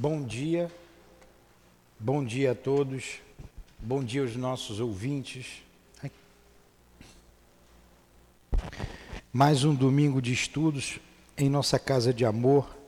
Bom 0.00 0.22
dia, 0.22 0.70
bom 1.98 2.24
dia 2.24 2.52
a 2.52 2.54
todos, 2.54 3.18
bom 3.80 4.04
dia 4.04 4.20
aos 4.22 4.36
nossos 4.36 4.78
ouvintes. 4.78 5.60
Mais 9.32 9.64
um 9.64 9.74
domingo 9.74 10.22
de 10.22 10.32
estudos 10.32 11.00
em 11.36 11.50
nossa 11.50 11.80
casa 11.80 12.14
de 12.14 12.24
amor. 12.24 12.78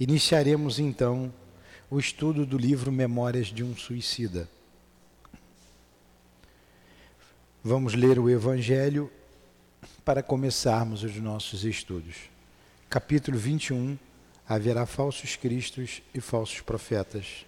Iniciaremos 0.00 0.78
então 0.78 1.30
o 1.90 2.00
estudo 2.00 2.46
do 2.46 2.56
livro 2.56 2.90
Memórias 2.90 3.48
de 3.48 3.62
um 3.62 3.76
Suicida. 3.76 4.48
Vamos 7.62 7.92
ler 7.92 8.18
o 8.18 8.30
Evangelho 8.30 9.12
para 10.02 10.22
começarmos 10.22 11.02
os 11.02 11.14
nossos 11.16 11.62
estudos. 11.62 12.16
Capítulo 12.88 13.36
21 13.36 13.98
Haverá 14.48 14.86
falsos 14.86 15.36
cristos 15.36 16.02
e 16.14 16.20
falsos 16.20 16.60
profetas. 16.60 17.46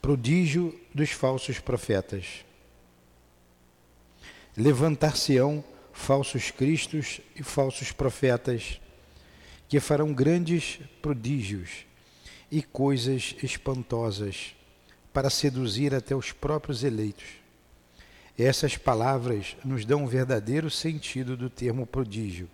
Prodígio 0.00 0.78
dos 0.94 1.10
falsos 1.10 1.58
profetas. 1.58 2.44
Levantar-se-ão 4.56 5.64
falsos 5.92 6.50
cristos 6.50 7.20
e 7.34 7.42
falsos 7.42 7.92
profetas, 7.92 8.80
que 9.68 9.80
farão 9.80 10.14
grandes 10.14 10.78
prodígios 11.02 11.84
e 12.50 12.62
coisas 12.62 13.34
espantosas 13.42 14.54
para 15.12 15.28
seduzir 15.28 15.94
até 15.94 16.14
os 16.14 16.32
próprios 16.32 16.84
eleitos. 16.84 17.26
Essas 18.38 18.76
palavras 18.76 19.56
nos 19.64 19.84
dão 19.84 20.04
um 20.04 20.06
verdadeiro 20.06 20.70
sentido 20.70 21.36
do 21.36 21.50
termo 21.50 21.84
prodígio. 21.84 22.48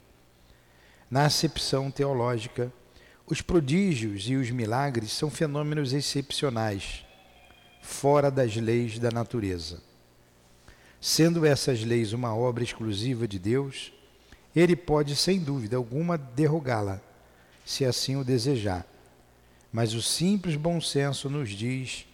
Na 1.10 1.26
acepção 1.26 1.90
teológica, 1.90 2.72
os 3.26 3.40
prodígios 3.40 4.28
e 4.28 4.36
os 4.36 4.50
milagres 4.50 5.12
são 5.12 5.30
fenômenos 5.30 5.92
excepcionais, 5.92 7.04
fora 7.80 8.30
das 8.30 8.56
leis 8.56 8.98
da 8.98 9.10
natureza. 9.10 9.82
Sendo 11.00 11.44
essas 11.44 11.82
leis 11.82 12.12
uma 12.12 12.34
obra 12.34 12.64
exclusiva 12.64 13.28
de 13.28 13.38
Deus, 13.38 13.92
ele 14.54 14.76
pode, 14.76 15.16
sem 15.16 15.38
dúvida 15.38 15.76
alguma, 15.76 16.16
derrogá-la, 16.16 17.00
se 17.64 17.84
assim 17.84 18.16
o 18.16 18.24
desejar. 18.24 18.86
Mas 19.72 19.94
o 19.94 20.02
simples 20.02 20.56
bom 20.56 20.80
senso 20.80 21.28
nos 21.28 21.50
diz 21.50 22.06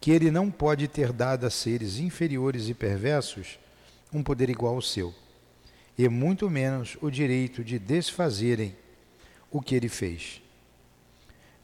que 0.00 0.10
ele 0.10 0.30
não 0.30 0.50
pode 0.50 0.86
ter 0.86 1.12
dado 1.12 1.46
a 1.46 1.50
seres 1.50 1.98
inferiores 1.98 2.68
e 2.68 2.74
perversos 2.74 3.58
um 4.12 4.22
poder 4.22 4.50
igual 4.50 4.74
ao 4.74 4.82
seu, 4.82 5.14
e 5.96 6.08
muito 6.08 6.50
menos 6.50 6.96
o 7.00 7.10
direito 7.10 7.64
de 7.64 7.78
desfazerem 7.78 8.76
o 9.50 9.60
que 9.60 9.74
ele 9.74 9.88
fez. 9.88 10.42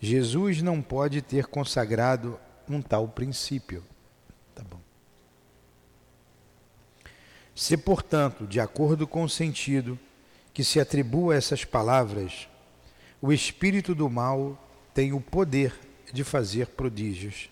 Jesus 0.00 0.62
não 0.62 0.80
pode 0.83 1.22
ter 1.22 1.47
consagrado 1.47 2.39
um 2.69 2.80
tal 2.80 3.06
princípio. 3.06 3.84
Tá 4.55 4.64
bom. 4.64 4.80
Se, 7.55 7.77
portanto, 7.77 8.47
de 8.47 8.58
acordo 8.58 9.06
com 9.06 9.22
o 9.22 9.28
sentido 9.28 9.98
que 10.52 10.64
se 10.64 10.80
atribua 10.80 11.34
a 11.34 11.36
essas 11.36 11.64
palavras, 11.64 12.48
o 13.20 13.33
espírito 13.33 13.94
do 13.94 14.11
mal 14.11 14.58
tem 14.92 15.12
o 15.12 15.20
poder 15.20 15.78
de 16.12 16.24
fazer 16.24 16.67
prodígios, 16.69 17.48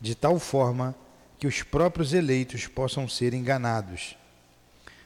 de 0.00 0.14
tal 0.14 0.38
forma 0.38 0.94
que 1.38 1.46
os 1.46 1.62
próprios 1.62 2.12
eleitos 2.12 2.66
possam 2.66 3.08
ser 3.08 3.34
enganados. 3.34 4.16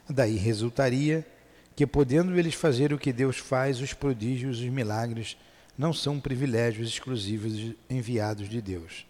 Daí 0.09 0.37
resultaria 0.37 1.27
que, 1.75 1.87
podendo 1.87 2.39
eles 2.39 2.55
fazer 2.55 2.93
o 2.93 2.99
que 2.99 3.13
Deus 3.13 3.39
faz, 3.39 3.81
os 3.81 3.93
prodígios 3.93 4.59
os 4.59 4.67
milagres 4.67 5.37
não 5.77 5.93
são 5.93 6.21
privilégios 6.21 6.89
exclusivos 6.89 7.75
enviados 7.91 8.49
de 8.49 8.61
Deus. 8.61 9.07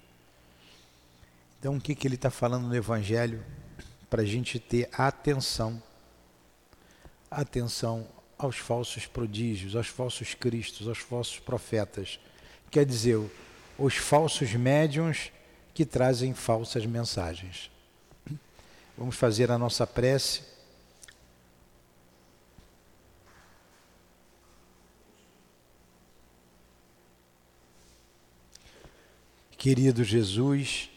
Então, 1.59 1.77
o 1.77 1.81
que, 1.81 1.95
que 1.95 2.06
ele 2.06 2.15
está 2.15 2.31
falando 2.31 2.67
no 2.67 2.77
Evangelho? 2.77 3.42
para 4.15 4.22
a 4.22 4.27
gente 4.27 4.60
ter 4.60 4.88
atenção, 4.93 5.82
atenção 7.28 8.06
aos 8.38 8.59
falsos 8.59 9.06
prodígios, 9.06 9.75
aos 9.75 9.88
falsos 9.88 10.34
cristos, 10.34 10.87
aos 10.87 10.99
falsos 10.99 11.41
profetas. 11.41 12.21
Quer 12.71 12.87
dizer, 12.87 13.21
os 13.76 13.97
falsos 13.97 14.53
médiums 14.53 15.32
que 15.75 15.84
trazem 15.84 16.32
falsas 16.32 16.87
mensagens. 16.87 17.72
Vamos 18.97 19.16
fazer 19.16 19.50
a 19.50 19.59
nossa 19.59 19.84
prece. 19.84 20.43
Querido 29.64 30.04
Jesus, 30.04 30.91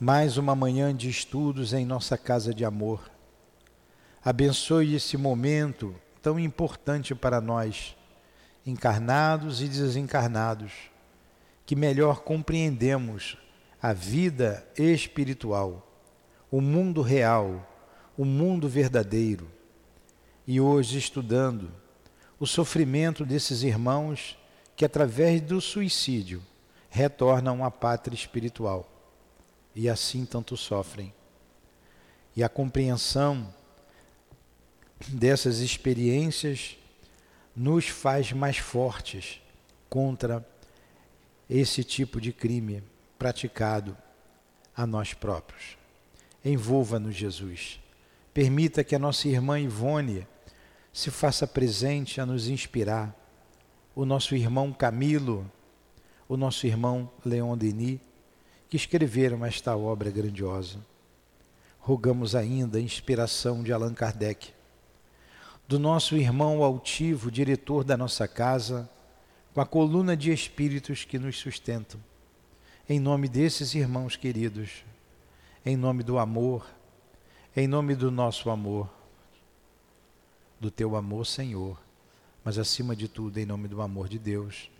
mais 0.00 0.36
uma 0.36 0.56
manhã 0.56 0.92
de 0.92 1.08
estudos 1.08 1.72
em 1.72 1.86
nossa 1.86 2.18
casa 2.18 2.52
de 2.52 2.64
amor. 2.64 3.08
Abençoe 4.20 4.96
esse 4.96 5.16
momento 5.16 5.94
tão 6.20 6.36
importante 6.36 7.14
para 7.14 7.40
nós, 7.40 7.96
encarnados 8.66 9.62
e 9.62 9.68
desencarnados, 9.68 10.72
que 11.64 11.76
melhor 11.76 12.22
compreendemos 12.22 13.38
a 13.80 13.92
vida 13.92 14.66
espiritual, 14.76 15.88
o 16.50 16.60
mundo 16.60 17.00
real, 17.00 17.64
o 18.18 18.24
mundo 18.24 18.68
verdadeiro. 18.68 19.48
E 20.48 20.60
hoje 20.60 20.98
estudando 20.98 21.70
o 22.40 22.44
sofrimento 22.44 23.24
desses 23.24 23.62
irmãos 23.62 24.36
que, 24.74 24.84
através 24.84 25.40
do 25.40 25.60
suicídio, 25.60 26.42
retornam 26.94 27.64
à 27.64 27.72
pátria 27.72 28.14
espiritual 28.14 28.88
e 29.74 29.88
assim 29.88 30.24
tanto 30.24 30.56
sofrem. 30.56 31.12
E 32.36 32.44
a 32.44 32.48
compreensão 32.48 33.52
dessas 35.08 35.58
experiências 35.58 36.76
nos 37.54 37.88
faz 37.88 38.30
mais 38.30 38.58
fortes 38.58 39.42
contra 39.90 40.46
esse 41.50 41.82
tipo 41.82 42.20
de 42.20 42.32
crime 42.32 42.80
praticado 43.18 43.98
a 44.76 44.86
nós 44.86 45.12
próprios. 45.12 45.76
Envolva-nos, 46.44 47.16
Jesus. 47.16 47.80
Permita 48.32 48.84
que 48.84 48.94
a 48.94 49.00
nossa 49.00 49.26
irmã 49.26 49.58
Ivone 49.58 50.28
se 50.92 51.10
faça 51.10 51.44
presente 51.44 52.20
a 52.20 52.26
nos 52.26 52.46
inspirar. 52.46 53.12
O 53.96 54.04
nosso 54.04 54.36
irmão 54.36 54.72
Camilo, 54.72 55.50
o 56.28 56.36
nosso 56.36 56.66
irmão 56.66 57.10
Leon 57.24 57.56
Denis 57.56 58.00
que 58.68 58.76
escreveram 58.76 59.44
esta 59.44 59.76
obra 59.76 60.10
grandiosa. 60.10 60.78
Rogamos 61.78 62.34
ainda 62.34 62.78
a 62.78 62.80
inspiração 62.80 63.62
de 63.62 63.72
Allan 63.72 63.94
Kardec, 63.94 64.52
do 65.68 65.78
nosso 65.78 66.16
irmão 66.16 66.62
altivo, 66.62 67.30
diretor 67.30 67.84
da 67.84 67.96
nossa 67.96 68.26
casa, 68.26 68.88
com 69.52 69.60
a 69.60 69.66
coluna 69.66 70.16
de 70.16 70.32
espíritos 70.32 71.04
que 71.04 71.18
nos 71.18 71.38
sustentam. 71.38 72.00
Em 72.88 72.98
nome 72.98 73.28
desses 73.28 73.74
irmãos 73.74 74.16
queridos, 74.16 74.84
em 75.64 75.76
nome 75.76 76.02
do 76.02 76.18
amor, 76.18 76.66
em 77.56 77.68
nome 77.68 77.94
do 77.94 78.10
nosso 78.10 78.50
amor, 78.50 78.90
do 80.58 80.70
teu 80.70 80.96
amor, 80.96 81.26
Senhor, 81.26 81.78
mas 82.42 82.58
acima 82.58 82.96
de 82.96 83.06
tudo, 83.06 83.38
em 83.38 83.46
nome 83.46 83.68
do 83.68 83.80
amor 83.80 84.08
de 84.08 84.18
Deus, 84.18 84.70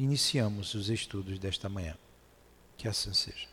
iniciamos 0.00 0.72
os 0.72 0.88
estudos 0.88 1.38
desta 1.38 1.68
manhã. 1.68 1.94
Que 2.76 2.88
assim 2.88 3.12
seja. 3.12 3.46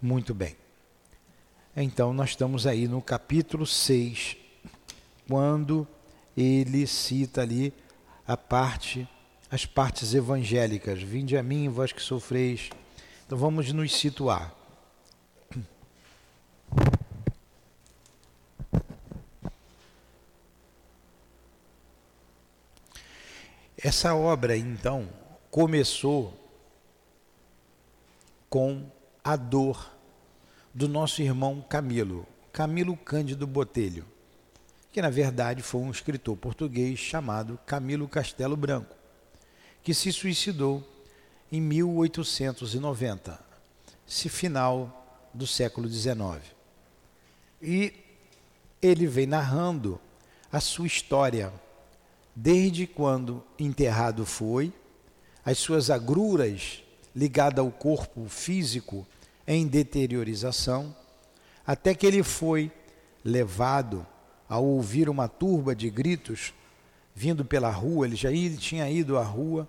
Muito 0.00 0.34
bem. 0.34 0.54
Então, 1.74 2.12
nós 2.12 2.30
estamos 2.30 2.66
aí 2.66 2.86
no 2.86 3.00
capítulo 3.00 3.66
6, 3.66 4.36
quando 5.26 5.88
ele 6.36 6.86
cita 6.86 7.40
ali 7.40 7.72
a 8.26 8.36
parte, 8.36 9.08
as 9.50 9.64
partes 9.64 10.12
evangélicas. 10.12 11.02
Vinde 11.02 11.36
a 11.36 11.42
mim, 11.42 11.70
vós 11.70 11.92
que 11.92 12.02
sofreis. 12.02 12.68
Então, 13.24 13.38
vamos 13.38 13.72
nos 13.72 13.96
situar. 13.96 14.54
Essa 23.80 24.12
obra, 24.12 24.56
então, 24.56 25.08
começou 25.52 26.36
com 28.50 28.90
a 29.22 29.36
dor 29.36 29.96
do 30.74 30.88
nosso 30.88 31.22
irmão 31.22 31.64
Camilo, 31.68 32.26
Camilo 32.52 32.96
Cândido 32.96 33.46
Botelho, 33.46 34.04
que 34.92 35.00
na 35.00 35.10
verdade 35.10 35.62
foi 35.62 35.80
um 35.80 35.92
escritor 35.92 36.36
português 36.36 36.98
chamado 36.98 37.56
Camilo 37.64 38.08
Castelo 38.08 38.56
Branco, 38.56 38.96
que 39.80 39.94
se 39.94 40.12
suicidou 40.12 40.82
em 41.52 41.60
1890, 41.60 43.38
se 44.04 44.28
final 44.28 45.30
do 45.32 45.46
século 45.46 45.88
XIX. 45.88 46.42
E 47.62 47.94
ele 48.82 49.06
vem 49.06 49.26
narrando 49.26 50.00
a 50.50 50.58
sua 50.58 50.88
história, 50.88 51.52
desde 52.40 52.86
quando 52.86 53.42
enterrado 53.58 54.24
foi, 54.24 54.72
as 55.44 55.58
suas 55.58 55.90
agruras 55.90 56.84
ligadas 57.12 57.58
ao 57.58 57.68
corpo 57.68 58.28
físico 58.28 59.04
em 59.44 59.66
deteriorização, 59.66 60.94
até 61.66 61.96
que 61.96 62.06
ele 62.06 62.22
foi 62.22 62.70
levado 63.24 64.06
a 64.48 64.56
ouvir 64.60 65.08
uma 65.08 65.26
turba 65.26 65.74
de 65.74 65.90
gritos 65.90 66.54
vindo 67.12 67.44
pela 67.44 67.72
rua, 67.72 68.06
ele 68.06 68.14
já 68.14 68.30
tinha 68.56 68.88
ido 68.88 69.18
à 69.18 69.24
rua, 69.24 69.68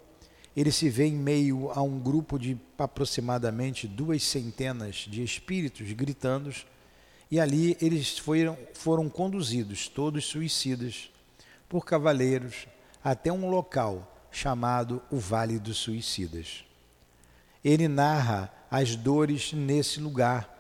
ele 0.56 0.72
se 0.72 0.90
vê 0.90 1.08
em 1.08 1.16
meio 1.16 1.72
a 1.72 1.82
um 1.82 2.00
grupo 2.00 2.38
de 2.38 2.56
aproximadamente 2.78 3.88
duas 3.88 4.22
centenas 4.22 5.08
de 5.10 5.24
espíritos 5.24 5.92
gritando, 5.94 6.54
e 7.32 7.40
ali 7.40 7.76
eles 7.82 8.20
foram, 8.20 8.56
foram 8.76 9.10
conduzidos, 9.10 9.88
todos 9.88 10.24
suicidas, 10.26 11.10
por 11.70 11.86
cavaleiros, 11.86 12.68
até 13.04 13.32
um 13.32 13.48
local 13.50 14.12
chamado 14.32 15.02
o 15.12 15.18
Vale 15.18 15.60
dos 15.60 15.78
Suicidas. 15.78 16.66
Ele 17.64 17.88
narra 17.88 18.52
as 18.70 18.96
dores 18.96 19.54
nesse 19.54 20.00
lugar 20.00 20.58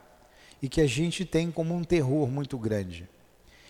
e 0.62 0.70
que 0.70 0.82
a 0.82 0.88
gente 0.88 1.26
tem 1.26 1.52
como 1.52 1.76
um 1.76 1.84
terror 1.84 2.28
muito 2.28 2.58
grande. 2.58 3.10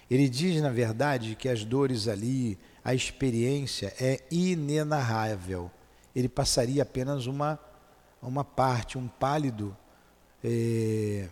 Ele 0.10 0.28
diz, 0.28 0.62
na 0.62 0.70
verdade, 0.70 1.36
que 1.36 1.48
as 1.48 1.64
dores 1.64 2.08
ali, 2.08 2.58
a 2.84 2.94
experiência 2.94 3.94
é 4.00 4.20
inenarrável. 4.32 5.70
Ele 6.16 6.28
passaria 6.28 6.82
apenas 6.82 7.28
uma, 7.28 7.60
uma 8.22 8.44
parte, 8.44 8.98
um 8.98 9.08
pálido, 9.08 9.78
é, 10.44 11.30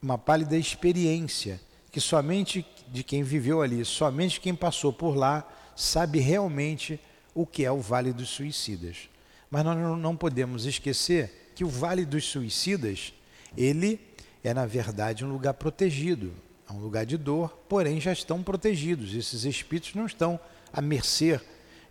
uma 0.00 0.16
pálida 0.16 0.56
experiência, 0.56 1.60
que 1.92 2.00
somente 2.00 2.66
de 2.88 3.02
quem 3.02 3.22
viveu 3.22 3.62
ali, 3.62 3.84
somente 3.84 4.40
quem 4.40 4.54
passou 4.54 4.92
por 4.92 5.16
lá, 5.16 5.46
sabe 5.74 6.18
realmente 6.18 7.00
o 7.34 7.46
que 7.46 7.64
é 7.64 7.70
o 7.70 7.80
Vale 7.80 8.12
dos 8.12 8.28
Suicidas. 8.28 9.08
Mas 9.50 9.64
nós 9.64 9.76
não 9.98 10.16
podemos 10.16 10.64
esquecer 10.64 11.52
que 11.54 11.64
o 11.64 11.68
Vale 11.68 12.04
dos 12.04 12.24
Suicidas, 12.24 13.12
ele 13.56 14.00
é 14.42 14.54
na 14.54 14.66
verdade 14.66 15.24
um 15.24 15.32
lugar 15.32 15.54
protegido, 15.54 16.32
é 16.68 16.72
um 16.72 16.78
lugar 16.78 17.04
de 17.06 17.16
dor, 17.16 17.50
porém 17.68 18.00
já 18.00 18.12
estão 18.12 18.42
protegidos. 18.42 19.14
Esses 19.14 19.44
espíritos 19.44 19.94
não 19.94 20.06
estão 20.06 20.40
à 20.72 20.80
mercê 20.80 21.40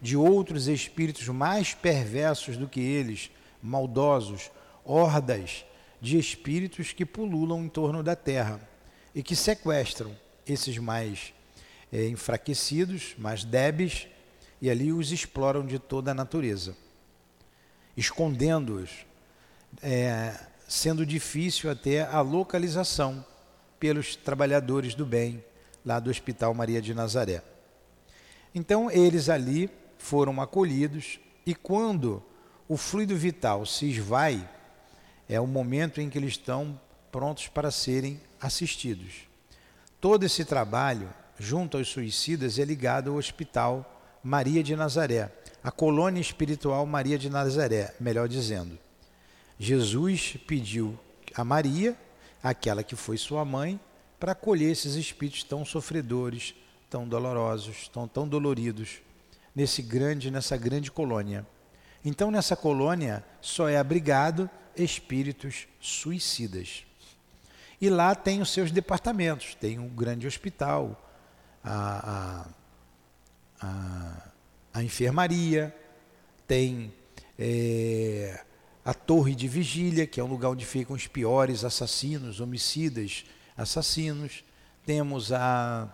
de 0.01 0.17
outros 0.17 0.67
espíritos 0.67 1.27
mais 1.29 1.73
perversos 1.73 2.57
do 2.57 2.67
que 2.67 2.79
eles, 2.79 3.31
maldosos, 3.61 4.51
hordas 4.83 5.65
de 6.01 6.19
espíritos 6.19 6.93
que 6.93 7.05
pululam 7.05 7.63
em 7.63 7.69
torno 7.69 8.03
da 8.03 8.15
terra 8.15 8.59
e 9.13 9.23
que 9.23 9.35
sequestram 9.35 10.15
esses 10.47 10.77
mais 10.77 11.33
é, 11.91 12.07
enfraquecidos, 12.07 13.15
mais 13.17 13.43
débeis, 13.43 14.07
e 14.61 14.69
ali 14.69 14.91
os 14.91 15.11
exploram 15.11 15.65
de 15.65 15.77
toda 15.77 16.11
a 16.11 16.13
natureza, 16.13 16.75
escondendo-os, 17.95 19.05
é, 19.81 20.37
sendo 20.67 21.05
difícil 21.05 21.69
até 21.69 22.01
a 22.01 22.21
localização 22.21 23.25
pelos 23.79 24.15
trabalhadores 24.15 24.95
do 24.95 25.05
bem 25.05 25.43
lá 25.85 25.99
do 25.99 26.09
Hospital 26.09 26.53
Maria 26.53 26.81
de 26.81 26.93
Nazaré. 26.93 27.43
Então 28.53 28.89
eles 28.89 29.29
ali 29.29 29.69
foram 29.97 30.41
acolhidos 30.41 31.19
e 31.45 31.53
quando 31.53 32.23
o 32.67 32.77
fluido 32.77 33.15
vital 33.15 33.65
se 33.65 33.89
esvai, 33.89 34.49
é 35.29 35.39
o 35.39 35.45
momento 35.45 36.01
em 36.01 36.09
que 36.09 36.17
eles 36.17 36.31
estão 36.31 36.79
prontos 37.11 37.47
para 37.47 37.69
serem 37.69 38.19
assistidos. 38.39 39.27
Todo 40.05 40.23
esse 40.23 40.45
trabalho, 40.45 41.11
junto 41.39 41.77
aos 41.77 41.87
suicidas, 41.87 42.59
é 42.59 42.63
ligado 42.63 43.09
ao 43.09 43.17
Hospital 43.17 44.03
Maria 44.23 44.61
de 44.61 44.75
Nazaré, 44.75 45.31
a 45.63 45.71
colônia 45.71 46.21
espiritual 46.21 46.85
Maria 46.85 47.17
de 47.17 47.27
Nazaré, 47.27 47.91
melhor 47.99 48.27
dizendo. 48.27 48.77
Jesus 49.57 50.37
pediu 50.45 50.95
a 51.33 51.43
Maria 51.43 51.97
aquela 52.43 52.83
que 52.83 52.95
foi 52.95 53.17
sua 53.17 53.43
mãe, 53.43 53.79
para 54.19 54.33
acolher 54.33 54.71
esses 54.71 54.93
espíritos 54.93 55.43
tão 55.43 55.65
sofredores, 55.65 56.53
tão 56.87 57.07
dolorosos, 57.07 57.87
tão, 57.87 58.07
tão 58.07 58.27
doloridos, 58.27 58.99
nesse 59.55 59.81
grande, 59.81 60.29
nessa 60.29 60.55
grande 60.55 60.91
colônia. 60.91 61.43
Então, 62.03 62.29
nessa 62.29 62.55
colônia 62.55 63.25
só 63.41 63.67
é 63.67 63.79
abrigado 63.79 64.47
espíritos 64.77 65.67
suicidas. 65.79 66.84
E 67.79 67.89
lá 67.89 68.15
tem 68.15 68.41
os 68.41 68.49
seus 68.49 68.71
departamentos, 68.71 69.55
tem 69.55 69.79
um 69.79 69.89
grande 69.89 70.25
hospital, 70.25 71.01
a, 71.63 72.45
a, 73.61 73.67
a, 73.67 74.31
a 74.73 74.83
enfermaria, 74.83 75.75
tem 76.47 76.93
é, 77.37 78.43
a 78.83 78.93
torre 78.93 79.35
de 79.35 79.47
vigília, 79.47 80.07
que 80.07 80.19
é 80.19 80.23
um 80.23 80.27
lugar 80.27 80.49
onde 80.49 80.65
ficam 80.65 80.95
os 80.95 81.07
piores 81.07 81.63
assassinos, 81.63 82.39
homicidas, 82.39 83.25
assassinos. 83.57 84.43
Temos 84.85 85.33
a, 85.33 85.89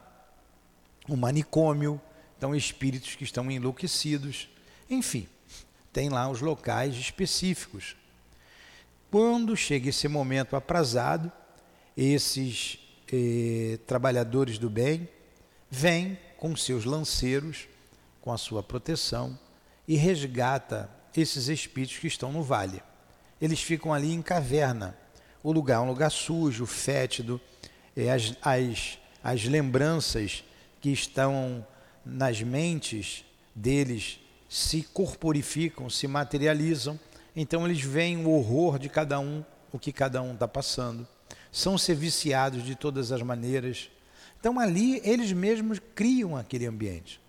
o 1.07 1.16
manicômio, 1.16 2.00
então 2.38 2.56
espíritos 2.56 3.16
que 3.16 3.24
estão 3.24 3.50
enlouquecidos. 3.50 4.50
Enfim, 4.89 5.28
tem 5.94 6.10
lá 6.10 6.30
os 6.30 6.42
locais 6.42 6.95
específicos. 6.95 7.95
Quando 9.10 9.56
chega 9.56 9.89
esse 9.89 10.07
momento 10.07 10.56
aprazado, 10.56 11.31
esses 12.01 12.80
eh, 13.12 13.77
trabalhadores 13.86 14.57
do 14.57 14.69
bem 14.69 15.07
vêm 15.69 16.18
com 16.38 16.56
seus 16.56 16.83
lanceiros, 16.83 17.68
com 18.19 18.33
a 18.33 18.38
sua 18.38 18.63
proteção, 18.63 19.38
e 19.88 19.95
resgata 19.95 20.89
esses 21.15 21.48
espíritos 21.48 22.00
que 22.00 22.07
estão 22.07 22.31
no 22.31 22.42
vale. 22.42 22.81
Eles 23.39 23.62
ficam 23.62 23.94
ali 23.94 24.12
em 24.12 24.21
caverna. 24.21 24.98
O 25.44 25.51
lugar 25.51 25.77
é 25.77 25.80
um 25.80 25.88
lugar 25.88 26.09
sujo, 26.09 26.65
fétido, 26.65 27.39
é, 27.95 28.12
as, 28.12 28.33
as, 28.42 28.97
as 29.24 29.44
lembranças 29.44 30.44
que 30.80 30.89
estão 30.89 31.65
nas 32.04 32.42
mentes 32.42 33.24
deles 33.54 34.19
se 34.50 34.81
corporificam, 34.81 35.89
se 35.89 36.07
materializam. 36.07 37.00
Então 37.36 37.65
eles 37.65 37.81
veem 37.81 38.25
o 38.25 38.31
horror 38.31 38.80
de 38.80 38.89
cada 38.89 39.19
um, 39.19 39.45
o 39.71 39.77
que 39.77 39.94
cada 39.94 40.21
um 40.21 40.33
está 40.33 40.47
passando. 40.47 41.07
São 41.51 41.77
ser 41.77 41.95
viciados 41.95 42.63
de 42.63 42.75
todas 42.75 43.12
as 43.12 43.21
maneiras. 43.21 43.89
Então 44.39 44.59
ali 44.59 45.01
eles 45.03 45.31
mesmos 45.31 45.80
criam 45.94 46.35
aquele 46.35 46.66
ambiente. 46.66 47.21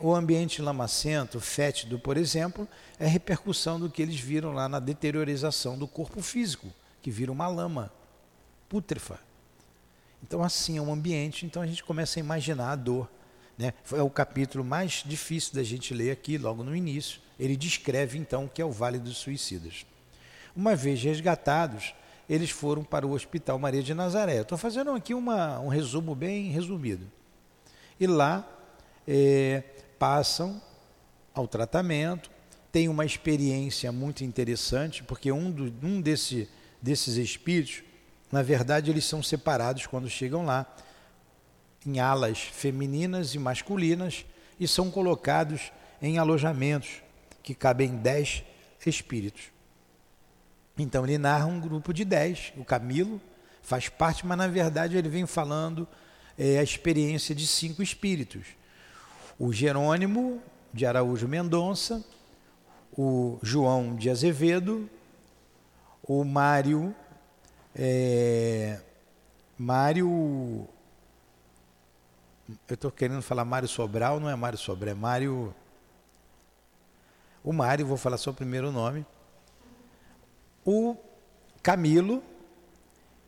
O 0.00 0.14
ambiente 0.14 0.62
lamacento, 0.62 1.40
fétido, 1.40 1.98
por 1.98 2.16
exemplo, 2.16 2.68
é 2.98 3.06
repercussão 3.06 3.80
do 3.80 3.90
que 3.90 4.00
eles 4.00 4.20
viram 4.20 4.52
lá 4.52 4.68
na 4.68 4.78
deteriorização 4.78 5.76
do 5.76 5.88
corpo 5.88 6.22
físico, 6.22 6.72
que 7.02 7.10
vira 7.10 7.32
uma 7.32 7.48
lama 7.48 7.92
pútrefa. 8.68 9.18
Então, 10.22 10.42
assim 10.42 10.78
é 10.78 10.82
um 10.82 10.92
ambiente, 10.92 11.44
então 11.44 11.60
a 11.60 11.66
gente 11.66 11.82
começa 11.82 12.18
a 12.18 12.22
imaginar 12.22 12.70
a 12.70 12.76
dor. 12.76 13.10
Né? 13.56 13.72
É 13.92 14.02
o 14.02 14.10
capítulo 14.10 14.64
mais 14.64 15.02
difícil 15.04 15.54
da 15.54 15.64
gente 15.64 15.92
ler 15.92 16.12
aqui, 16.12 16.38
logo 16.38 16.62
no 16.62 16.76
início. 16.76 17.20
Ele 17.38 17.56
descreve 17.56 18.16
então 18.16 18.44
o 18.44 18.48
que 18.48 18.62
é 18.62 18.64
o 18.64 18.70
Vale 18.70 18.98
dos 18.98 19.16
Suicidas. 19.16 19.84
Uma 20.54 20.76
vez 20.76 21.02
resgatados, 21.02 21.94
eles 22.28 22.50
foram 22.50 22.84
para 22.84 23.06
o 23.06 23.12
Hospital 23.12 23.58
Maria 23.58 23.82
de 23.82 23.94
Nazaré. 23.94 24.42
Estou 24.42 24.58
fazendo 24.58 24.90
aqui 24.90 25.14
uma, 25.14 25.58
um 25.60 25.68
resumo 25.68 26.14
bem 26.14 26.50
resumido. 26.50 27.06
E 27.98 28.06
lá 28.06 28.46
é, 29.06 29.62
passam 29.98 30.60
ao 31.34 31.48
tratamento, 31.48 32.30
tem 32.70 32.88
uma 32.88 33.04
experiência 33.04 33.90
muito 33.90 34.22
interessante, 34.22 35.02
porque 35.02 35.32
um, 35.32 35.50
do, 35.50 35.86
um 35.86 36.00
desse, 36.00 36.48
desses 36.82 37.16
espíritos, 37.16 37.82
na 38.30 38.42
verdade, 38.42 38.90
eles 38.90 39.06
são 39.06 39.22
separados 39.22 39.86
quando 39.86 40.08
chegam 40.10 40.44
lá, 40.44 40.66
em 41.86 41.98
alas 41.98 42.40
femininas 42.40 43.34
e 43.34 43.38
masculinas, 43.38 44.26
e 44.60 44.68
são 44.68 44.90
colocados 44.90 45.72
em 46.02 46.18
alojamentos 46.18 47.02
que 47.42 47.54
cabem 47.54 47.96
dez 47.96 48.44
espíritos. 48.84 49.57
Então 50.78 51.04
ele 51.04 51.18
narra 51.18 51.46
um 51.46 51.60
grupo 51.60 51.92
de 51.92 52.04
dez, 52.04 52.52
o 52.56 52.64
Camilo 52.64 53.20
faz 53.62 53.88
parte, 53.88 54.24
mas 54.24 54.38
na 54.38 54.46
verdade 54.46 54.96
ele 54.96 55.08
vem 55.08 55.26
falando 55.26 55.86
é, 56.38 56.58
a 56.58 56.62
experiência 56.62 57.34
de 57.34 57.46
cinco 57.46 57.82
espíritos. 57.82 58.46
O 59.38 59.52
Jerônimo 59.52 60.40
de 60.72 60.86
Araújo 60.86 61.26
Mendonça, 61.26 62.04
o 62.96 63.38
João 63.42 63.96
de 63.96 64.08
Azevedo, 64.08 64.88
o 66.02 66.24
Mário, 66.24 66.94
é, 67.74 68.80
Mário, 69.58 70.66
eu 72.68 72.74
estou 72.74 72.90
querendo 72.90 73.20
falar 73.20 73.44
Mário 73.44 73.68
Sobral, 73.68 74.18
não 74.18 74.30
é 74.30 74.34
Mário 74.36 74.58
Sobral, 74.58 74.92
é 74.92 74.94
Mário, 74.94 75.54
o 77.44 77.52
Mário, 77.52 77.86
vou 77.86 77.96
falar 77.96 78.16
só 78.16 78.30
o 78.30 78.34
primeiro 78.34 78.72
nome, 78.72 79.04
o 80.70 80.94
Camilo 81.62 82.22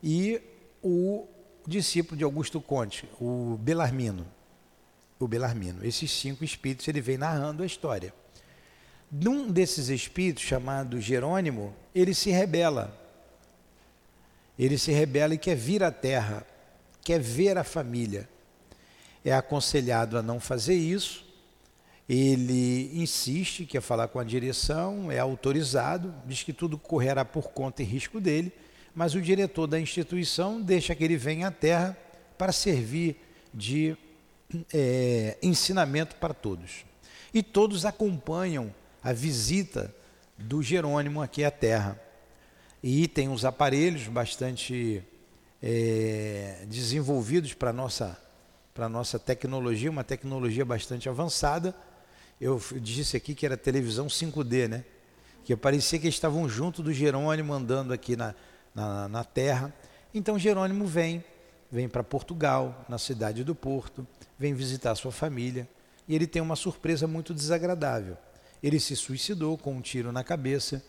e 0.02 0.42
o 0.82 1.26
discípulo 1.66 2.14
de 2.14 2.22
Augusto 2.22 2.60
Conte, 2.60 3.08
o 3.18 3.56
Belarmino. 3.58 4.26
O 5.18 5.26
Belarmino. 5.26 5.82
Esses 5.82 6.10
cinco 6.10 6.44
espíritos, 6.44 6.86
ele 6.86 7.00
vem 7.00 7.16
narrando 7.16 7.62
a 7.62 7.66
história. 7.66 8.12
Num 9.10 9.50
desses 9.50 9.88
espíritos, 9.88 10.42
chamado 10.42 11.00
Jerônimo, 11.00 11.74
ele 11.94 12.12
se 12.12 12.30
rebela. 12.30 12.94
Ele 14.58 14.76
se 14.76 14.92
rebela 14.92 15.32
e 15.32 15.38
quer 15.38 15.56
vir 15.56 15.82
à 15.82 15.90
terra, 15.90 16.46
quer 17.02 17.20
ver 17.20 17.56
a 17.56 17.64
família. 17.64 18.28
É 19.24 19.32
aconselhado 19.32 20.18
a 20.18 20.22
não 20.22 20.38
fazer 20.38 20.74
isso. 20.74 21.24
Ele 22.12 22.90
insiste, 22.92 23.64
quer 23.64 23.80
falar 23.80 24.08
com 24.08 24.18
a 24.18 24.24
direção, 24.24 25.12
é 25.12 25.20
autorizado, 25.20 26.12
diz 26.26 26.42
que 26.42 26.52
tudo 26.52 26.76
correrá 26.76 27.24
por 27.24 27.52
conta 27.52 27.82
e 27.82 27.84
risco 27.84 28.20
dele, 28.20 28.52
mas 28.92 29.14
o 29.14 29.20
diretor 29.20 29.68
da 29.68 29.78
instituição 29.78 30.60
deixa 30.60 30.92
que 30.92 31.04
ele 31.04 31.16
venha 31.16 31.46
à 31.46 31.50
terra 31.52 31.96
para 32.36 32.50
servir 32.50 33.16
de 33.54 33.96
é, 34.74 35.38
ensinamento 35.40 36.16
para 36.16 36.34
todos. 36.34 36.84
E 37.32 37.44
todos 37.44 37.86
acompanham 37.86 38.74
a 39.00 39.12
visita 39.12 39.94
do 40.36 40.60
Jerônimo 40.64 41.22
aqui 41.22 41.44
à 41.44 41.50
Terra. 41.52 41.96
E 42.82 43.06
tem 43.06 43.28
uns 43.28 43.44
aparelhos 43.44 44.08
bastante 44.08 45.00
é, 45.62 46.64
desenvolvidos 46.66 47.54
para 47.54 47.70
a 47.70 47.72
nossa, 47.72 48.18
nossa 48.90 49.16
tecnologia, 49.16 49.88
uma 49.88 50.02
tecnologia 50.02 50.64
bastante 50.64 51.08
avançada. 51.08 51.72
Eu 52.40 52.58
disse 52.80 53.18
aqui 53.18 53.34
que 53.34 53.44
era 53.44 53.54
televisão 53.54 54.06
5D, 54.06 54.66
né? 54.66 54.84
Que 55.44 55.54
parecia 55.54 55.98
que 55.98 56.08
estavam 56.08 56.48
junto 56.48 56.82
do 56.82 56.90
Jerônimo 56.90 57.52
andando 57.52 57.92
aqui 57.92 58.16
na, 58.16 58.34
na, 58.74 59.08
na 59.08 59.24
Terra. 59.24 59.74
Então 60.14 60.38
Jerônimo 60.38 60.86
vem, 60.86 61.22
vem 61.70 61.86
para 61.86 62.02
Portugal, 62.02 62.86
na 62.88 62.96
cidade 62.96 63.44
do 63.44 63.54
Porto, 63.54 64.06
vem 64.38 64.54
visitar 64.54 64.94
sua 64.94 65.12
família 65.12 65.68
e 66.08 66.14
ele 66.14 66.26
tem 66.26 66.40
uma 66.40 66.56
surpresa 66.56 67.06
muito 67.06 67.34
desagradável. 67.34 68.16
Ele 68.62 68.80
se 68.80 68.96
suicidou 68.96 69.58
com 69.58 69.74
um 69.74 69.82
tiro 69.82 70.10
na 70.10 70.24
cabeça 70.24 70.82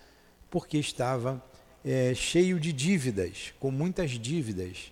porque 0.49 0.77
estava 0.77 1.43
é, 1.83 2.13
cheio 2.13 2.61
de 2.61 2.71
dívidas, 2.71 3.53
com 3.59 3.71
muitas 3.71 4.11
dívidas. 4.11 4.91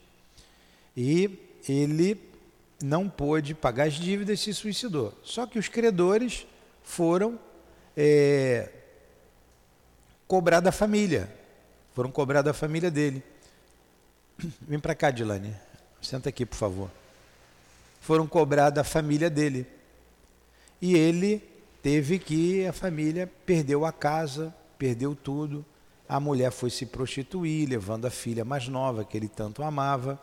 E 0.96 1.40
ele 1.68 2.29
não 2.82 3.10
pôde 3.10 3.54
pagar 3.54 3.88
as 3.88 3.94
dívidas 3.94 4.40
e 4.40 4.44
se 4.44 4.54
suicidou. 4.54 5.14
Só 5.24 5.46
que 5.46 5.60
os 5.60 5.68
credores 5.68 6.48
foram 6.84 7.40
é, 7.96 8.70
cobrar 10.28 10.60
da 10.60 10.72
família. 10.72 11.30
Foram 11.94 12.12
cobrar 12.12 12.42
da 12.42 12.54
família 12.54 12.90
dele. 12.90 13.22
Vem 14.62 14.80
para 14.80 14.96
cá, 14.96 15.12
Dilane. 15.12 15.56
Senta 16.02 16.30
aqui, 16.30 16.46
por 16.46 16.56
favor. 16.56 16.90
Foram 18.00 18.26
cobrar 18.26 18.70
da 18.70 18.84
família 18.84 19.30
dele. 19.30 19.68
E 20.82 20.96
ele 20.96 21.44
teve 21.84 22.20
que 22.20 22.66
a 22.66 22.72
família 22.72 23.30
perdeu 23.46 23.86
a 23.86 23.92
casa, 23.92 24.54
perdeu 24.78 25.14
tudo. 25.14 25.66
A 26.08 26.20
mulher 26.20 26.52
foi 26.52 26.70
se 26.70 26.86
prostituir, 26.86 27.68
levando 27.68 28.06
a 28.06 28.10
filha 28.10 28.46
mais 28.46 28.68
nova 28.68 29.04
que 29.04 29.18
ele 29.18 29.28
tanto 29.28 29.62
amava. 29.62 30.20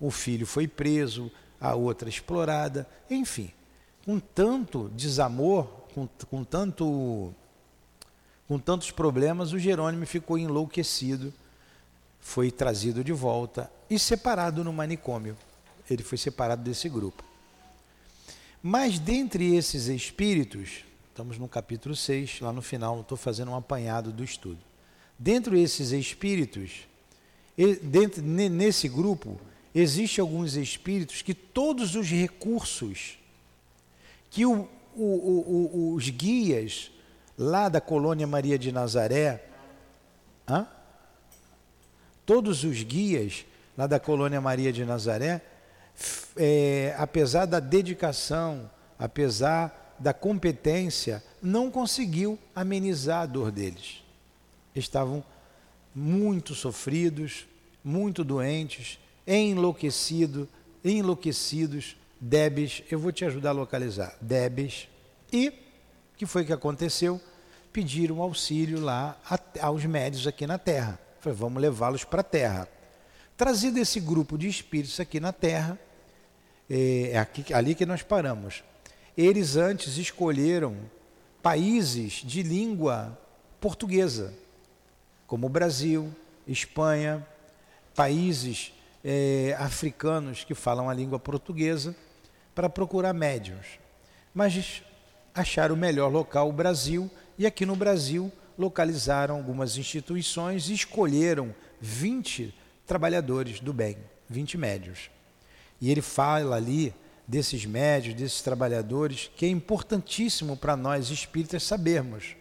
O 0.00 0.10
filho 0.10 0.46
foi 0.46 0.66
preso, 0.66 1.30
a 1.60 1.74
outra 1.74 2.08
explorada, 2.08 2.88
enfim, 3.10 3.52
com 4.04 4.18
tanto 4.18 4.90
desamor, 4.94 5.66
com, 5.94 6.08
com 6.30 6.42
tanto 6.42 7.34
com 8.50 8.58
tantos 8.58 8.90
problemas, 8.90 9.52
o 9.52 9.60
Jerônimo 9.60 10.04
ficou 10.04 10.36
enlouquecido, 10.36 11.32
foi 12.20 12.50
trazido 12.50 13.04
de 13.04 13.12
volta 13.12 13.70
e 13.88 13.96
separado 13.96 14.64
no 14.64 14.72
manicômio. 14.72 15.36
Ele 15.88 16.02
foi 16.02 16.18
separado 16.18 16.60
desse 16.60 16.88
grupo. 16.88 17.22
Mas 18.60 18.98
dentre 18.98 19.54
esses 19.54 19.86
espíritos, 19.86 20.84
estamos 21.10 21.38
no 21.38 21.46
capítulo 21.46 21.94
6, 21.94 22.40
lá 22.40 22.52
no 22.52 22.60
final, 22.60 23.00
estou 23.00 23.16
fazendo 23.16 23.52
um 23.52 23.56
apanhado 23.56 24.10
do 24.10 24.24
estudo. 24.24 24.58
Dentro 25.16 25.52
desses 25.52 25.92
espíritos, 25.92 26.88
dentro, 27.80 28.20
nesse 28.20 28.88
grupo, 28.88 29.40
existem 29.74 30.22
alguns 30.22 30.56
espíritos 30.56 31.22
que 31.22 31.34
todos 31.34 31.94
os 31.94 32.08
recursos 32.08 33.18
que 34.30 34.46
o, 34.46 34.68
o, 34.94 35.02
o, 35.02 35.94
os 35.94 36.08
guias 36.08 36.90
lá 37.36 37.68
da 37.68 37.80
colônia 37.80 38.26
Maria 38.26 38.58
de 38.58 38.70
Nazaré, 38.70 39.44
hã? 40.48 40.66
todos 42.24 42.64
os 42.64 42.82
guias 42.82 43.44
lá 43.76 43.86
da 43.86 43.98
colônia 43.98 44.40
Maria 44.40 44.72
de 44.72 44.84
Nazaré 44.84 45.42
é, 46.36 46.94
apesar 46.98 47.46
da 47.46 47.60
dedicação, 47.60 48.70
apesar 48.98 49.96
da 49.98 50.14
competência, 50.14 51.22
não 51.42 51.70
conseguiu 51.70 52.38
amenizar 52.54 53.22
a 53.22 53.26
dor 53.26 53.50
deles. 53.50 54.02
Estavam 54.74 55.22
muito 55.94 56.54
sofridos, 56.54 57.46
muito 57.84 58.24
doentes, 58.24 58.98
enlouquecidos, 59.36 60.48
enlouquecidos, 60.84 61.96
débeis. 62.20 62.82
Eu 62.90 62.98
vou 62.98 63.12
te 63.12 63.24
ajudar 63.24 63.50
a 63.50 63.52
localizar. 63.52 64.16
Débeis. 64.20 64.88
E 65.32 65.52
que 66.20 66.26
foi 66.26 66.44
que 66.44 66.52
aconteceu? 66.52 67.18
Pediram 67.72 68.20
auxílio 68.20 68.78
lá 68.78 69.18
aos 69.58 69.86
médios 69.86 70.26
aqui 70.26 70.46
na 70.46 70.58
Terra. 70.58 71.00
Falei, 71.18 71.38
vamos 71.38 71.62
levá-los 71.62 72.04
para 72.04 72.20
a 72.20 72.24
Terra. 72.24 72.68
Trazido 73.38 73.78
esse 73.78 73.98
grupo 74.00 74.36
de 74.36 74.46
espíritos 74.46 75.00
aqui 75.00 75.18
na 75.18 75.32
Terra, 75.32 75.78
é, 76.68 77.12
é 77.12 77.18
aqui, 77.18 77.54
ali 77.54 77.74
que 77.74 77.86
nós 77.86 78.02
paramos. 78.02 78.62
Eles 79.16 79.56
antes 79.56 79.96
escolheram 79.96 80.76
países 81.42 82.22
de 82.22 82.42
língua 82.42 83.18
portuguesa, 83.58 84.34
como 85.26 85.46
o 85.46 85.50
Brasil, 85.50 86.14
Espanha, 86.46 87.26
países 87.94 88.74
é, 89.04 89.56
africanos 89.58 90.44
que 90.44 90.54
falam 90.54 90.88
a 90.88 90.94
língua 90.94 91.18
portuguesa, 91.18 91.94
para 92.54 92.68
procurar 92.68 93.12
médiums. 93.12 93.66
Mas 94.34 94.82
acharam 95.34 95.74
o 95.74 95.78
melhor 95.78 96.10
local 96.10 96.48
o 96.48 96.52
Brasil, 96.52 97.10
e 97.38 97.46
aqui 97.46 97.64
no 97.64 97.76
Brasil 97.76 98.30
localizaram 98.58 99.36
algumas 99.36 99.78
instituições 99.78 100.68
e 100.68 100.74
escolheram 100.74 101.54
20 101.80 102.54
trabalhadores 102.86 103.60
do 103.60 103.72
bem, 103.72 103.96
20 104.28 104.58
médios. 104.58 105.10
E 105.80 105.90
ele 105.90 106.02
fala 106.02 106.56
ali 106.56 106.92
desses 107.26 107.64
médios, 107.64 108.14
desses 108.14 108.42
trabalhadores, 108.42 109.30
que 109.36 109.46
é 109.46 109.48
importantíssimo 109.48 110.56
para 110.56 110.76
nós 110.76 111.10
espíritas 111.10 111.62
sabermos 111.62 112.36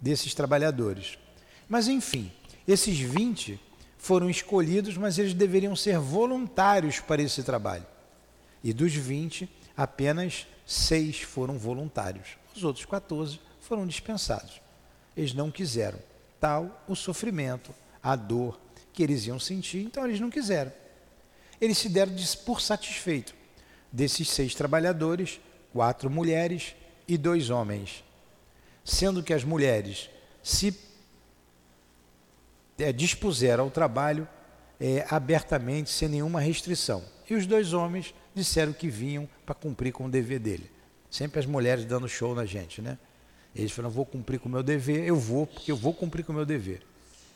desses 0.00 0.34
trabalhadores. 0.34 1.16
Mas 1.68 1.88
enfim, 1.88 2.30
esses 2.68 2.98
20 2.98 3.58
foram 4.04 4.28
escolhidos, 4.28 4.96
mas 4.96 5.18
eles 5.18 5.34
deveriam 5.34 5.74
ser 5.74 5.98
voluntários 5.98 7.00
para 7.00 7.22
esse 7.22 7.42
trabalho. 7.42 7.86
E 8.62 8.72
dos 8.72 8.94
20, 8.94 9.48
apenas 9.76 10.46
seis 10.66 11.20
foram 11.20 11.58
voluntários. 11.58 12.36
Os 12.54 12.64
outros 12.64 12.84
14 12.84 13.40
foram 13.60 13.86
dispensados. 13.86 14.60
Eles 15.16 15.34
não 15.34 15.50
quiseram. 15.50 15.98
Tal 16.40 16.84
o 16.86 16.94
sofrimento, 16.94 17.74
a 18.02 18.14
dor 18.16 18.60
que 18.92 19.02
eles 19.02 19.26
iam 19.26 19.40
sentir, 19.40 19.82
então 19.84 20.04
eles 20.04 20.20
não 20.20 20.30
quiseram 20.30 20.72
eles 21.60 21.78
se 21.78 21.88
deram 21.88 22.12
por 22.44 22.60
satisfeito. 22.60 23.34
Desses 23.90 24.28
seis 24.28 24.54
trabalhadores, 24.54 25.40
quatro 25.72 26.10
mulheres 26.10 26.74
e 27.06 27.16
dois 27.16 27.48
homens. 27.48 28.04
Sendo 28.84 29.22
que 29.22 29.32
as 29.32 29.44
mulheres 29.44 30.10
se 30.42 30.76
é, 32.78 32.92
dispuseram 32.92 33.64
ao 33.64 33.70
trabalho 33.70 34.28
é, 34.80 35.06
abertamente, 35.10 35.90
sem 35.90 36.08
nenhuma 36.08 36.40
restrição. 36.40 37.02
E 37.28 37.34
os 37.34 37.46
dois 37.46 37.72
homens 37.72 38.14
disseram 38.34 38.72
que 38.72 38.88
vinham 38.88 39.28
para 39.46 39.54
cumprir 39.54 39.92
com 39.92 40.06
o 40.06 40.10
dever 40.10 40.38
dele. 40.38 40.70
Sempre 41.10 41.40
as 41.40 41.46
mulheres 41.46 41.84
dando 41.84 42.08
show 42.08 42.34
na 42.34 42.44
gente, 42.44 42.82
né? 42.82 42.98
Eles 43.54 43.70
falaram, 43.70 43.94
vou 43.94 44.04
cumprir 44.04 44.40
com 44.40 44.48
o 44.48 44.52
meu 44.52 44.62
dever, 44.62 45.06
eu 45.06 45.16
vou, 45.16 45.46
porque 45.46 45.70
eu 45.70 45.76
vou 45.76 45.94
cumprir 45.94 46.24
com 46.24 46.32
o 46.32 46.34
meu 46.34 46.44
dever. 46.44 46.82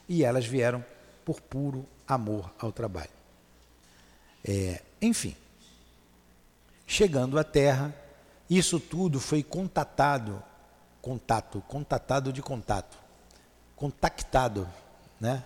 E 0.08 0.24
elas 0.24 0.44
vieram 0.44 0.84
por 1.24 1.40
puro 1.40 1.86
amor 2.06 2.52
ao 2.58 2.72
trabalho. 2.72 3.10
É, 4.44 4.82
enfim, 5.00 5.36
chegando 6.86 7.38
à 7.38 7.44
Terra, 7.44 7.94
isso 8.50 8.80
tudo 8.80 9.20
foi 9.20 9.42
contatado, 9.42 10.42
contato, 11.00 11.62
contatado 11.68 12.32
de 12.32 12.42
contato, 12.42 12.98
contactado, 13.76 14.66
né, 15.20 15.44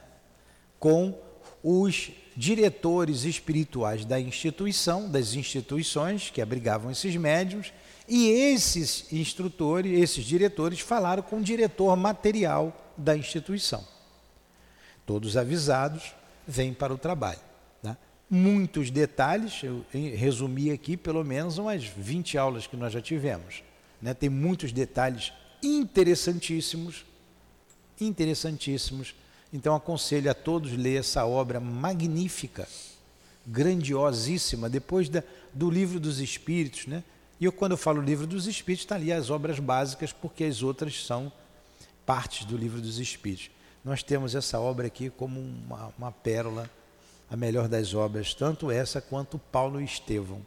com 0.78 1.18
os 1.62 2.10
diretores 2.36 3.24
espirituais 3.24 4.04
da 4.04 4.20
instituição, 4.20 5.10
das 5.10 5.34
instituições 5.34 6.30
que 6.30 6.40
abrigavam 6.40 6.90
esses 6.90 7.14
médiums, 7.16 7.72
e 8.08 8.28
esses 8.28 9.12
instrutores, 9.12 10.00
esses 10.00 10.24
diretores 10.24 10.80
falaram 10.80 11.22
com 11.22 11.38
o 11.38 11.42
diretor 11.42 11.96
material 11.96 12.76
da 12.96 13.16
instituição. 13.16 13.86
Todos 15.06 15.36
avisados, 15.36 16.14
vêm 16.46 16.74
para 16.74 16.92
o 16.92 16.98
trabalho. 16.98 17.40
muitos 18.28 18.90
detalhes, 18.90 19.62
eu 19.62 19.84
resumi 19.92 20.70
aqui 20.70 20.96
pelo 20.96 21.22
menos 21.22 21.58
umas 21.58 21.84
20 21.84 22.38
aulas 22.38 22.66
que 22.66 22.76
nós 22.76 22.92
já 22.92 23.00
tivemos. 23.00 23.62
Né? 24.00 24.14
Tem 24.14 24.28
muitos 24.30 24.72
detalhes 24.72 25.32
interessantíssimos, 25.62 27.04
interessantíssimos. 28.00 29.14
Então 29.52 29.74
aconselho 29.74 30.30
a 30.30 30.34
todos 30.34 30.72
ler 30.72 31.00
essa 31.00 31.26
obra 31.26 31.60
magnífica, 31.60 32.66
grandiosíssima, 33.46 34.68
depois 34.68 35.08
da, 35.08 35.22
do 35.52 35.70
livro 35.70 36.00
dos 36.00 36.20
Espíritos, 36.20 36.86
né? 36.86 37.04
E 37.38 37.44
eu, 37.44 37.52
quando 37.52 37.72
eu 37.72 37.76
falo 37.76 38.00
livro 38.00 38.26
dos 38.26 38.46
Espíritos, 38.46 38.84
está 38.84 38.94
ali 38.94 39.12
as 39.12 39.28
obras 39.28 39.58
básicas, 39.58 40.12
porque 40.12 40.44
as 40.44 40.62
outras 40.62 41.04
são 41.04 41.30
partes 42.06 42.46
do 42.46 42.56
livro 42.56 42.80
dos 42.80 42.98
Espíritos. 42.98 43.50
Nós 43.84 44.02
temos 44.02 44.34
essa 44.34 44.60
obra 44.60 44.86
aqui 44.86 45.10
como 45.10 45.40
uma, 45.40 45.92
uma 45.98 46.12
pérola, 46.12 46.70
a 47.28 47.36
melhor 47.36 47.66
das 47.66 47.94
obras, 47.94 48.32
tanto 48.32 48.70
essa 48.70 49.00
quanto 49.00 49.38
Paulo 49.38 49.80
e 49.80 49.84
Estevão. 49.84 50.40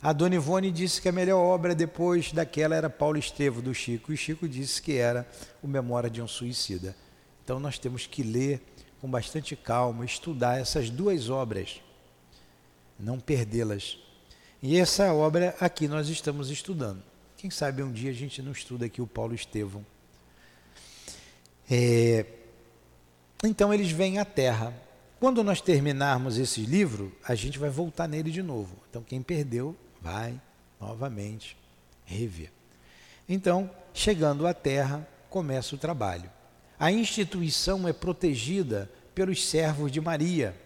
A 0.00 0.14
Dona 0.14 0.36
Ivone 0.36 0.70
disse 0.70 1.02
que 1.02 1.10
a 1.10 1.12
melhor 1.12 1.38
obra 1.38 1.74
depois 1.74 2.32
daquela 2.32 2.74
era 2.74 2.88
Paulo 2.88 3.18
Estevão, 3.18 3.60
do 3.60 3.74
Chico, 3.74 4.10
e 4.10 4.16
Chico 4.16 4.48
disse 4.48 4.80
que 4.80 4.96
era 4.96 5.28
o 5.62 5.68
Memória 5.68 6.08
de 6.08 6.22
um 6.22 6.26
Suicida. 6.26 6.96
Então 7.50 7.58
nós 7.58 7.80
temos 7.80 8.06
que 8.06 8.22
ler 8.22 8.62
com 9.00 9.10
bastante 9.10 9.56
calma, 9.56 10.04
estudar 10.04 10.60
essas 10.60 10.88
duas 10.88 11.28
obras, 11.28 11.82
não 12.96 13.18
perdê-las. 13.18 13.98
E 14.62 14.78
essa 14.78 15.12
obra 15.12 15.56
aqui 15.58 15.88
nós 15.88 16.08
estamos 16.08 16.48
estudando. 16.48 17.02
Quem 17.36 17.50
sabe 17.50 17.82
um 17.82 17.90
dia 17.90 18.12
a 18.12 18.14
gente 18.14 18.40
não 18.40 18.52
estuda 18.52 18.86
aqui 18.86 19.02
o 19.02 19.06
Paulo 19.06 19.34
Estevão. 19.34 19.84
É... 21.68 22.24
Então 23.42 23.74
eles 23.74 23.90
vêm 23.90 24.20
à 24.20 24.24
Terra. 24.24 24.72
Quando 25.18 25.42
nós 25.42 25.60
terminarmos 25.60 26.38
esse 26.38 26.60
livro, 26.60 27.12
a 27.26 27.34
gente 27.34 27.58
vai 27.58 27.68
voltar 27.68 28.06
nele 28.06 28.30
de 28.30 28.44
novo. 28.44 28.76
Então 28.88 29.02
quem 29.02 29.20
perdeu, 29.20 29.74
vai 30.00 30.40
novamente 30.80 31.56
rever. 32.04 32.52
Então, 33.28 33.68
chegando 33.92 34.46
à 34.46 34.54
Terra, 34.54 35.04
começa 35.28 35.74
o 35.74 35.78
trabalho. 35.78 36.30
A 36.80 36.90
instituição 36.90 37.86
é 37.86 37.92
protegida 37.92 38.90
pelos 39.14 39.46
servos 39.46 39.92
de 39.92 40.00
Maria. 40.00 40.56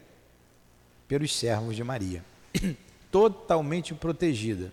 Pelos 1.09 1.37
servos 1.37 1.75
de 1.75 1.83
Maria. 1.83 2.25
Totalmente 3.11 3.93
protegida. 3.95 4.73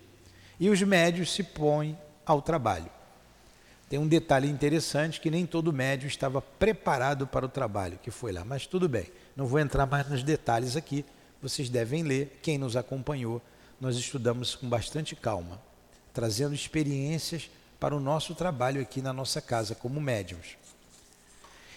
E 0.60 0.70
os 0.70 0.80
médios 0.82 1.32
se 1.32 1.42
põem 1.42 1.98
ao 2.24 2.40
trabalho. 2.40 2.88
Tem 3.88 3.98
um 3.98 4.06
detalhe 4.06 4.48
interessante 4.48 5.20
que 5.20 5.32
nem 5.32 5.44
todo 5.44 5.72
médio 5.72 6.06
estava 6.06 6.40
preparado 6.40 7.26
para 7.26 7.44
o 7.44 7.48
trabalho 7.48 7.98
que 8.00 8.12
foi 8.12 8.30
lá, 8.30 8.44
mas 8.44 8.64
tudo 8.64 8.88
bem. 8.88 9.10
Não 9.34 9.44
vou 9.44 9.58
entrar 9.58 9.84
mais 9.84 10.08
nos 10.08 10.22
detalhes 10.22 10.76
aqui. 10.76 11.04
Vocês 11.42 11.68
devem 11.68 12.04
ler. 12.04 12.38
Quem 12.40 12.56
nos 12.56 12.76
acompanhou, 12.76 13.42
nós 13.80 13.96
estudamos 13.96 14.54
com 14.54 14.68
bastante 14.68 15.16
calma, 15.16 15.60
trazendo 16.14 16.54
experiências 16.54 17.50
para 17.80 17.96
o 17.96 18.00
nosso 18.00 18.32
trabalho 18.32 18.80
aqui 18.80 19.02
na 19.02 19.12
nossa 19.12 19.40
casa 19.40 19.74
como 19.74 20.00
médiums. 20.00 20.61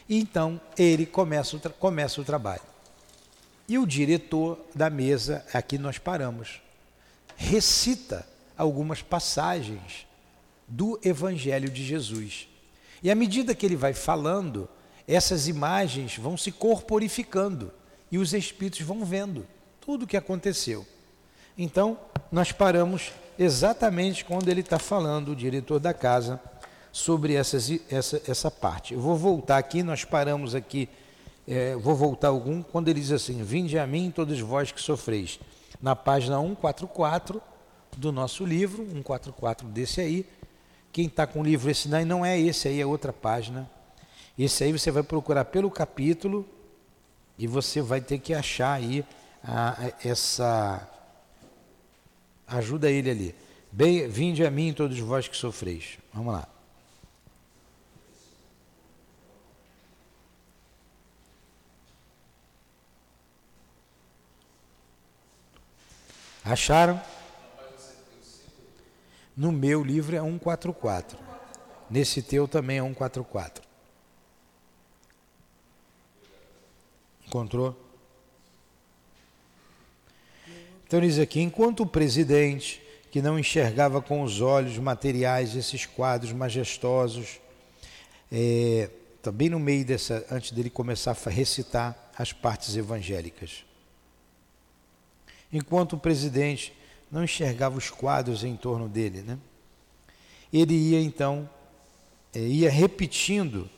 E 0.08 0.20
então 0.20 0.60
ele 0.78 1.06
começa 1.06 1.58
o, 1.58 1.60
começa 1.72 2.22
o 2.22 2.24
trabalho. 2.24 2.62
E 3.68 3.78
o 3.80 3.86
diretor 3.86 4.60
da 4.76 4.90
mesa, 4.90 5.44
aqui 5.52 5.78
nós 5.78 5.98
paramos, 5.98 6.62
recita 7.36 8.28
algumas 8.58 9.02
passagens 9.02 10.06
do 10.68 11.00
Evangelho 11.04 11.70
de 11.70 11.84
Jesus. 11.84 12.48
E 13.02 13.10
à 13.10 13.16
medida 13.16 13.56
que 13.56 13.66
ele 13.66 13.76
vai 13.76 13.94
falando, 13.94 14.70
essas 15.08 15.48
imagens 15.48 16.18
vão 16.18 16.38
se 16.38 16.52
corporificando 16.52 17.72
e 18.12 18.18
os 18.18 18.34
espíritos 18.34 18.82
vão 18.82 19.04
vendo 19.04 19.46
tudo 19.82 20.04
o 20.04 20.08
que 20.08 20.18
aconteceu. 20.18 20.86
Então, 21.58 22.00
nós 22.32 22.52
paramos 22.52 23.12
exatamente 23.38 24.26
quando 24.26 24.50
ele 24.50 24.62
está 24.62 24.80
falando, 24.80 25.32
o 25.32 25.36
diretor 25.36 25.80
da 25.80 25.94
casa, 25.94 26.40
sobre 26.96 27.34
essas, 27.34 27.70
essa, 27.92 28.22
essa 28.26 28.50
parte. 28.50 28.94
Eu 28.94 29.02
vou 29.02 29.18
voltar 29.18 29.58
aqui, 29.58 29.84
nós 29.84 30.06
paramos 30.06 30.56
aqui, 30.56 30.88
é, 31.46 31.76
vou 31.76 31.94
voltar 31.94 32.30
algum, 32.30 32.64
quando 32.64 32.88
ele 32.88 33.02
diz 33.02 33.12
assim: 33.12 33.44
Vinde 33.44 33.78
a 33.78 33.86
mim, 33.86 34.10
todos 34.16 34.40
vós 34.40 34.72
que 34.72 34.82
sofreis. 34.82 35.38
Na 35.82 35.94
página 35.94 36.40
144 36.40 37.42
do 37.98 38.14
nosso 38.14 38.46
livro, 38.46 38.88
144 38.94 39.68
desse 39.68 40.00
aí, 40.00 40.26
quem 40.94 41.08
está 41.08 41.28
com 41.28 41.42
o 41.42 41.44
livro 41.44 41.70
esse 41.70 41.90
daí 41.90 42.06
não 42.06 42.26
é 42.26 42.40
esse 42.40 42.70
aí, 42.70 42.80
é 42.80 42.86
outra 42.86 43.12
página. 43.12 43.70
Esse 44.40 44.64
aí 44.64 44.72
você 44.72 44.90
vai 44.90 45.04
procurar 45.04 45.44
pelo 45.44 45.70
capítulo 45.70 46.48
e 47.38 47.46
você 47.46 47.82
vai 47.82 48.00
ter 48.00 48.20
que 48.20 48.34
achar 48.34 48.72
aí 48.72 49.04
a, 49.44 49.92
essa. 50.02 50.90
Ajuda 52.48 52.90
ele 52.90 53.10
ali. 53.12 53.36
Bem, 53.70 54.08
vinde 54.08 54.46
a 54.46 54.50
mim 54.50 54.72
todos 54.72 54.98
vós 54.98 55.28
que 55.28 55.36
sofreis. 55.36 55.98
Vamos 56.14 56.34
lá. 56.34 56.55
Acharam? 66.46 67.02
No 69.36 69.52
meu 69.52 69.84
livro 69.84 70.16
é 70.16 70.22
144. 70.22 71.18
Nesse 71.90 72.22
teu 72.22 72.48
também 72.48 72.78
é 72.78 72.84
144. 72.84 73.64
Encontrou? 77.26 77.76
Então 80.86 81.02
diz 81.02 81.18
aqui: 81.18 81.42
enquanto 81.42 81.82
o 81.82 81.88
presidente, 81.88 82.80
que 83.10 83.24
não 83.24 83.40
enxergava 83.40 84.00
com 84.00 84.22
os 84.22 84.40
olhos 84.40 84.78
materiais 84.78 85.56
esses 85.56 85.88
quadros 85.88 86.32
majestosos, 86.32 87.40
é, 88.32 88.92
também 89.20 89.50
no 89.50 89.60
meio 89.60 89.84
dessa, 89.84 90.24
antes 90.30 90.52
dele 90.52 90.70
começar 90.70 91.18
a 91.26 91.30
recitar 91.30 92.12
as 92.16 92.32
partes 92.32 92.78
evangélicas. 92.78 93.65
Enquanto 95.56 95.94
o 95.94 95.98
presidente 95.98 96.74
não 97.10 97.24
enxergava 97.24 97.78
os 97.78 97.90
quadros 97.90 98.44
em 98.44 98.58
torno 98.58 98.90
dele, 98.90 99.22
né? 99.22 99.40
Ele 100.52 100.74
ia 100.74 101.00
então, 101.00 101.50
é, 102.34 102.40
ia 102.40 102.70
repetindo 102.70 103.70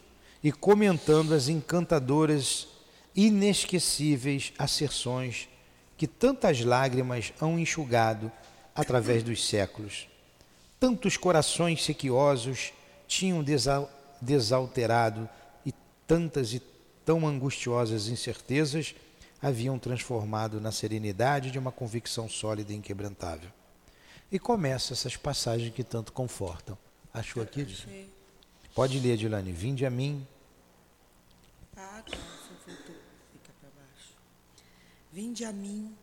e 0.44 0.52
comentando 0.52 1.36
as 1.36 1.48
encantadoras, 1.48 2.68
inesquecíveis 3.16 4.54
asserções 4.58 5.48
que 5.96 6.08
tantas 6.08 6.62
lágrimas 6.62 7.32
hão 7.40 7.60
enxugado 7.60 8.32
através 8.74 9.22
dos 9.22 9.48
séculos. 9.48 10.08
Tantos 10.80 11.16
corações 11.16 11.84
sequiosos 11.84 12.74
tinham 13.08 13.46
desalterado 14.20 15.30
e 15.64 15.72
tantas 16.08 16.54
e 16.54 16.62
tão 17.06 17.28
angustiosas 17.28 18.08
incertezas 18.08 18.96
haviam 19.42 19.78
transformado 19.78 20.60
na 20.60 20.72
serenidade 20.72 21.52
de 21.52 21.60
uma 21.60 21.72
convicção 21.72 22.28
sólida 22.28 22.74
e 22.74 22.76
inquebrantável. 22.76 23.52
E 24.32 24.38
começa 24.40 24.94
essas 24.94 25.16
passagens 25.16 25.74
que 25.74 25.84
tanto 25.84 26.12
confortam. 26.12 26.78
Achou 27.14 27.42
aqui? 27.42 27.62
Achei. 27.62 28.10
Pode 28.76 29.00
ler, 29.00 29.18
Dilane. 29.18 29.52
Vinde 29.52 29.86
a 29.86 29.90
mim. 29.90 30.28
Ah, 31.76 32.04
tá. 32.06 32.18
Fica 33.32 33.54
para 33.62 33.70
baixo. 33.70 34.14
Vinde 35.12 35.46
a 35.46 35.54
mim, 35.54 35.96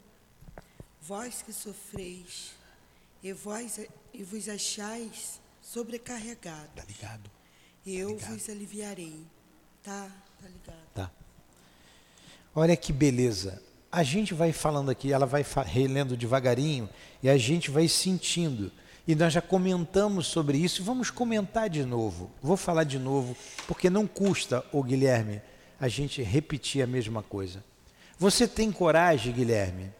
vós 1.03 1.43
que 1.43 1.53
sofreis, 1.53 2.53
e, 3.23 3.33
vós, 3.33 3.79
e 4.13 4.23
vos 4.23 4.49
achais 4.49 5.41
sobrecarregados. 5.61 6.75
Tá 6.75 6.85
ligado? 6.85 7.31
Eu 7.87 8.09
tá 8.09 8.15
ligado. 8.15 8.31
vos 8.33 8.49
aliviarei. 8.49 9.27
Tá, 9.83 10.11
tá 10.41 10.49
ligado. 10.49 10.89
Tá. 10.95 11.11
Olha 12.55 12.77
que 12.77 12.93
beleza. 12.93 13.61
A 13.91 14.03
gente 14.03 14.33
vai 14.33 14.53
falando 14.53 14.91
aqui, 14.91 15.13
ela 15.13 15.27
vai 15.27 15.45
relendo 15.67 16.17
devagarinho 16.17 16.89
e 17.23 17.29
a 17.29 17.37
gente 17.37 17.71
vai 17.71 17.89
sentindo. 17.89 18.71
E 19.07 19.15
nós 19.15 19.33
já 19.33 19.43
comentamos 19.43 20.27
sobre 20.27 20.59
isso 20.59 20.81
e 20.81 20.85
vamos 20.85 21.11
comentar 21.11 21.69
de 21.69 21.85
novo. 21.85 22.31
Vou 22.43 22.57
falar 22.57 22.85
de 22.85 22.99
novo, 22.99 23.37
porque 23.67 23.91
não 23.91 24.07
custa, 24.07 24.65
o 24.73 24.83
Guilherme, 24.83 25.43
a 25.81 25.89
gente 25.89 26.23
repetir 26.23 26.83
a 26.83 26.87
mesma 26.87 27.23
coisa. 27.23 27.63
Você 28.19 28.47
tem 28.49 28.71
coragem, 28.73 29.33
Guilherme, 29.33 29.93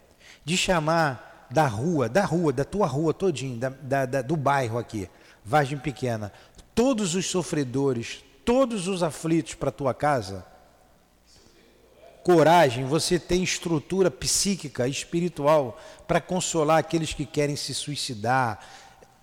de 0.45 0.57
chamar 0.57 1.47
da 1.51 1.67
rua, 1.67 2.09
da 2.09 2.25
rua, 2.25 2.53
da 2.53 2.65
tua 2.65 2.87
rua 2.87 3.13
todinho, 3.13 3.59
da, 3.59 3.69
da, 3.69 4.07
da, 4.07 4.23
do 4.23 4.37
bairro 4.37 4.79
aqui, 4.79 5.09
Vargem 5.45 5.79
Pequena, 5.79 6.33
todos 6.75 7.15
os 7.15 7.27
sofredores, 7.27 8.25
todos 8.45 8.89
os 8.89 9.03
aflitos 9.03 9.55
para 9.55 9.71
tua 9.71 9.93
casa? 9.93 10.47
Coragem, 12.25 12.87
você 12.87 13.19
tem 13.19 13.43
estrutura 13.43 14.11
psíquica, 14.11 14.89
espiritual 14.89 15.79
para 16.09 16.23
consolar 16.23 16.79
aqueles 16.79 17.13
que 17.13 17.27
querem 17.27 17.55
se 17.55 17.75
suicidar, 17.75 18.67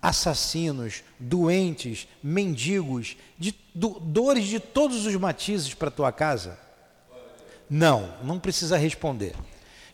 assassinos, 0.00 1.02
doentes, 1.18 2.06
mendigos, 2.22 3.16
de, 3.36 3.54
do, 3.74 3.98
dores 4.00 4.46
de 4.46 4.60
todos 4.60 5.04
os 5.04 5.16
matizes 5.16 5.74
para 5.74 5.90
tua 5.90 6.12
casa? 6.12 6.58
Não, 7.68 8.14
não 8.22 8.38
precisa 8.38 8.78
responder. 8.78 9.34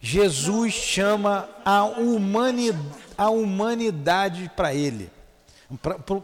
Jesus 0.00 0.74
chama 0.74 1.48
a, 1.64 1.84
humani, 1.84 2.72
a 3.16 3.30
humanidade 3.30 4.50
para 4.54 4.74
ele, 4.74 5.10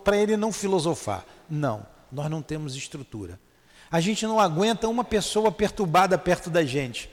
para 0.05 0.18
ele 0.18 0.37
não 0.37 0.53
filosofar. 0.53 1.25
Não, 1.49 1.87
nós 2.12 2.31
não 2.31 2.42
temos 2.42 2.77
estrutura. 2.77 3.40
A 3.94 4.00
gente 4.00 4.26
não 4.26 4.40
aguenta 4.40 4.88
uma 4.88 5.04
pessoa 5.04 5.52
perturbada 5.52 6.18
perto 6.18 6.50
da 6.50 6.64
gente. 6.64 7.09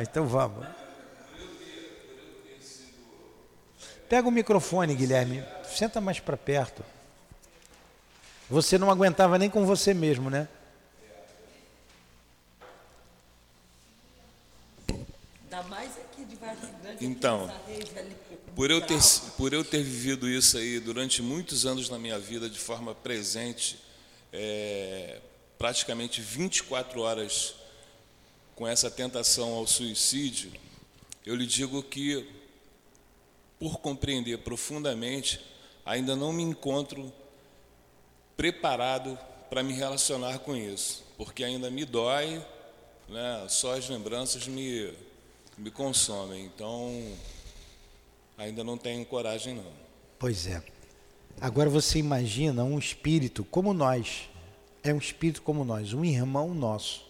então 0.00 0.26
vamos. 0.26 0.66
Pega 4.08 4.26
o 4.26 4.30
microfone, 4.30 4.94
Guilherme. 4.94 5.44
Senta 5.66 6.00
mais 6.00 6.18
para 6.18 6.34
perto. 6.34 6.82
Você 8.48 8.78
não 8.78 8.90
aguentava 8.90 9.36
nem 9.36 9.50
com 9.50 9.66
você 9.66 9.92
mesmo, 9.92 10.30
né? 10.30 10.48
Então, 16.98 17.50
por 18.62 18.70
eu, 18.70 18.80
ter, 18.80 19.00
por 19.36 19.52
eu 19.52 19.64
ter 19.64 19.82
vivido 19.82 20.28
isso 20.28 20.56
aí 20.56 20.78
durante 20.78 21.20
muitos 21.20 21.66
anos 21.66 21.90
na 21.90 21.98
minha 21.98 22.16
vida 22.16 22.48
de 22.48 22.60
forma 22.60 22.94
presente, 22.94 23.76
é, 24.32 25.18
praticamente 25.58 26.20
24 26.20 27.00
horas 27.00 27.56
com 28.54 28.64
essa 28.64 28.88
tentação 28.88 29.54
ao 29.54 29.66
suicídio, 29.66 30.52
eu 31.26 31.34
lhe 31.34 31.44
digo 31.44 31.82
que, 31.82 32.24
por 33.58 33.80
compreender 33.80 34.38
profundamente, 34.38 35.40
ainda 35.84 36.14
não 36.14 36.32
me 36.32 36.44
encontro 36.44 37.12
preparado 38.36 39.18
para 39.50 39.64
me 39.64 39.72
relacionar 39.72 40.38
com 40.38 40.56
isso, 40.56 41.02
porque 41.18 41.42
ainda 41.42 41.68
me 41.68 41.84
dói, 41.84 42.40
né? 43.08 43.44
só 43.48 43.76
as 43.76 43.88
lembranças 43.88 44.46
me, 44.46 44.94
me 45.58 45.72
consomem. 45.72 46.44
Então, 46.44 47.12
ainda 48.42 48.64
não 48.64 48.76
tenho 48.76 49.04
coragem, 49.06 49.54
não. 49.54 49.72
Pois 50.18 50.46
é. 50.46 50.62
Agora 51.40 51.70
você 51.70 51.98
imagina 51.98 52.64
um 52.64 52.78
espírito 52.78 53.44
como 53.44 53.72
nós, 53.72 54.28
é 54.82 54.92
um 54.92 54.98
espírito 54.98 55.42
como 55.42 55.64
nós, 55.64 55.92
um 55.92 56.04
irmão 56.04 56.54
nosso, 56.54 57.04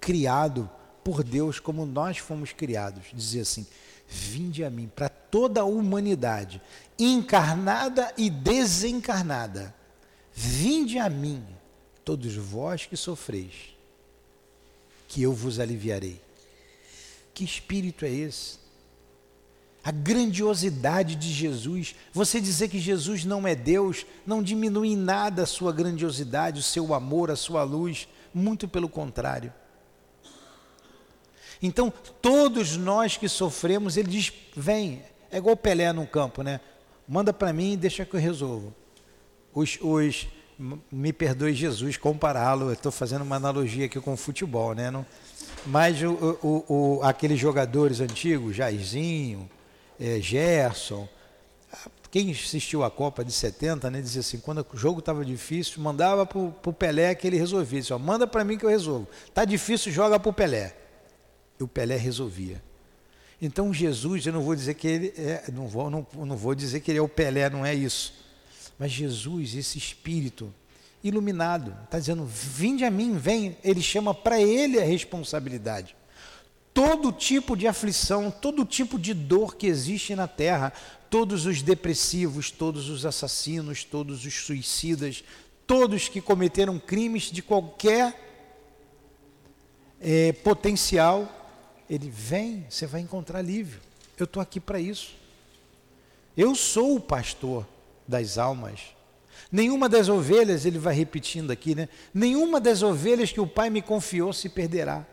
criado 0.00 0.68
por 1.04 1.22
Deus 1.22 1.60
como 1.60 1.86
nós 1.86 2.18
fomos 2.18 2.52
criados. 2.52 3.04
Dizer 3.12 3.40
assim: 3.40 3.66
vinde 4.08 4.64
a 4.64 4.70
mim, 4.70 4.90
para 4.94 5.08
toda 5.08 5.60
a 5.60 5.64
humanidade, 5.64 6.60
encarnada 6.98 8.12
e 8.16 8.28
desencarnada. 8.28 9.74
Vinde 10.32 10.98
a 10.98 11.10
mim, 11.10 11.44
todos 12.04 12.34
vós 12.34 12.86
que 12.86 12.96
sofreis, 12.96 13.74
que 15.08 15.22
eu 15.22 15.32
vos 15.32 15.60
aliviarei. 15.60 16.20
Que 17.34 17.44
espírito 17.44 18.04
é 18.04 18.10
esse? 18.10 18.59
A 19.82 19.90
grandiosidade 19.90 21.14
de 21.14 21.32
Jesus. 21.32 21.94
Você 22.12 22.40
dizer 22.40 22.68
que 22.68 22.78
Jesus 22.78 23.24
não 23.24 23.46
é 23.46 23.54
Deus 23.54 24.04
não 24.26 24.42
diminui 24.42 24.88
em 24.88 24.96
nada 24.96 25.42
a 25.42 25.46
sua 25.46 25.72
grandiosidade, 25.72 26.60
o 26.60 26.62
seu 26.62 26.92
amor, 26.92 27.30
a 27.30 27.36
sua 27.36 27.62
luz, 27.62 28.08
muito 28.34 28.68
pelo 28.68 28.88
contrário. 28.88 29.52
Então, 31.62 31.92
todos 32.22 32.76
nós 32.76 33.16
que 33.16 33.28
sofremos, 33.28 33.96
ele 33.96 34.08
diz: 34.08 34.32
vem, 34.56 35.02
é 35.30 35.38
igual 35.38 35.56
Pelé 35.56 35.92
no 35.92 36.06
campo, 36.06 36.42
né? 36.42 36.60
Manda 37.06 37.32
para 37.32 37.52
mim 37.52 37.72
e 37.72 37.76
deixa 37.76 38.04
que 38.04 38.14
eu 38.14 38.20
resolvo. 38.20 38.74
Os, 39.52 39.78
os 39.80 40.26
me 40.90 41.12
perdoe 41.12 41.54
Jesus 41.54 41.96
compará-lo, 41.96 42.72
estou 42.72 42.92
fazendo 42.92 43.22
uma 43.22 43.36
analogia 43.36 43.86
aqui 43.86 43.98
com 44.00 44.12
o 44.12 44.16
futebol, 44.16 44.74
né? 44.74 44.90
Não, 44.90 45.04
mas 45.66 46.02
o, 46.02 46.38
o, 46.42 46.64
o, 46.68 47.02
aqueles 47.02 47.38
jogadores 47.38 48.00
antigos, 48.00 48.56
Jairzinho, 48.56 49.48
é, 50.00 50.20
Gerson, 50.20 51.06
quem 52.10 52.32
assistiu 52.32 52.82
a 52.82 52.90
Copa 52.90 53.24
de 53.24 53.30
70, 53.30 53.88
né, 53.90 54.00
dizia 54.00 54.20
assim, 54.20 54.38
quando 54.38 54.66
o 54.72 54.76
jogo 54.76 54.98
estava 54.98 55.24
difícil, 55.24 55.80
mandava 55.80 56.26
para 56.26 56.38
o 56.38 56.72
Pelé 56.72 57.14
que 57.14 57.26
ele 57.26 57.36
resolvia. 57.36 57.96
Manda 57.98 58.26
para 58.26 58.42
mim 58.42 58.58
que 58.58 58.64
eu 58.64 58.70
resolvo. 58.70 59.06
Está 59.28 59.44
difícil, 59.44 59.92
joga 59.92 60.18
para 60.18 60.30
o 60.30 60.32
Pelé 60.32 60.74
e 61.58 61.62
o 61.62 61.68
Pelé 61.68 61.96
resolvia. 61.96 62.60
Então 63.40 63.72
Jesus, 63.72 64.26
eu 64.26 64.32
não 64.32 64.42
vou 64.42 64.56
dizer 64.56 64.74
que 64.74 64.88
ele 64.88 65.14
é, 65.16 65.44
não 65.52 65.68
vou, 65.68 65.88
não, 65.88 66.06
não 66.14 66.36
vou 66.36 66.54
dizer 66.54 66.80
que 66.80 66.90
ele 66.90 66.98
é 66.98 67.02
o 67.02 67.08
Pelé, 67.08 67.48
não 67.48 67.64
é 67.64 67.74
isso. 67.74 68.12
Mas 68.78 68.90
Jesus, 68.90 69.54
esse 69.54 69.78
espírito 69.78 70.52
iluminado, 71.02 71.76
está 71.84 71.98
dizendo: 71.98 72.24
vinde 72.24 72.84
a 72.84 72.90
mim, 72.90 73.16
vem. 73.16 73.56
Ele 73.62 73.80
chama 73.80 74.12
para 74.12 74.40
ele 74.40 74.80
a 74.80 74.84
responsabilidade. 74.84 75.96
Todo 76.72 77.12
tipo 77.12 77.56
de 77.56 77.66
aflição, 77.66 78.30
todo 78.30 78.64
tipo 78.64 78.98
de 78.98 79.12
dor 79.12 79.56
que 79.56 79.66
existe 79.66 80.14
na 80.14 80.28
terra, 80.28 80.72
todos 81.10 81.44
os 81.44 81.62
depressivos, 81.62 82.50
todos 82.50 82.88
os 82.88 83.04
assassinos, 83.04 83.82
todos 83.82 84.24
os 84.24 84.34
suicidas, 84.34 85.24
todos 85.66 86.08
que 86.08 86.20
cometeram 86.20 86.78
crimes 86.78 87.24
de 87.24 87.42
qualquer 87.42 88.28
é, 90.00 90.32
potencial, 90.32 91.28
ele 91.88 92.08
vem, 92.08 92.64
você 92.70 92.86
vai 92.86 93.00
encontrar 93.00 93.40
alívio. 93.40 93.80
Eu 94.16 94.24
estou 94.24 94.40
aqui 94.40 94.60
para 94.60 94.78
isso. 94.78 95.14
Eu 96.36 96.54
sou 96.54 96.94
o 96.94 97.00
pastor 97.00 97.66
das 98.06 98.38
almas. 98.38 98.80
Nenhuma 99.50 99.88
das 99.88 100.08
ovelhas, 100.08 100.64
ele 100.64 100.78
vai 100.78 100.94
repetindo 100.94 101.50
aqui, 101.50 101.74
né? 101.74 101.88
Nenhuma 102.14 102.60
das 102.60 102.82
ovelhas 102.82 103.32
que 103.32 103.40
o 103.40 103.46
Pai 103.46 103.70
me 103.70 103.82
confiou 103.82 104.32
se 104.32 104.48
perderá. 104.48 105.04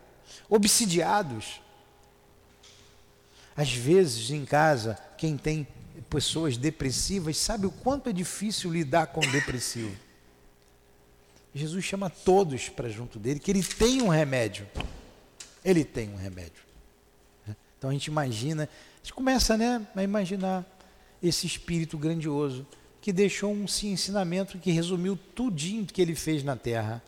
Obsidiados. 0.50 1.62
Às 3.56 3.72
vezes 3.74 4.30
em 4.30 4.46
casa, 4.46 4.98
quem 5.18 5.38
tem 5.38 5.68
pessoas 6.10 6.58
depressivas 6.58 7.38
sabe 7.38 7.66
o 7.66 7.72
quanto 7.72 8.10
é 8.10 8.14
difícil 8.14 8.72
lidar 8.72 9.08
com 9.08 9.20
o 9.20 9.32
depressivo. 9.32 9.96
Jesus 11.54 11.84
chama 11.84 12.10
todos 12.10 12.70
para 12.70 12.88
junto 12.88 13.18
dele, 13.18 13.40
que 13.40 13.50
ele 13.50 13.64
tem 13.64 14.02
um 14.02 14.10
remédio. 14.10 14.68
Ele 15.66 15.84
tem 15.84 16.10
um 16.10 16.16
remédio. 16.16 16.68
Então 17.78 17.90
a 17.90 17.94
gente 17.94 18.08
imagina, 18.08 18.64
a 18.64 18.98
gente 18.98 19.14
começa 19.14 19.58
né, 19.58 19.86
a 19.96 20.04
imaginar 20.04 20.66
esse 21.22 21.46
espírito 21.46 21.98
grandioso 21.98 22.66
que 23.02 23.12
deixou 23.14 23.52
um 23.52 23.66
ensinamento 23.84 24.58
que 24.58 24.72
resumiu 24.72 25.18
tudinho 25.36 25.86
que 25.86 26.02
ele 26.02 26.16
fez 26.16 26.44
na 26.44 26.56
terra. 26.56 27.02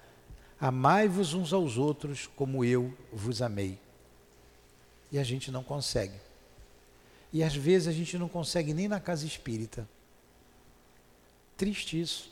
Amai-vos 0.60 1.34
uns 1.34 1.54
aos 1.54 1.78
outros 1.78 2.30
como 2.36 2.66
eu 2.66 2.94
vos 3.14 3.42
amei. 3.42 3.80
E 5.12 5.18
a 5.18 5.24
gente 5.24 5.52
não 5.52 5.64
consegue. 5.64 6.16
E 7.32 7.44
às 7.44 7.56
vezes 7.56 7.88
a 7.88 7.92
gente 7.92 8.18
não 8.18 8.28
consegue 8.28 8.74
nem 8.74 8.88
na 8.88 9.00
casa 9.00 9.26
espírita. 9.26 9.88
Triste 11.56 12.00
isso. 12.00 12.30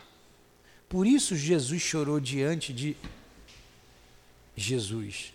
Por 0.90 1.06
isso 1.06 1.36
Jesus 1.36 1.82
chorou 1.82 2.20
diante 2.20 2.74
de 2.74 2.98
Jesus. 4.56 5.34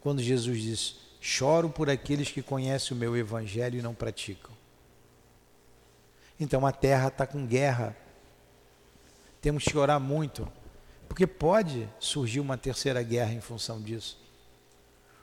Quando 0.00 0.22
Jesus 0.22 0.60
disse: 0.60 0.94
Choro 1.20 1.70
por 1.70 1.88
aqueles 1.88 2.30
que 2.30 2.42
conhecem 2.42 2.96
o 2.96 3.00
meu 3.00 3.16
evangelho 3.16 3.78
e 3.78 3.82
não 3.82 3.94
praticam. 3.94 4.50
Então 6.38 6.66
a 6.66 6.72
terra 6.72 7.08
está 7.08 7.26
com 7.26 7.46
guerra. 7.46 7.96
Temos 9.40 9.64
que 9.64 9.76
orar 9.78 10.00
muito, 10.00 10.50
porque 11.12 11.26
pode 11.26 11.86
surgir 12.00 12.40
uma 12.40 12.56
terceira 12.56 13.02
guerra 13.02 13.34
em 13.34 13.40
função 13.42 13.78
disso. 13.78 14.18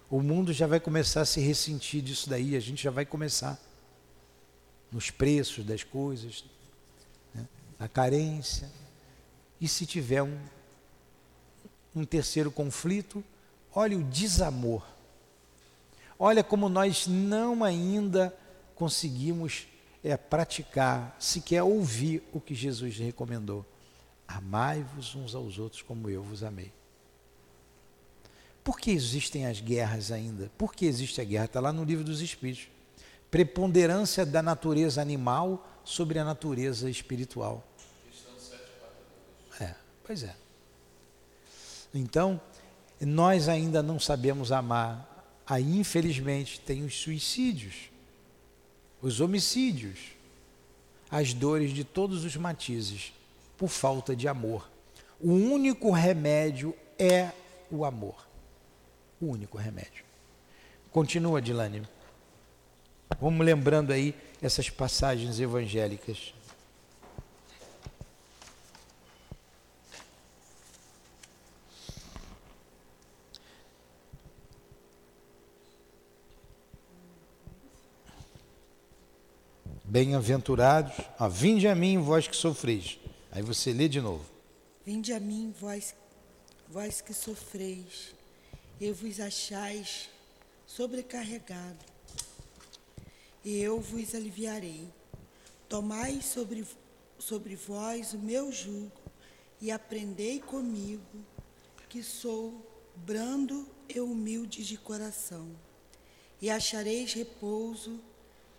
O 0.07 0.21
mundo 0.21 0.53
já 0.53 0.67
vai 0.67 0.79
começar 0.79 1.21
a 1.21 1.25
se 1.25 1.41
ressentir 1.41 2.03
disso 2.03 2.29
daí, 2.29 2.55
a 2.55 2.59
gente 2.59 2.83
já 2.83 2.91
vai 2.91 3.07
começar. 3.07 3.59
Nos 4.91 5.09
preços 5.09 5.65
das 5.65 5.83
coisas, 5.83 6.45
né? 7.33 7.47
a 7.79 7.87
carência. 7.87 8.71
E 9.59 9.67
se 9.67 9.87
tiver 9.87 10.21
um, 10.21 10.39
um 11.95 12.05
terceiro 12.05 12.51
conflito, 12.51 13.23
olha 13.73 13.97
o 13.97 14.03
desamor 14.03 14.83
Olha 16.21 16.43
como 16.43 16.67
nós 16.67 17.07
não 17.07 17.63
ainda 17.63 18.37
conseguimos 18.75 19.67
é, 20.03 20.17
praticar, 20.17 21.15
sequer 21.17 21.63
ouvir 21.63 22.21
o 22.33 22.41
que 22.41 22.53
Jesus 22.53 22.97
recomendou. 22.97 23.65
Amai-vos 24.29 25.15
uns 25.15 25.33
aos 25.33 25.57
outros 25.57 25.81
como 25.81 26.09
eu 26.09 26.21
vos 26.21 26.43
amei. 26.43 26.71
Por 28.63 28.79
que 28.79 28.91
existem 28.91 29.47
as 29.47 29.59
guerras 29.59 30.11
ainda? 30.11 30.51
Por 30.57 30.73
que 30.73 30.85
existe 30.85 31.19
a 31.19 31.23
guerra? 31.23 31.45
Está 31.45 31.59
lá 31.59 31.73
no 31.73 31.83
livro 31.83 32.03
dos 32.03 32.21
Espíritos. 32.21 32.67
Preponderância 33.31 34.25
da 34.25 34.41
natureza 34.41 35.01
animal 35.01 35.67
sobre 35.83 36.19
a 36.19 36.23
natureza 36.23 36.89
espiritual. 36.89 37.65
É, 39.59 39.73
pois 40.03 40.23
é. 40.23 40.35
Então, 41.93 42.39
nós 43.01 43.49
ainda 43.49 43.81
não 43.81 43.99
sabemos 43.99 44.51
amar 44.51 45.09
aí 45.49 45.79
infelizmente 45.79 46.59
tem 46.59 46.85
os 46.85 46.95
suicídios, 46.95 47.89
os 49.01 49.19
homicídios, 49.19 49.97
as 51.09 51.33
dores 51.33 51.73
de 51.73 51.83
todos 51.83 52.23
os 52.23 52.35
matizes, 52.35 53.11
por 53.59 53.67
falta 53.67 54.15
de 54.15 54.25
amor. 54.25 54.71
O 55.19 55.33
único 55.33 55.91
remédio 55.91 56.73
é 56.97 57.29
o 57.69 57.83
amor. 57.83 58.25
O 59.19 59.25
único 59.25 59.57
remédio. 59.57 60.05
Continua, 60.93 61.41
Dilane. 61.41 61.85
Vamos 63.19 63.45
lembrando 63.45 63.91
aí 63.91 64.15
essas 64.41 64.69
passagens 64.69 65.41
evangélicas. 65.41 66.33
Bem-aventurados, 79.83 80.93
vinde 81.29 81.67
a 81.67 81.75
mim, 81.75 81.97
vós 81.97 82.25
que 82.25 82.37
sofreis. 82.37 82.97
Aí 83.31 83.43
você 83.43 83.71
lê 83.71 83.87
de 83.87 84.01
novo. 84.01 84.25
Vinde 84.83 85.13
a 85.13 85.19
mim, 85.19 85.53
vós, 85.59 85.93
vós 86.67 86.99
que 86.99 87.13
sofreis, 87.13 88.15
e 88.79 88.91
vos 88.91 89.19
achais 89.19 90.09
sobrecarregado, 90.65 91.85
e 93.43 93.57
eu 93.59 93.79
vos 93.79 94.15
aliviarei. 94.15 94.87
Tomai 95.67 96.21
sobre, 96.21 96.65
sobre 97.19 97.55
vós 97.55 98.13
o 98.13 98.17
meu 98.17 98.51
jugo, 98.51 98.91
e 99.61 99.69
aprendei 99.69 100.39
comigo, 100.39 101.03
que 101.87 102.01
sou 102.01 102.65
brando 102.95 103.67
e 103.87 103.99
humilde 103.99 104.63
de 104.63 104.77
coração, 104.77 105.55
e 106.41 106.49
achareis 106.49 107.13
repouso 107.13 107.99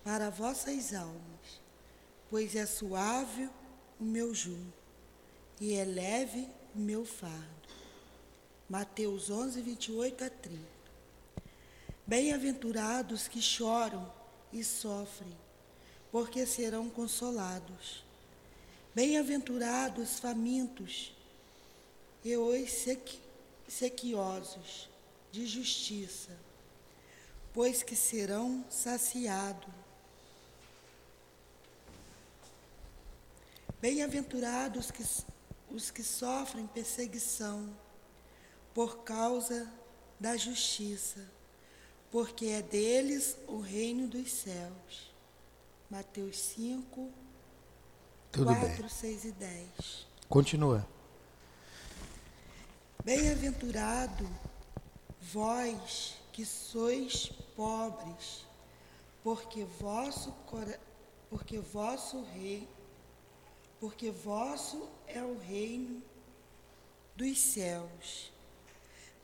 para 0.05 0.31
vossas 0.31 0.95
almas, 0.95 1.61
pois 2.29 2.55
é 2.55 2.67
suave 2.67 3.49
o 4.01 4.05
meu 4.05 4.35
jugo 4.35 4.73
e 5.61 5.75
é 5.75 5.85
leve 5.85 6.49
o 6.75 6.79
meu 6.79 7.05
fardo. 7.05 7.69
Mateus 8.69 9.29
11, 9.29 9.61
28 9.61 10.25
a 10.25 10.31
30. 10.31 10.65
Bem-aventurados 12.07 13.29
que 13.29 13.43
choram 13.43 14.11
e 14.53 14.65
sofrem, 14.65 15.37
porque 16.11 16.47
serão 16.47 16.89
consolados. 16.89 18.03
Bem-aventurados 18.95 20.19
famintos 20.19 21.15
e 22.25 22.37
os 22.37 22.87
sequiosos 23.69 24.89
de 25.31 25.47
justiça, 25.47 26.37
pois 27.53 27.83
que 27.83 27.95
serão 27.95 28.65
saciados. 28.71 29.80
Bem-aventurados 33.81 34.91
que, 34.91 35.03
os 35.71 35.91
que 35.91 36.03
sofrem 36.03 36.67
perseguição 36.67 37.75
por 38.75 38.99
causa 38.99 39.73
da 40.19 40.37
justiça, 40.37 41.27
porque 42.11 42.47
é 42.47 42.61
deles 42.61 43.39
o 43.49 43.59
reino 43.59 44.07
dos 44.07 44.31
céus. 44.31 45.11
Mateus 45.89 46.39
5, 46.39 47.11
Tudo 48.31 48.45
4, 48.45 48.77
bem. 48.77 48.89
6 48.89 49.25
e 49.25 49.33
10. 49.33 50.07
Continua. 50.29 50.87
Bem-aventurado 53.03 54.29
vós 55.23 56.17
que 56.35 56.45
sois 56.45 57.29
pobres, 57.57 58.45
porque 59.25 59.65
vosso, 59.65 60.35
porque 61.31 61.59
vosso 61.59 62.23
rei 62.35 62.69
porque 63.81 64.11
vosso 64.11 64.87
é 65.09 65.23
o 65.23 65.39
reino 65.39 66.03
dos 67.17 67.39
céus. 67.41 68.31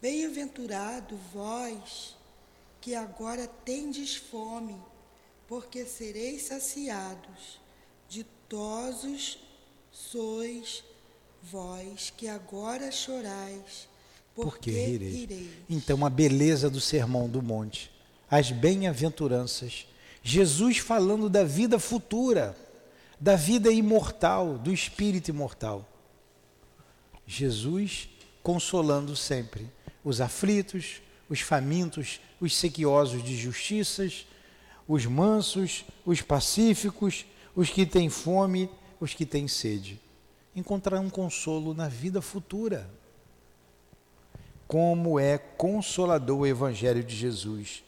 Bem-aventurado 0.01 1.17
vós 1.33 2.17
que 2.81 2.95
agora 2.95 3.47
tendes 3.47 4.17
fome, 4.17 4.77
porque 5.47 5.85
sereis 5.85 6.43
saciados. 6.43 7.61
Ditosos 8.09 9.39
sois 9.93 10.83
vós 11.43 12.13
que 12.17 12.27
agora 12.27 12.91
chorais, 12.91 13.89
porque, 14.35 14.71
porque. 14.71 15.51
Então, 15.69 16.05
a 16.05 16.11
beleza 16.11 16.71
do 16.71 16.81
sermão 16.81 17.29
do 17.29 17.43
monte, 17.43 17.91
as 18.31 18.51
bem-aventuranças, 18.51 19.87
Jesus 20.23 20.79
falando 20.79 21.29
da 21.29 21.45
vida 21.45 21.79
futura 21.79 22.57
da 23.19 23.37
vida 23.37 23.71
imortal, 23.71 24.59
do 24.59 24.73
espírito 24.73 25.31
imortal. 25.31 25.87
Jesus 27.27 28.09
consolando 28.43 29.17
sempre 29.17 29.69
os 30.05 30.21
aflitos, 30.21 31.03
os 31.29 31.41
famintos, 31.41 32.21
os 32.41 32.55
sequiosos 32.57 33.23
de 33.25 33.37
justiças, 33.37 34.27
os 34.87 35.05
mansos, 35.05 35.85
os 36.05 36.23
pacíficos, 36.23 37.27
os 37.57 37.71
que 37.71 37.85
têm 37.85 38.09
fome, 38.09 38.71
os 39.01 39.15
que 39.15 39.27
têm 39.27 39.49
sede. 39.49 40.01
Encontrar 40.55 41.01
um 41.01 41.11
consolo 41.11 41.75
na 41.75 41.89
vida 41.89 42.23
futura. 42.23 42.89
Como 44.69 45.19
é 45.19 45.39
consolador 45.39 46.41
o 46.41 46.47
Evangelho 46.47 47.03
de 47.03 47.17
Jesus. 47.17 47.83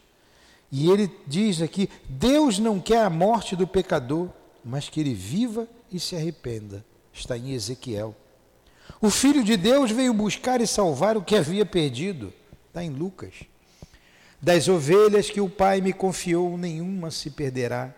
E 0.70 0.90
ele 0.90 1.10
diz 1.26 1.62
aqui: 1.62 1.88
Deus 2.08 2.58
não 2.58 2.80
quer 2.80 3.02
a 3.02 3.10
morte 3.10 3.56
do 3.56 3.66
pecador, 3.66 4.28
mas 4.64 4.88
que 4.88 5.01
ele 5.01 5.14
viva 5.14 5.68
e 5.90 5.99
se 5.99 6.16
arrependa. 6.16 6.85
Está 7.12 7.37
em 7.37 7.53
Ezequiel. 7.53 8.14
O 9.01 9.11
Filho 9.11 9.44
de 9.44 9.57
Deus 9.57 9.90
veio 9.90 10.12
buscar 10.12 10.61
e 10.61 10.66
salvar 10.66 11.16
o 11.16 11.23
que 11.23 11.37
havia 11.37 11.64
perdido. 11.64 12.33
Está 12.68 12.83
em 12.83 12.90
Lucas. 12.90 13.35
Das 14.40 14.68
ovelhas 14.68 15.31
que 15.31 15.40
o 15.40 15.49
Pai 15.49 15.81
me 15.81 15.92
confiou, 15.92 16.57
nenhuma 16.57 17.11
se 17.11 17.31
perderá. 17.31 17.94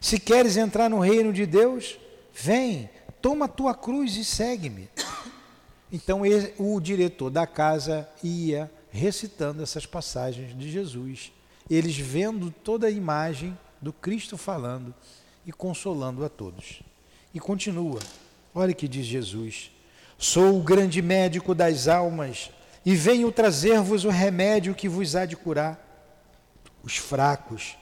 Se 0.00 0.18
queres 0.18 0.56
entrar 0.56 0.88
no 0.88 1.00
reino 1.00 1.32
de 1.32 1.46
Deus, 1.46 1.98
vem, 2.32 2.88
toma 3.20 3.46
a 3.46 3.48
tua 3.48 3.74
cruz 3.74 4.16
e 4.16 4.24
segue-me. 4.24 4.88
Então 5.92 6.22
o 6.58 6.80
diretor 6.80 7.30
da 7.30 7.46
casa 7.46 8.08
ia 8.22 8.70
recitando 8.90 9.62
essas 9.62 9.84
passagens 9.84 10.56
de 10.56 10.70
Jesus, 10.70 11.32
eles 11.70 11.96
vendo 11.96 12.50
toda 12.50 12.86
a 12.86 12.90
imagem 12.90 13.56
do 13.80 13.92
Cristo 13.92 14.36
falando 14.36 14.94
e 15.46 15.52
consolando 15.52 16.24
a 16.24 16.28
todos. 16.28 16.82
E 17.32 17.38
continua: 17.38 18.00
olha 18.54 18.74
que 18.74 18.88
diz 18.88 19.06
Jesus: 19.06 19.70
Sou 20.18 20.58
o 20.58 20.62
grande 20.62 21.00
médico 21.00 21.54
das 21.54 21.86
almas 21.86 22.50
e 22.84 22.94
venho 22.94 23.30
trazer-vos 23.30 24.04
o 24.04 24.10
remédio 24.10 24.74
que 24.74 24.88
vos 24.88 25.14
há 25.14 25.24
de 25.24 25.36
curar. 25.36 25.82
Os 26.82 26.96
fracos, 26.96 27.76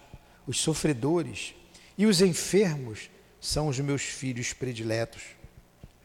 os 0.46 0.60
sofredores 0.60 1.54
e 1.96 2.06
os 2.06 2.20
enfermos 2.20 3.10
são 3.40 3.68
os 3.68 3.78
meus 3.80 4.02
filhos 4.02 4.52
prediletos. 4.52 5.22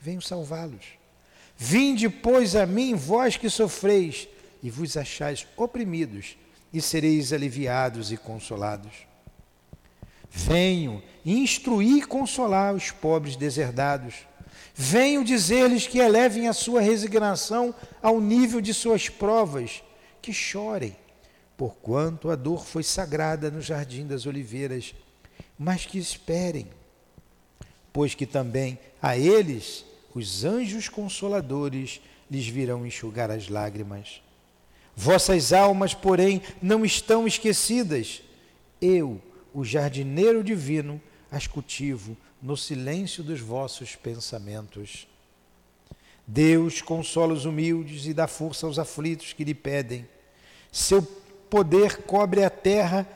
Venho 0.02 0.22
salvá-los. 0.22 1.00
Vinde, 1.58 2.10
pois, 2.10 2.56
a 2.56 2.66
mim, 2.66 2.96
vós 2.96 3.36
que 3.36 3.50
sofreis, 3.50 4.30
e 4.64 4.70
vos 4.70 4.96
achais 4.96 5.46
oprimidos, 5.58 6.38
e 6.72 6.82
sereis 6.82 7.34
aliviados 7.34 8.12
e 8.12 8.18
consolados. 8.18 9.09
Venho 10.30 11.02
instruir 11.26 11.98
e 11.98 12.06
consolar 12.06 12.74
os 12.74 12.92
pobres 12.92 13.36
deserdados. 13.36 14.16
Venho 14.74 15.24
dizer-lhes 15.24 15.88
que 15.88 16.00
elevem 16.00 16.48
a 16.48 16.54
sua 16.54 16.82
resignação 16.82 17.74
ao 18.02 18.22
nível 18.22 18.62
de 18.62 18.74
suas 18.74 19.10
provas, 19.10 19.84
que 20.22 20.32
chorem, 20.32 20.96
porquanto 21.58 22.30
a 22.30 22.36
dor 22.36 22.66
foi 22.66 22.84
sagrada 22.84 23.52
no 23.52 23.62
jardim 23.62 24.08
das 24.08 24.26
oliveiras, 24.26 24.94
mas 25.58 25.86
que 25.86 25.98
esperem, 25.98 26.68
pois 27.92 28.16
que 28.16 28.26
também 28.26 28.80
a 29.02 29.18
eles 29.18 29.84
os 30.16 30.46
anjos 30.46 30.88
consoladores 30.88 32.02
lhes 32.32 32.48
virão 32.48 32.86
enxugar 32.86 33.30
as 33.30 33.50
lágrimas. 33.50 34.22
Vossas 34.96 35.54
almas, 35.54 35.94
porém, 35.94 36.42
não 36.62 36.86
estão 36.86 37.26
esquecidas. 37.26 38.22
Eu, 38.82 39.22
o 39.54 39.64
jardineiro 39.64 40.44
divino, 40.44 41.02
as 41.32 41.48
cultivo 41.48 42.16
no 42.42 42.56
silêncio 42.56 43.24
dos 43.24 43.40
vossos 43.40 43.96
pensamentos. 43.96 45.08
Deus 46.26 46.82
consola 46.82 47.34
os 47.34 47.46
humildes 47.46 48.06
e 48.06 48.14
dá 48.14 48.28
força 48.28 48.66
aos 48.66 48.78
aflitos 48.78 49.34
que 49.34 49.44
lhe 49.44 49.54
pedem. 49.54 50.08
Seu 50.72 51.02
poder 51.50 52.04
cobre 52.04 52.44
a 52.44 52.50
terra 52.50 53.08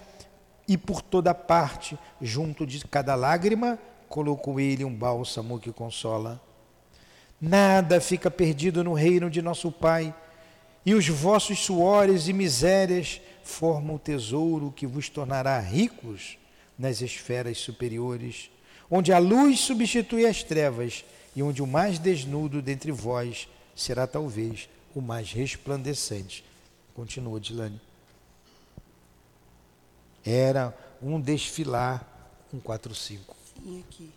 e 0.68 0.78
por 0.78 1.02
toda 1.02 1.34
parte, 1.34 1.98
junto 2.22 2.66
de 2.66 2.84
cada 2.86 3.16
lágrima, 3.16 3.78
colocou 4.10 4.60
ele 4.60 4.84
um 4.84 4.94
bálsamo 4.94 5.60
que 5.60 5.72
consola. 5.72 6.42
Nada 7.40 8.00
fica 8.00 8.32
perdido 8.32 8.84
no 8.84 8.94
reino 8.94 9.30
de 9.30 9.42
nosso 9.42 9.72
Pai, 9.72 10.16
e 10.86 10.94
os 10.94 11.08
vossos 11.08 11.60
suores 11.60 12.28
e 12.28 12.34
misérias 12.34 13.22
formam 13.44 13.96
o 13.96 14.00
tesouro 14.00 14.72
que 14.72 14.88
vos 14.88 15.10
tornará 15.10 15.60
ricos 15.60 16.38
nas 16.78 17.02
esferas 17.02 17.58
superiores, 17.60 18.50
onde 18.90 19.12
a 19.12 19.20
luz 19.20 19.60
substitui 19.60 20.26
as 20.26 20.44
trevas 20.44 21.04
e 21.36 21.44
onde 21.44 21.62
o 21.62 21.68
mais 21.68 22.00
desnudo 22.00 22.62
dentre 22.62 22.92
vós 22.92 23.48
será 23.76 24.06
talvez 24.08 24.70
o 24.96 25.02
mais 25.02 25.32
resplandecente. 25.32 26.44
Continua, 26.94 27.40
Dilane. 27.40 27.82
Era 30.24 30.74
um 31.02 31.20
desfilar 31.20 32.08
145. 32.52 33.36
Sim, 33.56 33.84
aqui. 33.88 34.12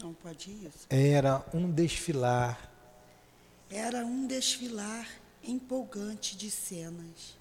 Não 0.00 0.12
pode 0.14 0.50
isso. 0.50 0.86
Era 0.88 1.44
um 1.52 1.70
desfilar. 1.70 2.73
Era 3.74 4.06
um 4.06 4.24
desfilar 4.24 5.08
empolgante 5.42 6.36
de 6.36 6.48
cenas, 6.48 7.36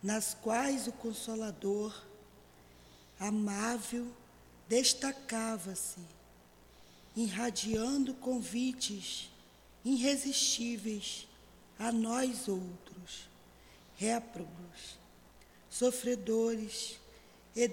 nas 0.00 0.32
quais 0.32 0.86
o 0.86 0.92
Consolador, 0.92 2.06
amável, 3.18 4.06
destacava-se, 4.68 5.98
irradiando 7.16 8.14
convites 8.14 9.28
irresistíveis 9.84 11.26
a 11.76 11.90
nós 11.90 12.46
outros, 12.46 13.28
réprobos, 13.96 15.00
sofredores 15.68 17.00
e 17.56 17.66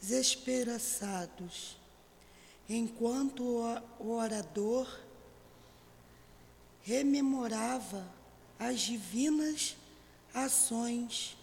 desesperançados 0.00 1.76
enquanto 2.66 3.42
o 3.98 4.10
orador 4.10 5.05
rememorava 6.86 8.06
as 8.58 8.80
divinas 8.80 9.76
ações 10.32 11.36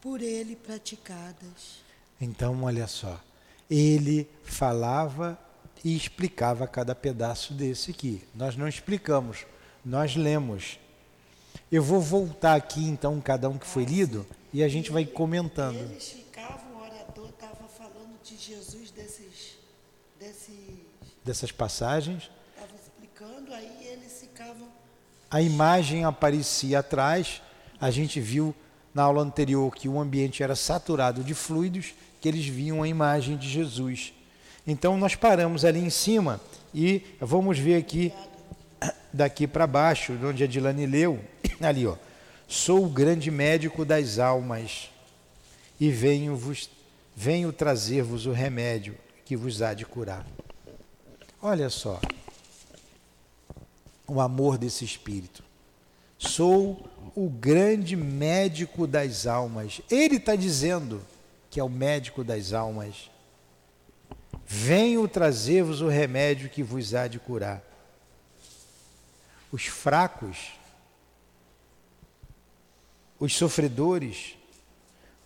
por 0.00 0.22
ele 0.22 0.54
praticadas. 0.54 1.82
Então, 2.20 2.62
olha 2.62 2.86
só, 2.86 3.20
ele 3.68 4.28
falava 4.44 5.38
e 5.84 5.96
explicava 5.96 6.66
cada 6.66 6.94
pedaço 6.94 7.52
desse 7.52 7.90
aqui. 7.90 8.22
Nós 8.34 8.56
não 8.56 8.68
explicamos, 8.68 9.44
nós 9.84 10.14
lemos. 10.14 10.78
Eu 11.70 11.82
vou 11.82 12.00
voltar 12.00 12.54
aqui 12.54 12.84
então 12.84 13.20
cada 13.20 13.48
um 13.48 13.58
que 13.58 13.66
foi 13.66 13.84
lido 13.84 14.24
e 14.52 14.62
a 14.62 14.68
gente 14.68 14.92
vai 14.92 15.04
comentando. 15.04 15.76
Eles 15.76 16.10
ficavam, 16.10 16.76
o 16.76 16.84
orador 16.84 17.28
estava 17.28 17.68
falando 17.68 18.16
de 18.22 18.36
Jesus 18.36 18.90
desses 18.92 19.58
dessas 21.28 21.52
passagens. 21.52 22.30
Estava 22.54 22.74
explicando, 22.74 23.52
aí 23.52 23.86
eles 23.86 24.20
ficavam. 24.20 24.68
A 25.30 25.42
imagem 25.42 26.04
aparecia 26.04 26.78
atrás. 26.78 27.42
A 27.80 27.90
gente 27.90 28.20
viu 28.20 28.54
na 28.94 29.02
aula 29.02 29.22
anterior 29.22 29.74
que 29.74 29.88
o 29.88 30.00
ambiente 30.00 30.42
era 30.42 30.56
saturado 30.56 31.22
de 31.22 31.34
fluidos, 31.34 31.94
que 32.20 32.28
eles 32.28 32.46
viam 32.46 32.82
a 32.82 32.88
imagem 32.88 33.36
de 33.36 33.48
Jesus. 33.48 34.12
Então 34.66 34.96
nós 34.96 35.14
paramos 35.14 35.64
ali 35.64 35.80
em 35.80 35.90
cima 35.90 36.40
e 36.74 37.02
vamos 37.20 37.58
ver 37.58 37.76
aqui 37.76 38.12
daqui 39.12 39.46
para 39.46 39.66
baixo, 39.66 40.18
onde 40.22 40.44
a 40.44 40.46
Dilane 40.46 40.86
leu, 40.86 41.20
ali 41.60 41.86
ó. 41.86 41.96
Sou 42.46 42.84
o 42.84 42.88
grande 42.88 43.30
médico 43.30 43.84
das 43.84 44.18
almas 44.18 44.90
e 45.78 45.90
venho 45.90 46.36
vos 46.36 46.70
venho 47.14 47.52
trazer-vos 47.52 48.26
o 48.26 48.32
remédio 48.32 48.94
que 49.24 49.36
vos 49.36 49.60
há 49.60 49.74
de 49.74 49.84
curar. 49.84 50.24
Olha 51.42 51.68
só, 51.68 52.00
o 54.08 54.20
amor 54.20 54.56
desse 54.56 54.84
Espírito. 54.84 55.44
Sou 56.18 56.88
o 57.14 57.28
grande 57.28 57.94
médico 57.94 58.86
das 58.86 59.26
almas. 59.26 59.80
Ele 59.90 60.16
está 60.16 60.34
dizendo 60.34 61.00
que 61.50 61.60
é 61.60 61.64
o 61.64 61.68
médico 61.68 62.24
das 62.24 62.52
almas. 62.52 63.10
Venho 64.44 65.06
trazer-vos 65.06 65.80
o 65.80 65.88
remédio 65.88 66.48
que 66.48 66.62
vos 66.62 66.94
há 66.94 67.06
de 67.06 67.18
curar. 67.18 67.62
Os 69.52 69.66
fracos, 69.66 70.52
os 73.18 73.34
sofredores, 73.36 74.36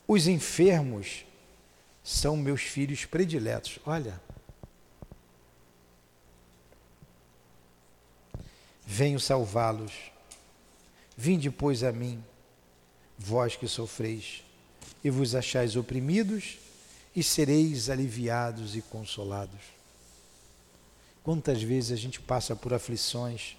os 0.06 0.26
enfermos, 0.26 1.24
são 2.02 2.36
meus 2.36 2.62
filhos 2.62 3.04
prediletos. 3.04 3.78
Olha. 3.86 4.20
Venho 8.86 9.20
salvá-los. 9.20 9.92
Vinde, 11.16 11.50
pois, 11.50 11.82
a 11.82 11.92
mim, 11.92 12.22
vós 13.18 13.56
que 13.56 13.68
sofreis, 13.68 14.42
e 15.04 15.10
vos 15.10 15.34
achais 15.34 15.76
oprimidos, 15.76 16.58
e 17.14 17.22
sereis 17.22 17.90
aliviados 17.90 18.74
e 18.74 18.82
consolados. 18.82 19.60
Quantas 21.22 21.62
vezes 21.62 21.92
a 21.92 21.96
gente 21.96 22.20
passa 22.20 22.56
por 22.56 22.74
aflições, 22.74 23.56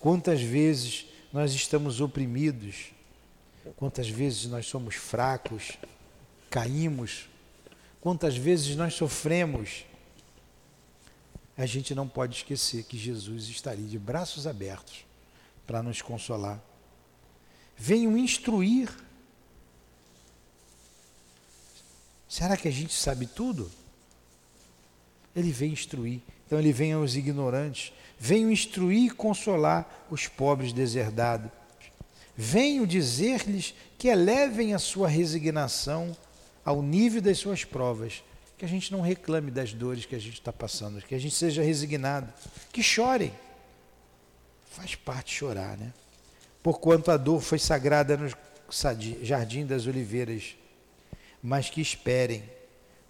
quantas 0.00 0.40
vezes 0.40 1.06
nós 1.32 1.52
estamos 1.52 2.00
oprimidos, 2.00 2.92
quantas 3.76 4.08
vezes 4.08 4.46
nós 4.46 4.66
somos 4.66 4.94
fracos, 4.94 5.78
caímos, 6.50 7.28
quantas 8.00 8.36
vezes 8.36 8.74
nós 8.74 8.94
sofremos, 8.94 9.84
a 11.58 11.66
gente 11.66 11.92
não 11.92 12.06
pode 12.06 12.36
esquecer 12.36 12.84
que 12.84 12.96
Jesus 12.96 13.48
estaria 13.48 13.84
de 13.84 13.98
braços 13.98 14.46
abertos 14.46 15.04
para 15.66 15.82
nos 15.82 16.00
consolar. 16.00 16.62
Venham 17.76 18.16
instruir. 18.16 18.88
Será 22.28 22.56
que 22.56 22.68
a 22.68 22.70
gente 22.70 22.94
sabe 22.94 23.26
tudo? 23.26 23.68
Ele 25.34 25.50
vem 25.50 25.72
instruir. 25.72 26.20
Então 26.46 26.60
ele 26.60 26.72
vem 26.72 26.92
aos 26.92 27.16
ignorantes. 27.16 27.92
Venho 28.16 28.52
instruir 28.52 29.06
e 29.06 29.10
consolar 29.10 30.06
os 30.08 30.28
pobres 30.28 30.72
deserdados. 30.72 31.50
Venho 32.36 32.86
dizer-lhes 32.86 33.74
que 33.98 34.06
elevem 34.06 34.74
a 34.74 34.78
sua 34.78 35.08
resignação 35.08 36.16
ao 36.64 36.80
nível 36.82 37.20
das 37.20 37.38
suas 37.38 37.64
provas, 37.64 38.22
que 38.58 38.64
a 38.64 38.68
gente 38.68 38.92
não 38.92 39.00
reclame 39.00 39.50
das 39.50 39.72
dores 39.72 40.04
que 40.04 40.14
a 40.16 40.18
gente 40.18 40.34
está 40.34 40.52
passando, 40.52 41.00
que 41.00 41.14
a 41.14 41.18
gente 41.18 41.34
seja 41.34 41.62
resignado, 41.62 42.32
que 42.72 42.82
chorem. 42.82 43.32
Faz 44.70 44.94
parte 44.94 45.34
chorar, 45.34 45.78
né? 45.78 45.92
Porquanto 46.62 47.10
a 47.10 47.16
dor 47.16 47.40
foi 47.40 47.58
sagrada 47.58 48.16
no 48.16 48.28
jardim 49.22 49.64
das 49.64 49.86
oliveiras, 49.86 50.56
mas 51.42 51.70
que 51.70 51.80
esperem, 51.80 52.42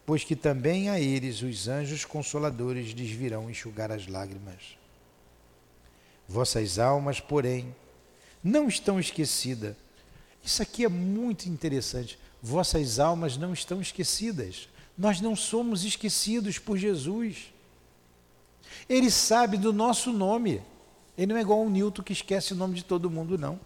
pois 0.05 0.23
que 0.23 0.37
também 0.37 0.91
a 0.91 1.01
eles 1.01 1.43
os 1.43 1.67
anjos 1.67 2.05
consoladores 2.05 2.91
lhes 2.91 3.11
virão 3.11 3.51
enxugar 3.51 3.91
as 3.91 4.07
lágrimas. 4.07 4.77
Vossas 6.29 6.79
almas, 6.79 7.21
porém, 7.21 7.75
não 8.45 8.69
estão 8.69 9.01
esquecidas. 9.01 9.75
Isso 10.45 10.63
aqui 10.63 10.85
é 10.85 10.89
muito 10.89 11.49
interessante 11.49 12.19
vossas 12.43 12.99
almas 12.99 13.37
não 13.37 13.53
estão 13.53 13.81
esquecidas. 13.81 14.69
Nós 14.99 15.21
não 15.21 15.37
somos 15.37 15.85
esquecidos 15.85 16.59
por 16.59 16.77
Jesus. 16.77 17.53
Ele 18.89 19.11
sabe 19.11 19.57
do 19.57 19.73
nosso 19.73 20.13
nome. 20.13 20.61
Ele 21.17 21.33
não 21.33 21.37
é 21.37 21.43
igual 21.43 21.61
ao 21.61 21.71
Newton 21.71 22.03
que 22.03 22.13
esquece 22.13 22.53
o 22.53 22.57
nome 22.57 22.75
de 22.75 22.85
todo 22.85 23.11
mundo, 23.11 23.39
não. 23.39 23.61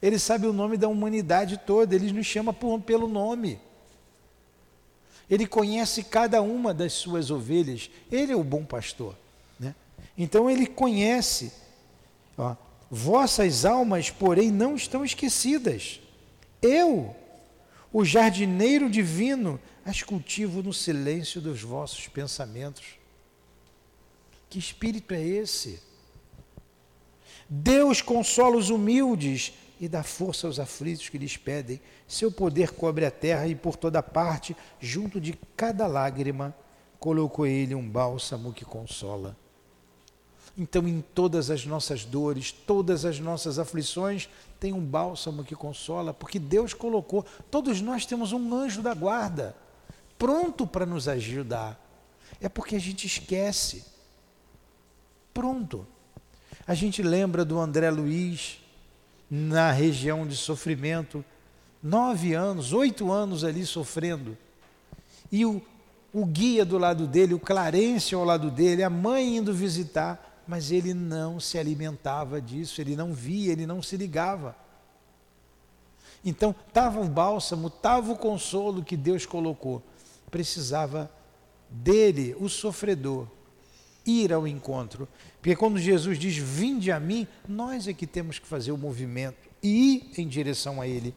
Ele 0.00 0.18
sabe 0.18 0.46
o 0.46 0.52
nome 0.52 0.76
da 0.76 0.88
humanidade 0.88 1.58
toda, 1.58 1.94
ele 1.94 2.12
nos 2.12 2.26
chama 2.26 2.52
por, 2.52 2.80
pelo 2.80 3.06
nome. 3.08 3.58
Ele 5.28 5.46
conhece 5.46 6.04
cada 6.04 6.40
uma 6.40 6.72
das 6.72 6.92
suas 6.92 7.30
ovelhas. 7.30 7.90
Ele 8.10 8.32
é 8.32 8.36
o 8.36 8.44
bom 8.44 8.64
pastor. 8.64 9.14
Né? 9.58 9.74
Então 10.16 10.48
ele 10.48 10.66
conhece. 10.66 11.52
Ó, 12.38 12.54
Vossas 12.90 13.64
almas, 13.64 14.10
porém, 14.10 14.50
não 14.50 14.76
estão 14.76 15.04
esquecidas. 15.04 16.00
Eu 16.62 17.14
o 17.92 18.04
jardineiro 18.04 18.90
divino, 18.90 19.58
as 19.86 20.02
cultivo 20.02 20.64
no 20.64 20.72
silêncio 20.72 21.40
dos 21.40 21.62
vossos 21.62 22.08
pensamentos. 22.08 22.98
Que 24.50 24.58
espírito 24.58 25.14
é 25.14 25.24
esse? 25.24 25.80
Deus 27.48 28.02
consola 28.02 28.56
os 28.56 28.68
humildes 28.68 29.52
e 29.80 29.86
dá 29.86 30.02
força 30.02 30.48
aos 30.48 30.58
aflitos 30.58 31.08
que 31.08 31.16
lhes 31.16 31.36
pedem. 31.36 31.80
Seu 32.08 32.32
poder 32.32 32.72
cobre 32.72 33.06
a 33.06 33.12
terra 33.12 33.46
e 33.46 33.54
por 33.54 33.76
toda 33.76 34.02
parte, 34.02 34.56
junto 34.80 35.20
de 35.20 35.38
cada 35.56 35.86
lágrima, 35.86 36.52
colocou 36.98 37.46
ele 37.46 37.72
um 37.72 37.88
bálsamo 37.88 38.52
que 38.52 38.64
consola. 38.64 39.36
Então, 40.58 40.88
em 40.88 41.00
todas 41.14 41.48
as 41.48 41.64
nossas 41.64 42.04
dores, 42.04 42.50
todas 42.50 43.04
as 43.04 43.20
nossas 43.20 43.56
aflições, 43.56 44.28
tem 44.58 44.72
um 44.72 44.80
bálsamo 44.80 45.44
que 45.44 45.54
consola, 45.54 46.12
porque 46.12 46.40
Deus 46.40 46.74
colocou. 46.74 47.24
Todos 47.52 47.80
nós 47.80 48.04
temos 48.04 48.32
um 48.32 48.52
anjo 48.52 48.82
da 48.82 48.94
guarda, 48.94 49.54
pronto 50.18 50.66
para 50.66 50.86
nos 50.86 51.08
ajudar. 51.08 51.80
É 52.40 52.48
porque 52.48 52.76
a 52.76 52.80
gente 52.80 53.06
esquece. 53.06 53.84
Pronto. 55.32 55.86
A 56.66 56.74
gente 56.74 57.02
lembra 57.02 57.44
do 57.44 57.58
André 57.58 57.90
Luiz, 57.90 58.60
na 59.30 59.70
região 59.70 60.26
de 60.26 60.36
sofrimento, 60.36 61.24
nove 61.82 62.34
anos, 62.34 62.72
oito 62.72 63.12
anos 63.12 63.44
ali 63.44 63.64
sofrendo. 63.64 64.36
E 65.30 65.44
o, 65.44 65.62
o 66.12 66.24
guia 66.24 66.64
do 66.64 66.78
lado 66.78 67.06
dele, 67.06 67.34
o 67.34 67.40
Clarence 67.40 68.14
ao 68.14 68.24
lado 68.24 68.50
dele, 68.50 68.82
a 68.82 68.90
mãe 68.90 69.36
indo 69.36 69.52
visitar 69.52 70.26
mas 70.46 70.70
ele 70.70 70.94
não 70.94 71.40
se 71.40 71.58
alimentava 71.58 72.40
disso, 72.40 72.80
ele 72.80 72.94
não 72.94 73.12
via, 73.12 73.52
ele 73.52 73.66
não 73.66 73.82
se 73.82 73.96
ligava. 73.96 74.54
Então, 76.24 76.54
estava 76.66 77.00
o 77.00 77.08
bálsamo, 77.08 77.68
estava 77.68 78.12
o 78.12 78.16
consolo 78.16 78.84
que 78.84 78.96
Deus 78.96 79.26
colocou. 79.26 79.82
Precisava 80.36 81.10
dele, 81.70 82.36
o 82.38 82.46
sofredor, 82.46 83.26
ir 84.04 84.34
ao 84.34 84.46
encontro. 84.46 85.08
Porque 85.40 85.56
quando 85.56 85.78
Jesus 85.78 86.18
diz: 86.18 86.36
Vinde 86.36 86.92
a 86.92 87.00
mim, 87.00 87.26
nós 87.48 87.88
é 87.88 87.94
que 87.94 88.06
temos 88.06 88.38
que 88.38 88.46
fazer 88.46 88.70
o 88.70 88.76
movimento 88.76 89.38
e 89.62 89.94
ir 89.94 90.20
em 90.20 90.28
direção 90.28 90.78
a 90.78 90.86
Ele. 90.86 91.14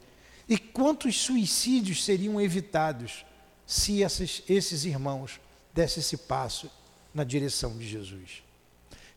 E 0.48 0.58
quantos 0.58 1.20
suicídios 1.20 2.06
seriam 2.06 2.40
evitados 2.40 3.26
se 3.66 4.04
esses, 4.04 4.42
esses 4.48 4.86
irmãos 4.86 5.42
dessem 5.74 6.00
esse 6.00 6.16
passo 6.16 6.72
na 7.14 7.26
direção 7.26 7.78
de 7.78 7.86
Jesus? 7.86 8.42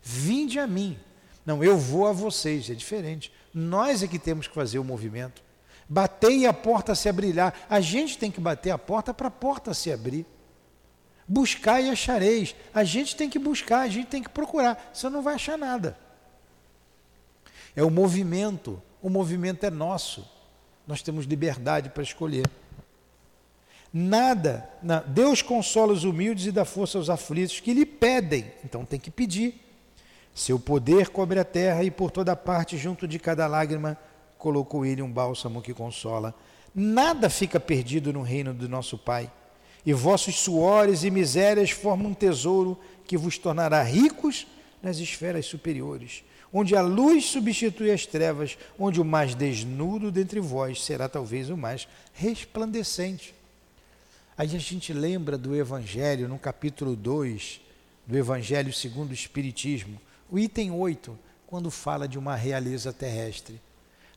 Vinde 0.03 0.59
a 0.59 0.67
mim. 0.67 0.99
Não, 1.47 1.63
eu 1.63 1.79
vou 1.79 2.09
a 2.09 2.13
vocês, 2.13 2.69
é 2.69 2.75
diferente. 2.75 3.33
Nós 3.55 4.03
é 4.03 4.09
que 4.09 4.19
temos 4.19 4.49
que 4.49 4.55
fazer 4.55 4.81
o 4.81 4.85
movimento. 4.85 5.45
Batei 5.89 6.41
e 6.41 6.47
a 6.47 6.53
porta 6.53 6.95
se 6.95 7.09
abrirá. 7.09 7.53
A 7.69 7.81
gente 7.81 8.17
tem 8.19 8.31
que 8.31 8.41
bater 8.41 8.71
a 8.71 8.79
porta 8.79 9.13
para 9.13 9.29
a 9.29 9.31
porta 9.31 9.75
se 9.75 9.93
abrir. 9.93 10.27
Buscar 11.29 11.81
e 11.81 11.91
achareis. 11.91 12.55
A 12.75 12.85
gente 12.85 13.17
tem 13.17 13.29
que 13.29 13.39
buscar, 13.39 13.81
a 13.81 13.89
gente 13.89 14.09
tem 14.09 14.23
que 14.23 14.29
procurar. 14.29 14.91
Você 14.93 15.09
não 15.09 15.23
vai 15.23 15.35
achar 15.35 15.59
nada. 15.59 15.97
É 17.75 17.83
o 17.83 17.91
movimento. 17.91 18.83
O 19.01 19.09
movimento 19.09 19.65
é 19.65 19.71
nosso. 19.71 20.29
Nós 20.87 21.03
temos 21.03 21.27
liberdade 21.27 21.91
para 21.91 22.03
escolher. 22.03 22.49
Nada. 23.93 24.69
Deus 25.09 25.43
consola 25.43 25.93
os 25.93 26.05
humildes 26.05 26.47
e 26.47 26.53
dá 26.53 26.65
força 26.65 26.99
aos 26.99 27.11
aflitos 27.11 27.61
que 27.61 27.75
lhe 27.75 27.85
pedem. 27.85 28.51
Então 28.65 28.85
tem 28.85 28.99
que 28.99 29.11
pedir. 29.11 29.61
Seu 30.35 30.59
poder 30.59 31.11
cobre 31.11 31.39
a 31.39 31.45
terra 31.45 31.85
e 31.85 31.91
por 31.91 32.11
toda 32.11 32.35
parte, 32.35 32.79
junto 32.79 33.07
de 33.07 33.19
cada 33.19 33.47
lágrima, 33.47 33.99
colocou 34.43 34.85
ele 34.85 35.01
um 35.01 35.11
bálsamo 35.11 35.63
que 35.63 35.73
consola. 35.73 36.35
Nada 36.75 37.31
fica 37.31 37.61
perdido 37.61 38.13
no 38.13 38.23
reino 38.23 38.53
do 38.53 38.69
nosso 38.69 38.99
Pai. 38.99 39.31
E 39.87 39.93
vossos 39.93 40.35
suores 40.35 41.05
e 41.05 41.13
misérias 41.13 41.71
formam 41.71 42.11
um 42.11 42.15
tesouro 42.15 42.77
que 43.05 43.17
vos 43.17 43.39
tornará 43.39 43.81
ricos 43.85 44.49
nas 44.83 44.99
esferas 44.99 45.47
superiores, 45.47 46.25
onde 46.53 46.75
a 46.75 46.83
luz 46.83 47.27
substitui 47.27 47.93
as 47.93 48.05
trevas, 48.05 48.59
onde 48.77 49.01
o 49.01 49.05
mais 49.05 49.37
desnudo 49.37 50.11
dentre 50.11 50.41
vós 50.41 50.83
será 50.83 51.09
talvez 51.09 51.49
o 51.49 51.57
mais 51.57 51.87
resplandecente. 52.13 53.33
Aí 54.37 54.57
a 54.57 54.59
gente 54.59 54.93
lembra 54.93 55.39
do 55.39 55.55
Evangelho, 55.55 56.29
no 56.29 56.37
capítulo 56.39 56.97
2, 56.97 57.61
do 58.05 58.19
Evangelho 58.19 58.73
segundo 58.73 59.11
o 59.11 59.15
Espiritismo, 59.15 60.01
o 60.29 60.37
item 60.37 60.73
8, 60.73 61.17
quando 61.47 61.71
fala 61.71 62.09
de 62.09 62.19
uma 62.19 62.35
realeza 62.35 62.93
terrestre. 62.93 63.61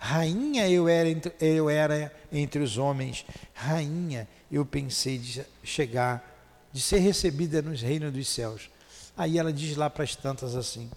Rainha 0.06 0.70
eu 0.70 0.88
era, 0.88 1.10
entre, 1.10 1.34
eu 1.40 1.68
era 1.68 2.16
entre 2.32 2.62
os 2.62 2.78
homens, 2.78 3.26
rainha 3.56 4.28
eu 4.52 4.64
pensei 4.64 5.18
de 5.18 5.44
chegar, 5.64 6.24
de 6.72 6.80
ser 6.80 7.00
recebida 7.00 7.60
nos 7.60 7.82
reinos 7.82 8.14
dos 8.14 8.28
céus. 8.28 8.70
Aí 9.18 9.40
ela 9.40 9.52
diz 9.52 9.76
lá 9.76 9.90
para 9.90 10.04
as 10.04 10.16
tantas 10.16 10.56
assim: 10.56 10.92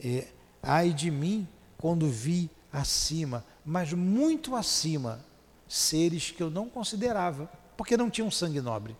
é, 0.00 0.26
ai 0.60 0.92
de 0.92 1.12
mim 1.12 1.46
quando 1.78 2.08
vi 2.08 2.50
acima, 2.72 3.44
mas 3.64 3.92
muito 3.92 4.56
acima, 4.56 5.24
seres 5.68 6.32
que 6.32 6.42
eu 6.42 6.50
não 6.50 6.68
considerava, 6.68 7.48
porque 7.76 7.96
não 7.96 8.10
tinham 8.10 8.32
sangue 8.32 8.60
nobre. 8.60 8.96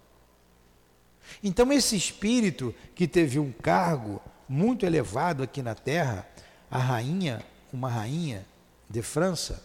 Então, 1.43 1.73
esse 1.73 1.97
espírito 1.97 2.73
que 2.95 3.09
teve 3.09 3.41
um 3.41 3.51
cargo 3.51 4.23
muito 4.49 4.87
elevado 4.87 5.43
aqui 5.43 5.61
na 5.61 5.75
terra, 5.75 6.25
a 6.71 6.79
rainha, 6.79 7.45
uma 7.73 7.89
rainha, 7.89 8.47
de 8.89 9.03
França, 9.03 9.63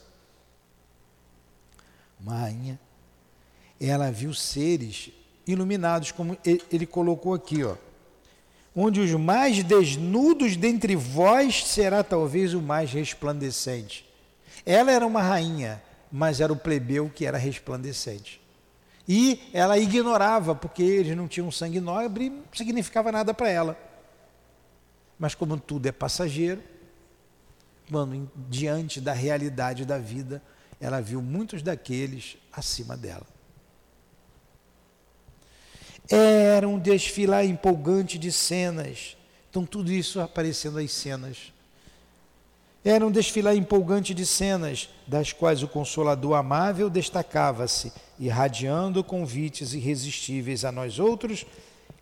uma 2.20 2.36
rainha, 2.36 2.80
ela 3.80 4.12
viu 4.12 4.34
seres 4.34 5.12
iluminados, 5.48 6.12
como 6.12 6.38
ele 6.44 6.86
colocou 6.86 7.34
aqui, 7.34 7.64
ó. 7.64 7.76
Onde 8.76 9.00
os 9.00 9.12
mais 9.14 9.64
desnudos 9.64 10.56
dentre 10.56 10.96
vós 10.96 11.66
será 11.66 12.04
talvez 12.04 12.54
o 12.54 12.62
mais 12.62 12.92
resplandecente. 12.92 14.08
Ela 14.66 14.92
era 14.92 15.08
uma 15.08 15.22
rainha, 15.22 15.82
mas 16.12 16.40
era 16.40 16.54
o 16.54 16.58
plebeu 16.58 17.10
que 17.14 17.26
era 17.26 17.38
resplandecente. 17.38 18.40
E 19.08 19.50
ela 19.54 19.78
ignorava, 19.78 20.54
porque 20.54 20.84
eles 20.84 21.18
não 21.18 21.28
tinham 21.28 21.52
sangue 21.52 21.80
nobre, 21.80 22.30
não 22.30 22.44
significava 22.54 23.12
nada 23.12 23.34
para 23.34 23.50
ela. 23.50 23.78
Mas 25.18 25.34
como 25.34 25.60
tudo 25.60 25.88
é 25.88 25.92
passageiro, 25.92 26.62
quando 27.90 28.30
diante 28.50 29.02
da 29.02 29.14
realidade 29.14 29.84
da 29.84 29.98
vida, 29.98 30.42
ela 30.80 31.02
viu 31.02 31.22
muitos 31.22 31.62
daqueles 31.62 32.38
acima 32.54 32.96
dela. 32.96 33.26
Era 36.08 36.68
um 36.68 36.80
desfilar 36.80 37.46
empolgante 37.46 38.18
de 38.18 38.32
cenas. 38.32 39.18
Então, 39.50 39.66
tudo 39.66 39.92
isso 39.92 40.20
aparecendo 40.20 40.80
as 40.80 40.92
cenas. 40.92 41.52
Era 42.84 43.06
um 43.06 43.12
desfilar 43.12 43.56
empolgante 43.56 44.14
de 44.14 44.26
cenas, 44.26 44.90
das 45.06 45.34
quais 45.34 45.62
o 45.62 45.68
Consolador 45.68 46.36
amável 46.36 46.90
destacava-se, 46.90 47.92
irradiando 48.18 49.04
convites 49.04 49.74
irresistíveis 49.74 50.64
a 50.64 50.72
nós 50.72 50.98
outros, 50.98 51.46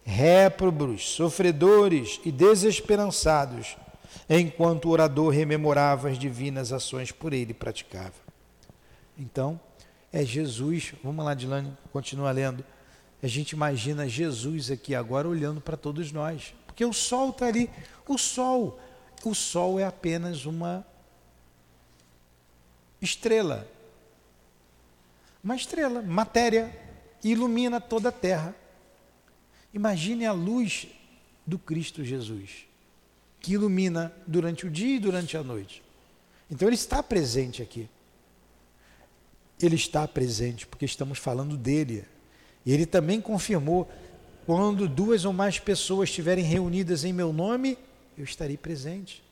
réprobos, 0.06 1.10
sofredores 1.10 2.20
e 2.24 2.32
desesperançados 2.32 3.76
enquanto 4.30 4.86
o 4.86 4.90
orador 4.90 5.30
rememorava 5.30 6.10
as 6.10 6.18
divinas 6.18 6.72
ações 6.72 7.12
por 7.12 7.34
ele 7.34 7.54
praticava. 7.54 8.14
Então, 9.18 9.60
é 10.12 10.24
Jesus, 10.24 10.94
vamos 11.04 11.24
lá, 11.26 11.34
Dilane, 11.34 11.76
continua 11.92 12.32
lendo. 12.32 12.64
A 13.22 13.28
gente 13.28 13.52
imagina 13.52 14.08
Jesus 14.08 14.70
aqui 14.70 14.94
agora 14.94 15.28
olhando 15.28 15.60
para 15.60 15.76
todos 15.76 16.12
nós, 16.12 16.54
porque 16.66 16.86
o 16.86 16.94
sol 16.94 17.32
está 17.32 17.48
ali. 17.48 17.70
O 18.08 18.18
sol, 18.18 18.80
o 19.26 19.34
sol 19.34 19.80
é 19.80 19.86
apenas 19.86 20.46
uma 20.46 20.86
estrela, 23.02 23.68
uma 25.44 25.56
estrela, 25.56 26.02
matéria, 26.02 26.72
ilumina 27.24 27.82
toda 27.82 28.10
a 28.10 28.12
terra. 28.12 28.56
Imagine 29.74 30.26
a 30.26 30.32
luz 30.32 30.88
do 31.46 31.58
Cristo 31.58 32.04
Jesus 32.04 32.68
que 33.48 33.54
ilumina 33.54 34.14
durante 34.28 34.68
o 34.68 34.70
dia 34.70 34.98
e 34.98 35.00
durante 35.00 35.38
a 35.38 35.42
noite. 35.42 35.82
Então 36.52 36.68
ele 36.68 36.76
está 36.76 37.02
presente 37.02 37.62
aqui. 37.62 37.90
Ele 39.62 39.78
está 39.78 40.06
presente 40.06 40.68
porque 40.68 40.84
estamos 40.84 41.18
falando 41.18 41.56
dele. 41.56 42.04
E 42.66 42.74
ele 42.74 42.86
também 42.86 43.22
confirmou: 43.22 43.90
quando 44.46 44.86
duas 44.90 45.24
ou 45.24 45.32
mais 45.32 45.60
pessoas 45.60 46.10
estiverem 46.10 46.44
reunidas 46.44 47.06
em 47.06 47.14
meu 47.14 47.32
nome, 47.32 47.78
eu 48.18 48.26
estarei 48.26 48.58
presente. 48.58 49.24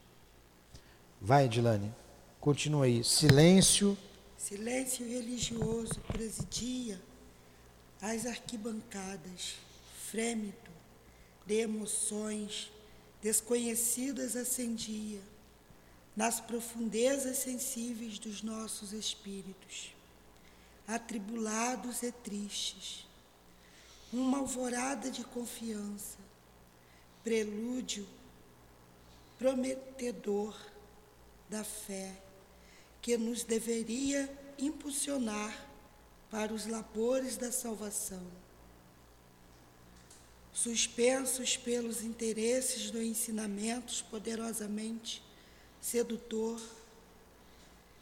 Vai, 1.20 1.44
Edilane, 1.44 1.94
continua 2.40 2.86
aí. 2.86 3.04
Silêncio. 3.04 3.98
Silêncio 4.38 5.06
religioso 5.06 6.00
presidia 6.08 7.02
as 8.02 8.26
arquibancadas, 8.26 9.56
frêmito 10.10 10.72
de 11.46 11.56
emoções 11.56 12.72
desconhecidas 13.26 14.36
acendia 14.36 15.20
nas 16.16 16.40
profundezas 16.40 17.40
sensíveis 17.40 18.20
dos 18.20 18.44
nossos 18.44 18.94
espíritos, 18.94 19.96
atribulados 20.88 22.04
e 22.04 22.12
tristes, 22.12 23.08
uma 24.14 24.38
alvorada 24.38 25.10
de 25.10 25.24
confiança, 25.24 26.20
prelúdio 27.24 28.08
prometedor 29.40 30.56
da 31.50 31.64
fé 31.64 32.16
que 33.02 33.18
nos 33.18 33.44
deveria 33.44 34.32
impulsionar 34.60 35.68
para 36.30 36.54
os 36.54 36.68
labores 36.68 37.38
da 37.38 37.52
salvação 37.52 38.22
suspensos 40.56 41.58
pelos 41.58 42.02
interesses 42.02 42.90
do 42.90 43.02
ensinamento 43.02 44.06
poderosamente 44.06 45.22
sedutor, 45.82 46.62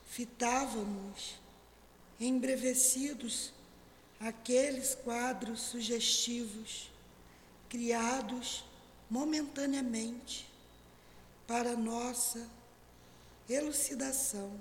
fitávamos, 0.05 1.33
embrevecidos, 2.19 3.51
aqueles 4.19 4.93
quadros 4.93 5.61
sugestivos, 5.61 6.91
criados 7.67 8.63
momentaneamente 9.09 10.47
para 11.47 11.75
nossa 11.75 12.47
elucidação, 13.49 14.57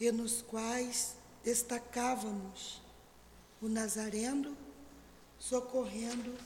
e 0.00 0.10
nos 0.10 0.42
quais 0.42 1.14
destacávamos 1.44 2.82
o 3.62 3.68
Nazareno 3.68 4.56
socorrendo 5.38 6.36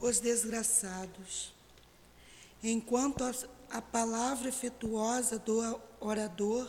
os 0.00 0.18
desgraçados, 0.18 1.52
enquanto 2.62 3.22
a, 3.22 3.32
a 3.70 3.82
palavra 3.82 4.48
efetuosa 4.48 5.38
do 5.38 5.80
orador, 6.00 6.68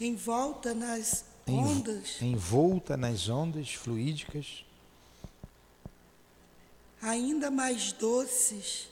envolta 0.00 0.74
nas 0.74 1.24
ondas, 1.46 2.22
envolta 2.22 2.96
nas 2.96 3.28
ondas 3.28 3.74
fluídicas, 3.74 4.64
ainda 7.02 7.50
mais 7.50 7.92
doces 7.92 8.88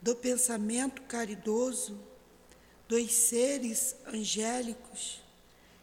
do 0.00 0.14
pensamento 0.16 1.02
caridoso 1.02 1.98
dos 2.88 3.12
seres 3.12 3.96
angélicos 4.06 5.20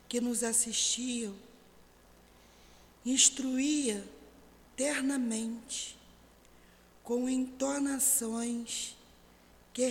que 0.07 0.21
nos 0.21 0.43
assistiam, 0.43 1.33
instruía 3.05 4.05
ternamente 4.75 5.97
com 7.11 7.27
entonações 7.27 8.95
que 9.73 9.85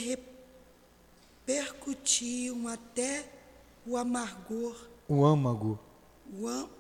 repercutiam 1.45 2.67
até 2.67 3.31
o 3.85 3.95
amargor. 3.99 4.89
O 5.07 5.23
âmago. 5.23 5.79
O 6.33 6.49
am, 6.49 6.71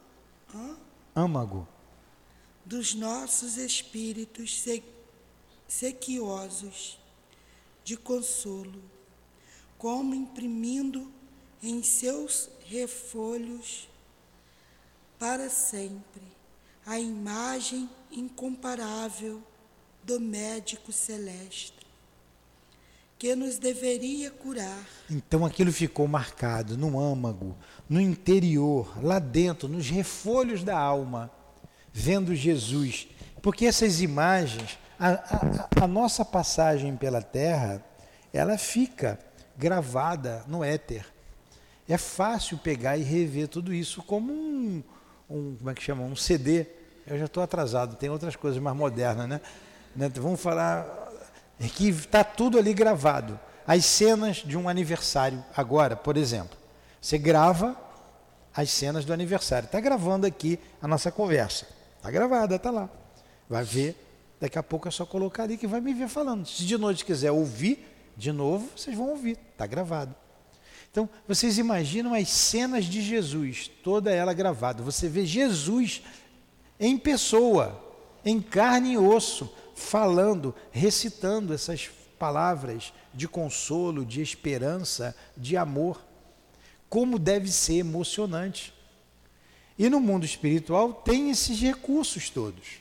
hã? 0.55 0.78
âmago. 1.14 1.68
Dos 2.64 2.95
nossos 2.95 3.59
espíritos 3.59 4.59
se, 4.62 4.82
sequiosos 5.68 6.99
de 7.84 7.99
consolo, 7.99 8.82
como 9.76 10.14
imprimindo 10.14 11.12
em 11.62 11.82
seus 11.82 12.49
refolhos 12.64 13.91
para 15.18 15.51
sempre 15.51 16.22
a 16.86 16.99
imagem 16.99 17.91
incomparável 18.11 19.43
do 20.03 20.20
médico 20.20 20.92
celeste, 20.92 21.74
que 23.18 23.34
nos 23.34 23.59
deveria 23.59 24.30
curar. 24.30 24.84
Então 25.11 25.44
aquilo 25.44 25.72
ficou 25.72 26.09
marcado 26.09 26.76
no 26.76 26.98
âmago, 26.98 27.57
no 27.88 28.01
interior, 28.01 28.92
lá 29.03 29.18
dentro, 29.18 29.68
nos 29.68 29.90
refolhos 29.90 30.64
da 30.64 30.78
alma, 30.78 31.30
vendo 31.92 32.34
Jesus. 32.34 33.09
Porque 33.42 33.66
essas 33.66 34.01
imagens, 34.01 34.78
a, 34.98 35.11
a, 35.11 35.84
a 35.84 35.86
nossa 35.86 36.24
passagem 36.24 36.96
pela 36.96 37.22
terra, 37.22 37.84
ela 38.32 38.57
fica 38.57 39.18
gravada 39.57 40.44
no 40.46 40.64
éter. 40.64 41.05
É 41.88 41.98
fácil 41.98 42.57
pegar 42.57 42.96
e 42.96 43.03
rever 43.03 43.48
tudo 43.48 43.74
isso 43.74 44.03
como 44.03 44.32
um, 44.32 44.82
um 45.28 45.57
como 45.57 45.70
é 45.70 45.74
que 45.74 45.82
chama, 45.82 46.05
um 46.05 46.16
CD. 46.16 46.66
Eu 47.07 47.18
já 47.18 47.24
estou 47.24 47.42
atrasado, 47.42 47.96
tem 47.96 48.09
outras 48.09 48.36
coisas 48.36 48.62
mais 48.62 48.76
modernas, 48.76 49.28
né? 49.28 49.40
Né? 49.95 50.09
Vamos 50.09 50.41
falar 50.41 51.01
é 51.61 51.68
que 51.68 51.91
está 51.91 52.24
tudo 52.24 52.59
ali 52.59 52.72
gravado. 52.72 53.38
As 53.66 53.84
cenas 53.84 54.38
de 54.38 54.57
um 54.57 54.68
aniversário, 54.68 55.45
agora, 55.55 55.95
por 55.95 56.16
exemplo. 56.16 56.57
Você 57.01 57.18
grava 57.18 57.76
as 58.55 58.70
cenas 58.70 59.05
do 59.05 59.12
aniversário. 59.12 59.66
Está 59.66 59.78
gravando 59.78 60.26
aqui 60.26 60.59
a 60.80 60.88
nossa 60.88 61.12
conversa. 61.12 61.66
Está 61.99 62.11
gravada, 62.11 62.57
está 62.57 62.70
lá. 62.70 62.88
Vai 63.49 63.62
ver. 63.62 63.95
Daqui 64.41 64.59
a 64.59 64.62
pouco 64.62 64.88
é 64.88 64.91
só 64.91 65.05
colocar 65.05 65.43
ali 65.43 65.59
que 65.59 65.66
vai 65.66 65.82
me 65.82 65.93
ver 65.93 66.09
falando. 66.09 66.47
Se 66.47 66.64
de 66.64 66.78
noite 66.78 67.05
quiser 67.05 67.30
ouvir 67.30 67.86
de 68.16 68.32
novo, 68.32 68.70
vocês 68.74 68.97
vão 68.97 69.11
ouvir. 69.11 69.38
Está 69.53 69.66
gravado. 69.66 70.14
Então, 70.91 71.09
vocês 71.28 71.59
imaginam 71.59 72.14
as 72.14 72.28
cenas 72.28 72.86
de 72.86 73.03
Jesus, 73.03 73.70
toda 73.84 74.11
ela 74.11 74.32
gravada. 74.32 74.82
Você 74.82 75.09
vê 75.09 75.24
Jesus 75.24 76.03
em 76.80 76.99
pessoa, 76.99 77.80
em 78.24 78.41
carne 78.41 78.95
e 78.95 78.99
osso, 78.99 79.55
falando, 79.81 80.55
recitando 80.70 81.55
essas 81.55 81.89
palavras 82.18 82.93
de 83.14 83.26
consolo, 83.26 84.05
de 84.05 84.20
esperança, 84.20 85.16
de 85.37 85.57
amor. 85.57 86.01
Como 86.89 87.18
deve 87.18 87.51
ser 87.51 87.76
emocionante. 87.76 88.74
E 89.78 89.89
no 89.89 89.99
mundo 89.99 90.26
espiritual 90.26 90.93
tem 90.93 91.31
esses 91.31 91.59
recursos 91.61 92.28
todos. 92.28 92.78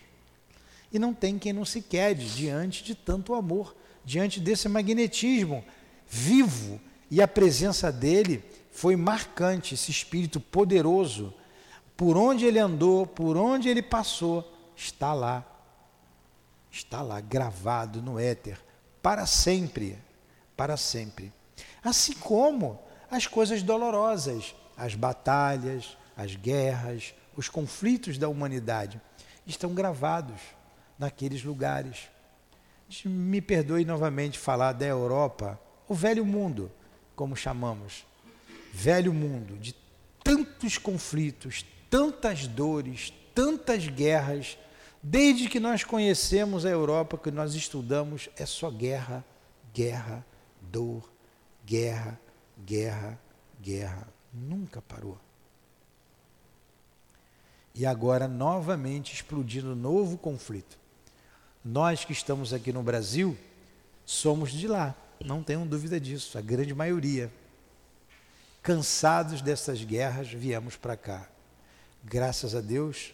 E 0.92 1.00
não 1.00 1.14
tem 1.14 1.40
quem 1.40 1.54
não 1.54 1.64
se 1.64 1.82
quede 1.82 2.36
diante 2.36 2.84
de 2.84 2.94
tanto 2.94 3.34
amor, 3.34 3.76
diante 4.04 4.40
desse 4.40 4.68
magnetismo 4.68 5.64
vivo. 6.08 6.82
E 7.10 7.22
a 7.22 7.28
presença 7.28 7.92
dele 7.92 8.44
foi 8.72 8.96
marcante, 8.96 9.74
esse 9.74 9.90
espírito 9.90 10.40
poderoso. 10.40 11.34
Por 11.96 12.18
onde 12.18 12.46
ele 12.46 12.60
andou, 12.60 13.08
por 13.08 13.38
onde 13.38 13.70
ele 13.70 13.82
passou, 13.82 14.54
está 14.76 15.14
lá 15.14 15.59
está 16.72 17.02
lá 17.02 17.20
gravado 17.20 18.02
no 18.02 18.20
éter 18.20 18.60
para 19.02 19.26
sempre, 19.26 19.98
para 20.56 20.78
sempre. 20.78 21.34
Assim 21.84 22.14
como 22.14 22.80
as 23.10 23.28
coisas 23.28 23.64
dolorosas, 23.64 24.56
as 24.78 24.96
batalhas, 24.96 25.98
as 26.16 26.36
guerras, 26.36 27.14
os 27.36 27.50
conflitos 27.50 28.18
da 28.18 28.28
humanidade 28.28 29.02
estão 29.46 29.74
gravados 29.74 30.40
naqueles 30.98 31.44
lugares. 31.44 32.10
Me 33.06 33.42
perdoe 33.42 33.86
novamente 33.86 34.38
falar 34.38 34.74
da 34.74 34.86
Europa, 34.86 35.60
o 35.88 35.94
velho 35.94 36.26
mundo, 36.26 36.72
como 37.16 37.36
chamamos. 37.36 38.06
Velho 38.72 39.14
mundo 39.14 39.58
de 39.58 39.74
tantos 40.24 40.78
conflitos, 40.78 41.66
tantas 41.90 42.46
dores, 42.46 43.14
tantas 43.34 43.88
guerras, 43.88 44.58
Desde 45.02 45.48
que 45.48 45.60
nós 45.60 45.84
conhecemos 45.84 46.66
a 46.66 46.70
Europa, 46.70 47.18
que 47.18 47.32
nós 47.32 47.54
estudamos, 47.56 48.30
é 48.36 48.46
só 48.46 48.70
guerra, 48.70 49.24
guerra, 49.74 50.26
dor, 50.62 51.10
guerra, 51.66 52.20
guerra, 52.66 53.20
guerra. 53.62 54.08
Nunca 54.34 54.82
parou. 54.82 55.18
E 57.74 57.86
agora, 57.86 58.28
novamente, 58.28 59.14
explodindo 59.14 59.76
novo 59.76 60.18
conflito. 60.18 60.78
Nós 61.64 62.04
que 62.04 62.12
estamos 62.12 62.54
aqui 62.54 62.74
no 62.74 62.84
Brasil, 62.84 63.38
somos 64.06 64.52
de 64.52 64.68
lá, 64.68 64.96
não 65.24 65.42
tenham 65.42 65.66
dúvida 65.66 66.00
disso, 66.00 66.38
a 66.38 66.42
grande 66.42 66.74
maioria. 66.74 67.32
Cansados 68.62 69.42
dessas 69.42 69.84
guerras, 69.84 70.30
viemos 70.30 70.76
para 70.76 70.98
cá. 70.98 71.30
Graças 72.04 72.54
a 72.54 72.60
Deus, 72.60 73.14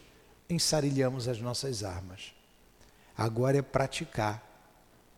ensarilhamos 0.49 1.27
as 1.27 1.39
nossas 1.39 1.83
armas. 1.83 2.33
Agora 3.17 3.57
é 3.57 3.61
praticar 3.61 4.43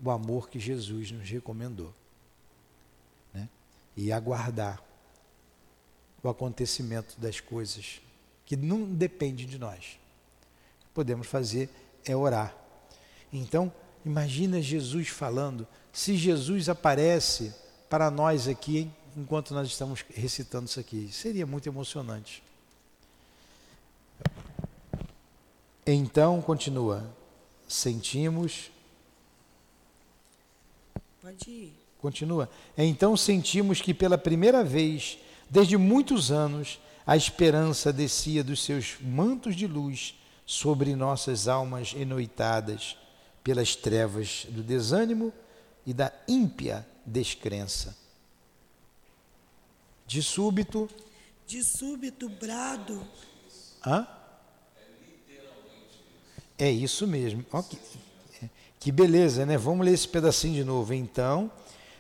o 0.03 0.11
amor 0.11 0.49
que 0.49 0.59
Jesus 0.59 1.11
nos 1.11 1.30
recomendou. 1.30 1.93
Né? 3.34 3.49
E 3.95 4.11
aguardar 4.11 4.82
o 6.23 6.30
acontecimento 6.30 7.19
das 7.19 7.39
coisas 7.39 8.01
que 8.45 8.55
não 8.55 8.86
depende 8.86 9.45
de 9.45 9.57
nós. 9.57 9.99
O 10.80 10.86
que 10.86 10.89
podemos 10.93 11.28
fazer 11.28 11.69
é 12.05 12.15
orar. 12.15 12.55
Então, 13.32 13.71
imagina 14.05 14.61
Jesus 14.61 15.09
falando, 15.09 15.67
se 15.91 16.15
Jesus 16.15 16.69
aparece 16.69 17.53
para 17.89 18.09
nós 18.09 18.47
aqui, 18.47 18.89
enquanto 19.15 19.53
nós 19.53 19.67
estamos 19.67 20.05
recitando 20.13 20.67
isso 20.67 20.80
aqui, 20.80 21.09
seria 21.11 21.45
muito 21.45 21.67
emocionante. 21.67 22.43
Então, 25.88 26.41
continua, 26.41 27.09
sentimos. 27.65 28.69
Pode 31.21 31.49
ir. 31.49 31.73
Continua. 32.01 32.49
Então 32.77 33.15
sentimos 33.17 33.81
que 33.81 33.93
pela 33.93 34.17
primeira 34.17 34.63
vez, 34.63 35.17
desde 35.49 35.77
muitos 35.77 36.29
anos, 36.31 36.79
a 37.05 37.15
esperança 37.15 37.91
descia 37.91 38.43
dos 38.43 38.61
seus 38.63 38.97
mantos 39.01 39.55
de 39.55 39.65
luz 39.65 40.15
sobre 40.45 40.95
nossas 40.95 41.47
almas 41.47 41.93
enoitadas 41.95 42.97
pelas 43.43 43.75
trevas 43.75 44.45
do 44.49 44.61
desânimo 44.61 45.33
e 45.85 45.93
da 45.93 46.11
ímpia 46.27 46.85
descrença. 47.05 47.97
De 50.05 50.21
súbito. 50.21 50.89
De 51.47 51.63
súbito 51.63 52.27
brado. 52.27 53.01
Hã? 53.85 54.16
É 56.58 56.70
isso 56.70 57.05
mesmo. 57.05 57.43
que, 57.43 58.49
que 58.80 58.91
beleza, 58.91 59.45
né? 59.45 59.58
Vamos 59.58 59.86
ler 59.86 59.93
esse 59.93 60.08
pedacinho 60.08 60.55
de 60.55 60.64
novo. 60.64 60.93
Então, 60.93 61.51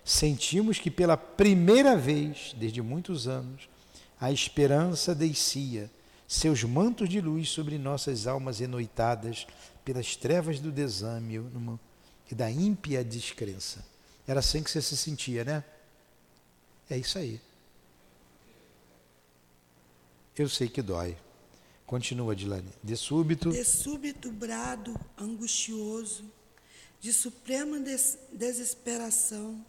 sentimos 0.03 0.79
que 0.79 0.89
pela 0.89 1.15
primeira 1.15 1.95
vez, 1.95 2.55
desde 2.57 2.81
muitos 2.81 3.27
anos, 3.27 3.69
a 4.19 4.31
esperança 4.31 5.13
descia 5.13 5.89
seus 6.27 6.63
mantos 6.63 7.07
de 7.07 7.21
luz 7.21 7.49
sobre 7.49 7.77
nossas 7.77 8.27
almas 8.27 8.59
enoitadas 8.59 9.45
pelas 9.85 10.15
trevas 10.15 10.59
do 10.59 10.71
desânimo 10.71 11.79
e 12.29 12.35
da 12.35 12.51
ímpia 12.51 13.03
descrença. 13.03 13.85
Era 14.27 14.39
assim 14.41 14.61
que 14.61 14.69
você 14.69 14.81
se 14.81 14.97
sentia, 14.97 15.45
né? 15.45 15.63
É 16.89 16.97
isso 16.97 17.17
aí. 17.17 17.39
Eu 20.37 20.49
sei 20.49 20.67
que 20.67 20.81
dói. 20.81 21.17
Continua, 21.87 22.35
Dilane. 22.35 22.69
De 22.83 22.97
súbito. 22.97 23.49
De 23.49 23.63
súbito 23.63 24.29
brado 24.29 24.99
angustioso, 25.17 26.29
de 26.99 27.13
suprema 27.13 27.79
des 27.79 28.19
desesperação, 28.29 29.65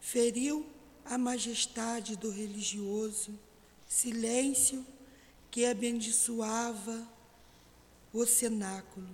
feriu 0.00 0.64
a 1.04 1.18
majestade 1.18 2.14
do 2.14 2.30
religioso, 2.30 3.36
silêncio 3.88 4.86
que 5.50 5.66
abençoava 5.66 7.04
o 8.12 8.24
cenáculo. 8.24 9.08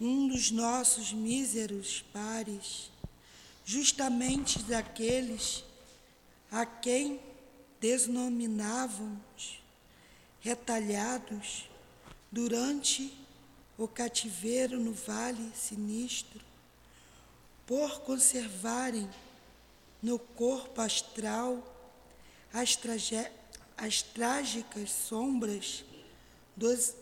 Um 0.00 0.26
dos 0.26 0.50
nossos 0.50 1.12
míseros 1.12 2.04
pares, 2.12 2.90
justamente 3.64 4.58
daqueles 4.64 5.62
a 6.50 6.66
quem 6.66 7.20
denominávamos 7.80 9.64
retalhados 10.40 11.68
durante 12.30 13.12
o 13.78 13.86
cativeiro 13.86 14.78
no 14.78 14.92
vale 14.92 15.50
sinistro, 15.54 16.40
por 17.66 18.00
conservarem 18.00 19.08
no 20.02 20.18
corpo 20.18 20.80
astral 20.80 21.62
as, 22.52 22.78
as 23.76 24.02
trágicas 24.02 24.90
sombras 24.90 25.84
dos, 26.56 26.94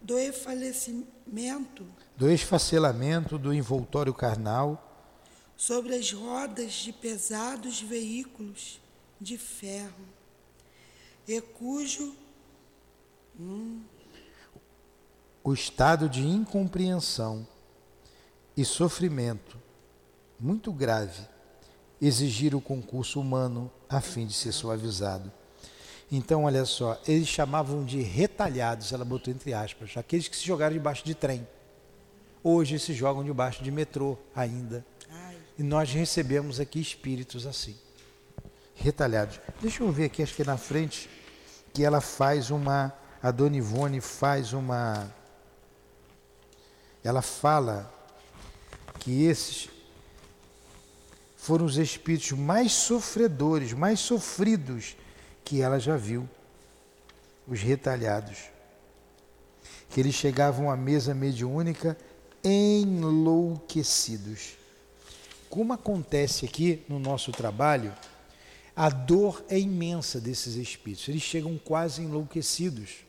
do 0.00 0.18
enfalecimento, 0.18 1.86
do 2.16 2.30
esfacelamento 2.30 3.38
do 3.38 3.52
envoltório 3.54 4.12
carnal, 4.12 4.90
sobre 5.56 5.94
as 5.94 6.12
rodas 6.12 6.72
de 6.72 6.92
pesados 6.92 7.80
veículos 7.80 8.80
de 9.20 9.38
ferro, 9.38 10.04
e 11.26 11.40
cujo 11.40 12.14
o 15.42 15.52
estado 15.52 16.08
de 16.08 16.22
incompreensão 16.26 17.46
e 18.56 18.64
sofrimento 18.64 19.58
muito 20.38 20.72
grave 20.72 21.26
exigir 22.00 22.54
o 22.54 22.60
concurso 22.60 23.20
humano 23.20 23.70
a 23.88 24.00
fim 24.00 24.26
de 24.26 24.32
ser 24.32 24.52
suavizado. 24.52 25.32
Então, 26.10 26.44
olha 26.44 26.64
só, 26.64 27.00
eles 27.08 27.26
chamavam 27.28 27.84
de 27.84 28.00
retalhados, 28.00 28.92
ela 28.92 29.04
botou 29.04 29.32
entre 29.32 29.52
aspas, 29.52 29.96
aqueles 29.96 30.28
que 30.28 30.36
se 30.36 30.44
jogaram 30.44 30.74
debaixo 30.74 31.04
de 31.04 31.14
trem. 31.14 31.46
Hoje 32.42 32.78
se 32.78 32.92
jogam 32.92 33.24
debaixo 33.24 33.64
de 33.64 33.70
metrô 33.70 34.18
ainda. 34.34 34.84
E 35.58 35.62
nós 35.62 35.90
recebemos 35.92 36.60
aqui 36.60 36.80
espíritos 36.80 37.46
assim, 37.46 37.76
retalhados. 38.74 39.40
Deixa 39.60 39.82
eu 39.82 39.90
ver 39.90 40.06
aqui, 40.06 40.22
acho 40.22 40.34
que 40.34 40.42
é 40.42 40.44
na 40.44 40.58
frente, 40.58 41.08
que 41.72 41.84
ela 41.84 42.00
faz 42.00 42.50
uma, 42.50 42.92
a 43.24 43.30
Dona 43.30 43.56
Ivone 43.56 44.00
faz 44.02 44.52
uma 44.52 45.10
ela 47.02 47.22
fala 47.22 47.90
que 48.98 49.24
esses 49.24 49.70
foram 51.38 51.64
os 51.64 51.78
espíritos 51.78 52.32
mais 52.32 52.72
sofredores, 52.72 53.72
mais 53.72 54.00
sofridos 54.00 54.94
que 55.42 55.62
ela 55.62 55.80
já 55.80 55.96
viu, 55.96 56.28
os 57.48 57.62
retalhados. 57.62 58.50
Que 59.88 60.00
eles 60.00 60.14
chegavam 60.14 60.70
à 60.70 60.76
mesa 60.76 61.14
mediúnica 61.14 61.96
enlouquecidos. 62.44 64.58
Como 65.48 65.72
acontece 65.72 66.44
aqui 66.44 66.84
no 66.86 66.98
nosso 66.98 67.32
trabalho, 67.32 67.90
a 68.76 68.90
dor 68.90 69.42
é 69.48 69.58
imensa 69.58 70.20
desses 70.20 70.56
espíritos, 70.56 71.08
eles 71.08 71.22
chegam 71.22 71.56
quase 71.56 72.02
enlouquecidos. 72.02 73.03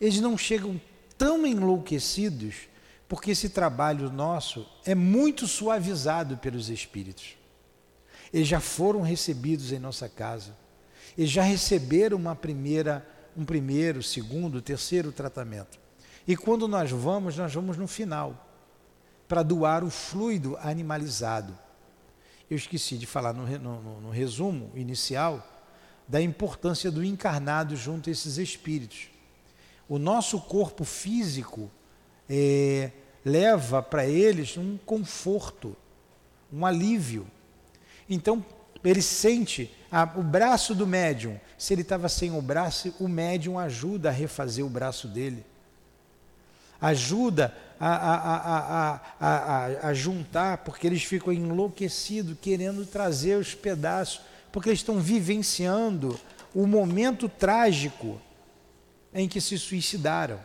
Eles 0.00 0.20
não 0.20 0.36
chegam 0.36 0.80
tão 1.16 1.46
enlouquecidos 1.46 2.68
porque 3.08 3.30
esse 3.30 3.48
trabalho 3.48 4.10
nosso 4.10 4.66
é 4.84 4.94
muito 4.94 5.46
suavizado 5.46 6.36
pelos 6.38 6.68
Espíritos. 6.68 7.36
Eles 8.32 8.48
já 8.48 8.60
foram 8.60 9.00
recebidos 9.00 9.72
em 9.72 9.78
nossa 9.78 10.08
casa, 10.08 10.56
eles 11.16 11.30
já 11.30 11.42
receberam 11.42 12.16
uma 12.16 12.34
primeira, 12.34 13.06
um 13.36 13.44
primeiro, 13.44 14.02
segundo, 14.02 14.60
terceiro 14.60 15.12
tratamento. 15.12 15.78
E 16.26 16.36
quando 16.36 16.66
nós 16.66 16.90
vamos, 16.90 17.36
nós 17.36 17.54
vamos 17.54 17.76
no 17.76 17.86
final, 17.86 18.46
para 19.28 19.42
doar 19.42 19.84
o 19.84 19.90
fluido 19.90 20.58
animalizado. 20.60 21.56
Eu 22.50 22.56
esqueci 22.56 22.98
de 22.98 23.06
falar 23.06 23.32
no, 23.32 23.46
no, 23.58 24.00
no 24.00 24.10
resumo 24.10 24.70
inicial 24.74 25.46
da 26.06 26.20
importância 26.20 26.90
do 26.90 27.02
encarnado 27.02 27.76
junto 27.76 28.08
a 28.08 28.12
esses 28.12 28.38
espíritos. 28.38 29.08
O 29.88 29.98
nosso 29.98 30.40
corpo 30.40 30.84
físico 30.84 31.70
é, 32.28 32.90
leva 33.24 33.82
para 33.82 34.06
eles 34.06 34.56
um 34.56 34.76
conforto, 34.76 35.76
um 36.52 36.66
alívio. 36.66 37.26
Então, 38.08 38.44
ele 38.84 39.02
sente 39.02 39.72
a, 39.90 40.04
o 40.16 40.22
braço 40.22 40.74
do 40.74 40.86
médium. 40.86 41.38
Se 41.58 41.74
ele 41.74 41.82
estava 41.82 42.08
sem 42.08 42.30
o 42.36 42.42
braço, 42.42 42.94
o 43.00 43.08
médium 43.08 43.58
ajuda 43.58 44.08
a 44.08 44.12
refazer 44.12 44.64
o 44.64 44.70
braço 44.70 45.08
dele. 45.08 45.44
Ajuda 46.80 47.54
a, 47.80 49.00
a, 49.20 49.88
a, 49.88 49.94
juntar, 49.94 50.58
porque 50.58 50.86
eles 50.86 51.02
ficam 51.02 51.32
enlouquecidos, 51.32 52.36
querendo 52.40 52.84
trazer 52.84 53.38
os 53.38 53.54
pedaços, 53.54 54.20
porque 54.52 54.68
eles 54.68 54.80
estão 54.80 55.00
vivenciando 55.00 56.18
o 56.54 56.66
momento 56.66 57.28
trágico 57.28 58.20
em 59.16 59.28
que 59.28 59.40
se 59.40 59.58
suicidaram. 59.58 60.38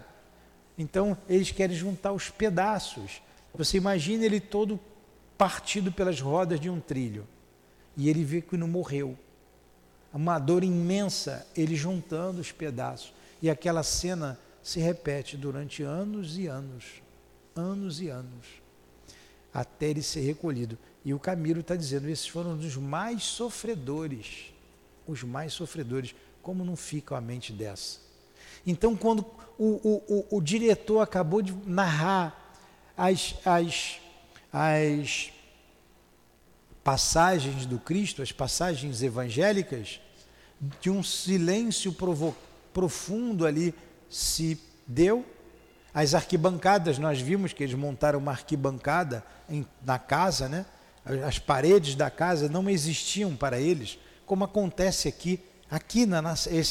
Então, 0.78 1.18
eles 1.28 1.52
querem 1.52 1.76
juntar 1.76 2.14
os 2.14 2.30
pedaços. 2.30 3.22
Você 3.54 3.78
imagina 3.78 4.26
ele 4.26 4.40
todo 4.40 4.80
partido 5.38 5.92
pelas 5.92 6.22
rodas 6.22 6.60
de 6.60 6.70
um 6.70 6.80
trilho. 6.80 7.28
E 7.98 8.10
ele 8.10 8.24
vê 8.24 8.42
que 8.42 8.56
não 8.56 8.68
morreu. 8.68 9.18
Uma 10.14 10.40
dor 10.40 10.64
imensa, 10.64 11.46
ele 11.56 11.76
juntando 11.76 12.40
os 12.40 12.52
pedaços. 12.52 13.14
E 13.42 13.50
aquela 13.50 13.84
cena 13.84 14.40
se 14.64 14.80
repete 14.80 15.36
durante 15.36 15.84
anos 15.84 16.38
e 16.38 16.48
anos. 16.48 17.02
Anos 17.56 18.00
e 18.00 18.08
anos. 18.08 18.48
Até 19.54 19.88
ele 19.88 20.02
ser 20.02 20.22
recolhido. 20.22 20.78
E 21.04 21.14
o 21.14 21.20
Camilo 21.20 21.60
está 21.60 21.76
dizendo: 21.76 22.08
esses 22.08 22.28
foram 22.28 22.54
os 22.54 22.78
mais 22.78 23.24
sofredores. 23.24 24.54
Os 25.06 25.24
mais 25.24 25.52
sofredores. 25.52 26.16
Como 26.42 26.64
não 26.64 26.78
fica 26.78 27.18
a 27.18 27.22
mente 27.22 27.52
dessa? 27.52 28.11
Então, 28.66 28.96
quando 28.96 29.26
o, 29.58 30.26
o, 30.30 30.38
o, 30.38 30.42
diretor 30.42 31.02
acabou 31.02 31.42
de 31.42 31.54
narrar 31.66 32.56
as, 32.98 33.36
as, 33.46 34.00
as 34.52 35.32
passagens 36.84 37.66
do 37.66 37.80
Cristo, 37.80 38.22
as 38.22 38.32
passagens 38.32 39.02
evangélicas, 39.04 40.00
de 40.80 40.90
um 40.90 41.02
silêncio 41.04 41.96
profundo 42.74 43.46
ali 43.46 43.74
se 44.10 44.60
deu. 44.86 45.26
As 45.94 46.14
arquibancadas, 46.14 46.98
nós 46.98 47.20
vimos 47.20 47.52
que 47.52 47.64
eles 47.64 47.76
montaram 47.76 48.20
uma 48.20 48.32
arquibancada 48.32 49.24
em, 49.50 49.66
na 49.86 50.00
casa, 50.00 50.48
né? 50.48 50.66
As 51.28 51.40
paredes 51.40 51.96
da 51.96 52.10
casa 52.10 52.48
não 52.48 52.70
existiam 52.70 53.36
para 53.36 53.60
eles, 53.60 53.98
como 54.26 54.44
acontece 54.44 55.08
aqui, 55.08 55.40
aqui 55.70 56.06
na, 56.06 56.22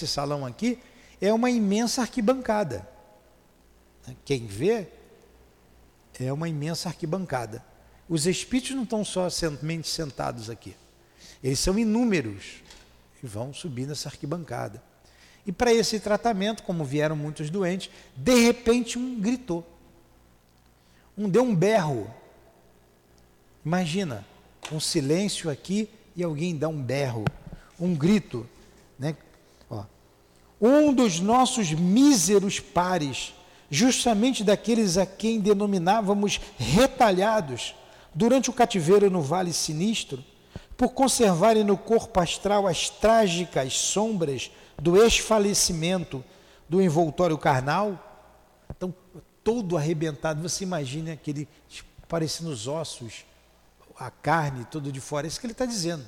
salão 0.06 0.46
aqui, 0.46 0.78
é 1.20 1.32
uma 1.32 1.50
imensa 1.50 2.02
arquibancada. 2.02 2.88
Quem 4.24 4.46
vê 4.46 4.88
é 6.18 6.32
uma 6.32 6.48
imensa 6.48 6.88
arquibancada. 6.88 7.64
Os 8.08 8.26
espíritos 8.26 8.74
não 8.74 8.82
estão 8.82 9.04
só 9.04 9.28
somente 9.30 9.88
sentados 9.88 10.50
aqui. 10.50 10.74
Eles 11.42 11.58
são 11.58 11.78
inúmeros 11.78 12.62
e 13.22 13.26
vão 13.26 13.52
subir 13.52 13.86
nessa 13.86 14.08
arquibancada. 14.08 14.82
E 15.46 15.52
para 15.52 15.72
esse 15.72 15.98
tratamento, 16.00 16.62
como 16.62 16.84
vieram 16.84 17.16
muitos 17.16 17.50
doentes, 17.50 17.90
de 18.16 18.34
repente 18.34 18.98
um 18.98 19.18
gritou. 19.18 19.66
Um 21.16 21.28
deu 21.28 21.42
um 21.42 21.54
berro. 21.54 22.12
Imagina, 23.64 24.26
um 24.72 24.80
silêncio 24.80 25.50
aqui 25.50 25.88
e 26.16 26.22
alguém 26.22 26.56
dá 26.56 26.68
um 26.68 26.82
berro, 26.82 27.24
um 27.78 27.94
grito, 27.94 28.46
né? 28.98 29.16
Um 30.60 30.92
dos 30.92 31.20
nossos 31.20 31.72
míseros 31.72 32.60
pares, 32.60 33.32
justamente 33.70 34.44
daqueles 34.44 34.98
a 34.98 35.06
quem 35.06 35.40
denominávamos 35.40 36.40
retalhados, 36.58 37.74
durante 38.14 38.50
o 38.50 38.52
cativeiro 38.52 39.10
no 39.10 39.22
Vale 39.22 39.52
Sinistro, 39.52 40.22
por 40.76 40.90
conservarem 40.90 41.62
no 41.62 41.76
corpo 41.76 42.20
astral 42.20 42.66
as 42.66 42.88
trágicas 42.88 43.74
sombras 43.74 44.50
do 44.80 45.02
esfalecimento 45.02 46.24
do 46.68 46.80
envoltório 46.80 47.36
carnal. 47.38 48.26
Então, 48.70 48.94
todo 49.44 49.76
arrebentado, 49.76 50.40
você 50.42 50.64
imagina 50.64 51.12
aquele 51.12 51.48
parecendo 52.08 52.50
os 52.50 52.66
ossos, 52.66 53.24
a 53.96 54.10
carne 54.10 54.64
toda 54.64 54.90
de 54.90 55.00
fora. 55.00 55.26
É 55.26 55.28
isso 55.28 55.38
que 55.38 55.46
ele 55.46 55.52
está 55.52 55.66
dizendo. 55.66 56.04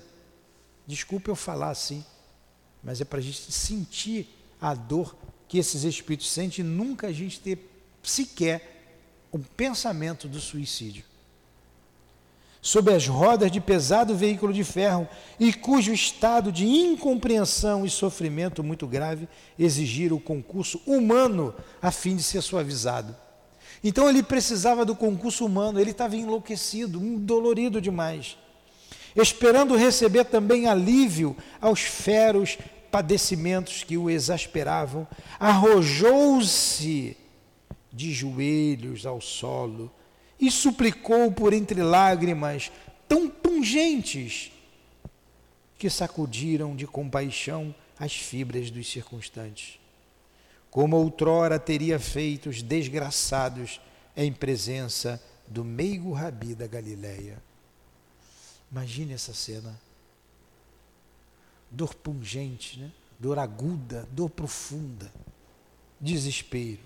Desculpe 0.86 1.30
eu 1.30 1.36
falar 1.36 1.70
assim, 1.70 2.04
mas 2.82 3.00
é 3.00 3.04
para 3.04 3.20
a 3.20 3.22
gente 3.22 3.52
sentir 3.52 4.41
a 4.62 4.74
dor 4.74 5.16
que 5.48 5.58
esses 5.58 5.82
espíritos 5.82 6.30
sentem, 6.30 6.64
nunca 6.64 7.08
a 7.08 7.12
gente 7.12 7.40
ter 7.40 7.68
sequer 8.02 9.26
um 9.32 9.40
pensamento 9.40 10.28
do 10.28 10.40
suicídio. 10.40 11.04
Sob 12.60 12.94
as 12.94 13.08
rodas 13.08 13.50
de 13.50 13.60
pesado 13.60 14.14
veículo 14.14 14.52
de 14.52 14.62
ferro 14.62 15.08
e 15.38 15.52
cujo 15.52 15.92
estado 15.92 16.52
de 16.52 16.64
incompreensão 16.64 17.84
e 17.84 17.90
sofrimento 17.90 18.62
muito 18.62 18.86
grave 18.86 19.28
exigiram 19.58 20.16
o 20.16 20.20
concurso 20.20 20.80
humano 20.86 21.52
a 21.82 21.90
fim 21.90 22.14
de 22.14 22.22
ser 22.22 22.40
suavizado. 22.40 23.16
Então 23.82 24.08
ele 24.08 24.22
precisava 24.22 24.84
do 24.84 24.94
concurso 24.94 25.44
humano, 25.44 25.80
ele 25.80 25.90
estava 25.90 26.14
enlouquecido, 26.14 27.00
dolorido 27.18 27.80
demais. 27.80 28.36
Esperando 29.16 29.76
receber 29.76 30.24
também 30.24 30.68
alívio 30.68 31.36
aos 31.60 31.80
feros 31.80 32.56
padecimentos 32.92 33.82
que 33.82 33.96
o 33.96 34.10
exasperavam, 34.10 35.08
arrojou-se 35.40 37.16
de 37.90 38.12
joelhos 38.12 39.06
ao 39.06 39.18
solo 39.18 39.90
e 40.38 40.50
suplicou 40.50 41.32
por 41.32 41.54
entre 41.54 41.82
lágrimas 41.82 42.70
tão 43.08 43.28
pungentes 43.28 44.52
que 45.78 45.88
sacudiram 45.88 46.76
de 46.76 46.86
compaixão 46.86 47.74
as 47.98 48.14
fibras 48.14 48.70
dos 48.70 48.90
circunstantes. 48.90 49.80
Como 50.70 50.96
outrora 50.96 51.58
teria 51.58 51.98
feito 51.98 52.50
os 52.50 52.62
desgraçados 52.62 53.80
em 54.14 54.32
presença 54.32 55.22
do 55.48 55.64
meigo 55.64 56.12
rabi 56.12 56.54
da 56.54 56.66
Galileia. 56.66 57.42
Imagine 58.70 59.14
essa 59.14 59.34
cena 59.34 59.78
dor 61.72 61.94
pungente, 61.94 62.78
né? 62.78 62.90
dor 63.18 63.38
aguda, 63.38 64.06
dor 64.12 64.28
profunda, 64.28 65.12
desespero. 66.00 66.80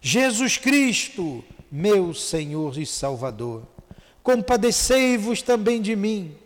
Jesus 0.00 0.56
Cristo, 0.56 1.44
meu 1.70 2.12
Senhor 2.12 2.78
e 2.78 2.84
Salvador, 2.84 3.66
compadecei-vos 4.22 5.42
também 5.42 5.80
de 5.80 5.94
mim. 5.94 6.36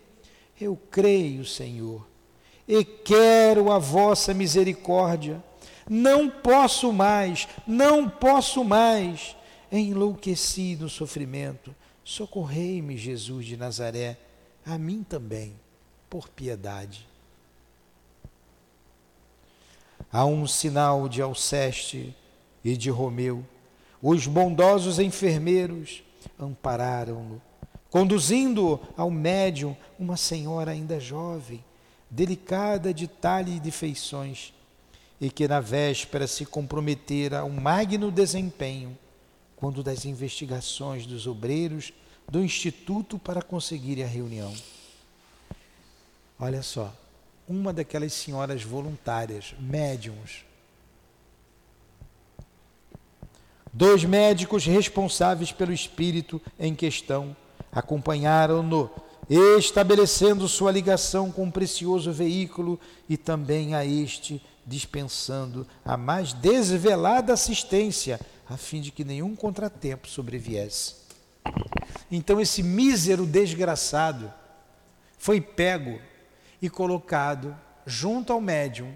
Eu 0.60 0.78
creio, 0.90 1.44
Senhor, 1.44 2.06
e 2.68 2.84
quero 2.84 3.72
a 3.72 3.78
vossa 3.78 4.34
misericórdia. 4.34 5.42
Não 5.88 6.28
posso 6.28 6.92
mais, 6.92 7.48
não 7.66 8.08
posso 8.08 8.62
mais. 8.62 9.34
Enlouqueci 9.72 10.76
no 10.76 10.88
sofrimento. 10.88 11.74
Socorrei-me, 12.04 12.96
Jesus 12.96 13.46
de 13.46 13.56
Nazaré, 13.56 14.18
a 14.66 14.76
mim 14.76 15.02
também, 15.02 15.54
por 16.08 16.28
piedade. 16.28 17.09
Há 20.12 20.24
um 20.24 20.46
sinal 20.46 21.08
de 21.08 21.22
Alceste 21.22 22.14
e 22.64 22.76
de 22.76 22.90
Romeu. 22.90 23.44
Os 24.02 24.26
bondosos 24.26 24.98
enfermeiros 24.98 26.02
ampararam-no, 26.38 27.40
conduzindo 27.90 28.80
ao 28.96 29.10
médium 29.10 29.76
uma 29.98 30.16
senhora 30.16 30.72
ainda 30.72 30.98
jovem, 30.98 31.62
delicada 32.10 32.92
de 32.92 33.06
talhe 33.06 33.56
e 33.56 33.60
de 33.60 33.70
feições, 33.70 34.52
e 35.20 35.30
que 35.30 35.46
na 35.46 35.60
véspera 35.60 36.26
se 36.26 36.44
comprometera 36.44 37.40
a 37.40 37.44
um 37.44 37.60
magno 37.60 38.10
desempenho, 38.10 38.98
quando 39.54 39.82
das 39.82 40.04
investigações 40.04 41.06
dos 41.06 41.26
obreiros 41.26 41.92
do 42.28 42.42
Instituto 42.42 43.18
para 43.18 43.42
conseguir 43.42 44.02
a 44.02 44.06
reunião. 44.06 44.52
Olha 46.38 46.62
só, 46.62 46.92
uma 47.50 47.72
daquelas 47.72 48.12
senhoras 48.12 48.62
voluntárias, 48.62 49.56
médiums. 49.58 50.44
Dois 53.72 54.04
médicos 54.04 54.64
responsáveis 54.64 55.50
pelo 55.50 55.72
espírito 55.72 56.40
em 56.60 56.76
questão 56.76 57.36
acompanharam-no, 57.72 58.88
estabelecendo 59.58 60.46
sua 60.48 60.70
ligação 60.70 61.32
com 61.32 61.48
o 61.48 61.52
precioso 61.52 62.12
veículo 62.12 62.78
e 63.08 63.16
também 63.16 63.74
a 63.74 63.84
este 63.84 64.40
dispensando 64.64 65.66
a 65.84 65.96
mais 65.96 66.32
desvelada 66.32 67.32
assistência, 67.32 68.20
a 68.48 68.56
fim 68.56 68.80
de 68.80 68.92
que 68.92 69.04
nenhum 69.04 69.34
contratempo 69.34 70.08
sobreviesse. 70.08 70.94
Então, 72.10 72.40
esse 72.40 72.62
mísero 72.62 73.26
desgraçado 73.26 74.32
foi 75.18 75.40
pego 75.40 76.00
e 76.60 76.68
colocado 76.68 77.56
junto 77.86 78.32
ao 78.32 78.40
médium. 78.40 78.94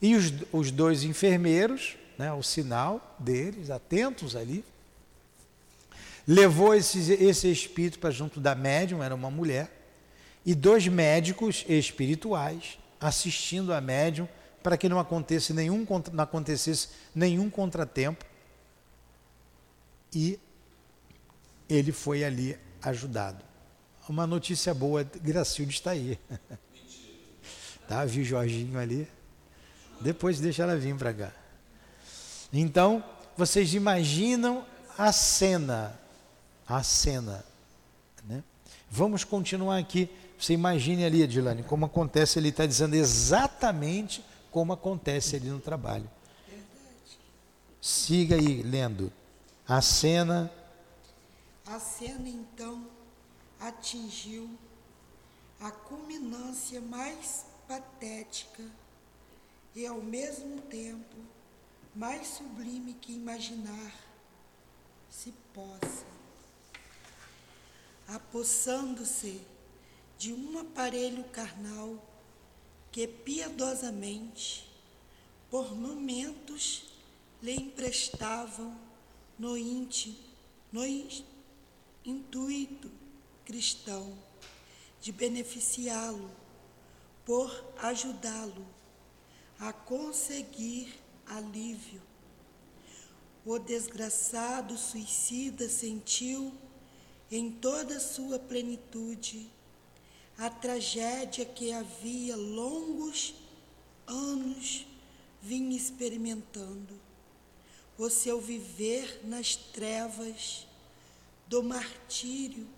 E 0.00 0.14
os, 0.14 0.32
os 0.52 0.70
dois 0.70 1.04
enfermeiros, 1.04 1.96
né, 2.18 2.32
o 2.32 2.42
sinal 2.42 3.16
deles, 3.18 3.70
atentos 3.70 4.36
ali, 4.36 4.64
levou 6.26 6.74
esse, 6.74 7.12
esse 7.12 7.50
espírito 7.50 7.98
para 7.98 8.10
junto 8.10 8.40
da 8.40 8.54
médium, 8.54 9.02
era 9.02 9.14
uma 9.14 9.30
mulher, 9.30 9.70
e 10.44 10.54
dois 10.54 10.86
médicos 10.86 11.64
espirituais 11.68 12.78
assistindo 13.00 13.72
a 13.72 13.80
médium 13.80 14.28
para 14.62 14.76
que 14.76 14.88
não 14.88 14.98
acontecesse 14.98 15.52
nenhum, 15.52 15.86
não 16.12 16.24
acontecesse 16.24 16.88
nenhum 17.14 17.48
contratempo. 17.48 18.24
E 20.14 20.38
ele 21.68 21.92
foi 21.92 22.24
ali 22.24 22.58
ajudado. 22.82 23.44
Uma 24.08 24.26
notícia 24.26 24.72
boa, 24.72 25.02
Gracilde 25.02 25.74
está 25.74 25.90
aí. 25.92 26.18
Tá, 27.88 28.04
viu 28.04 28.24
Jorginho 28.24 28.80
ali? 28.80 29.06
Depois 30.00 30.40
deixa 30.40 30.64
ela 30.64 30.76
vir 30.76 30.96
para 30.96 31.14
cá. 31.14 31.32
Então, 32.52 33.04
vocês 33.36 33.74
imaginam 33.74 34.66
a 34.98 35.12
cena. 35.12 35.96
A 36.66 36.82
cena. 36.82 37.44
Né? 38.24 38.42
Vamos 38.90 39.22
continuar 39.22 39.78
aqui. 39.78 40.10
Você 40.36 40.52
imagine 40.52 41.04
ali, 41.04 41.22
Adilane, 41.22 41.62
como 41.62 41.86
acontece, 41.86 42.40
ele 42.40 42.48
está 42.48 42.66
dizendo 42.66 42.94
exatamente 42.94 44.24
como 44.50 44.72
acontece 44.72 45.36
ali 45.36 45.48
no 45.48 45.60
trabalho. 45.60 46.10
Siga 47.80 48.34
aí 48.34 48.62
lendo. 48.62 49.12
A 49.66 49.80
cena. 49.80 50.50
A 51.64 51.78
cena 51.78 52.28
então 52.28 52.95
atingiu 53.60 54.50
a 55.60 55.70
culminância 55.70 56.80
mais 56.80 57.44
patética 57.66 58.64
e 59.74 59.86
ao 59.86 60.00
mesmo 60.00 60.60
tempo 60.62 61.16
mais 61.94 62.26
sublime 62.28 62.94
que 62.94 63.12
imaginar 63.12 63.92
se 65.10 65.32
possa. 65.54 66.04
Apossando-se 68.06 69.40
de 70.18 70.32
um 70.32 70.58
aparelho 70.58 71.24
carnal 71.24 72.02
que 72.92 73.06
piedosamente, 73.06 74.70
por 75.50 75.74
momentos, 75.74 76.84
lhe 77.42 77.54
emprestavam 77.54 78.78
no 79.38 79.56
íntimo, 79.56 80.16
no 80.72 80.84
intuito 82.04 82.90
cristão 83.46 84.12
de 85.00 85.12
beneficiá-lo 85.12 86.30
por 87.24 87.64
ajudá-lo 87.78 88.66
a 89.58 89.72
conseguir 89.72 90.92
alívio. 91.24 92.02
O 93.44 93.58
desgraçado 93.58 94.76
suicida 94.76 95.68
sentiu 95.68 96.52
em 97.30 97.50
toda 97.50 98.00
sua 98.00 98.38
plenitude 98.38 99.48
a 100.36 100.50
tragédia 100.50 101.44
que 101.44 101.72
havia 101.72 102.36
longos 102.36 103.34
anos 104.06 104.86
vinha 105.40 105.76
experimentando. 105.76 107.00
O 107.96 108.10
seu 108.10 108.40
viver 108.40 109.20
nas 109.24 109.54
trevas 109.54 110.66
do 111.46 111.62
martírio 111.62 112.75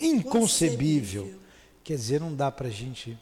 inconcebível. 0.00 1.38
Quer 1.84 1.96
dizer, 1.96 2.20
não 2.20 2.34
dá 2.34 2.50
para 2.50 2.68
a 2.68 2.70
gente 2.70 3.18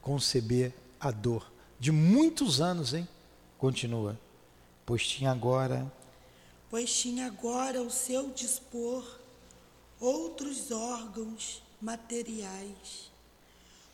conceber 0.00 0.72
a 0.98 1.10
dor 1.10 1.50
de 1.78 1.92
muitos 1.92 2.60
anos, 2.60 2.94
hein? 2.94 3.08
Continua. 3.58 4.18
Pois 4.84 5.06
tinha 5.06 5.30
agora. 5.30 5.90
Pois 6.68 6.92
tinha 6.92 7.26
agora 7.26 7.78
ao 7.78 7.90
seu 7.90 8.30
dispor 8.30 9.18
outros 9.98 10.70
órgãos 10.70 11.62
materiais, 11.80 13.10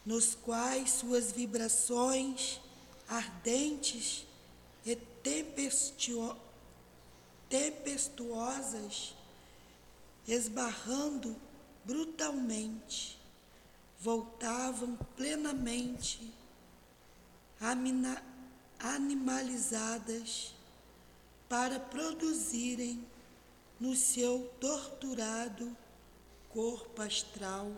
nos 0.04 0.34
quais 0.34 0.90
suas 0.90 1.32
vibrações 1.32 2.60
ardentes 3.08 4.26
e 4.84 4.96
tempestuosas 7.48 9.14
esbarrando 10.26 11.36
brutalmente, 11.84 13.18
voltavam 14.00 14.96
plenamente 15.16 16.32
animalizadas 18.78 20.54
para 21.48 21.78
produzirem 21.78 23.04
no 23.78 23.94
seu 23.94 24.50
torturado 24.60 25.76
corpo 26.50 27.02
astral 27.02 27.70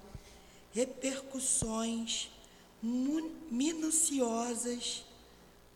repercussões 0.72 2.30
minuciosas 3.51 5.05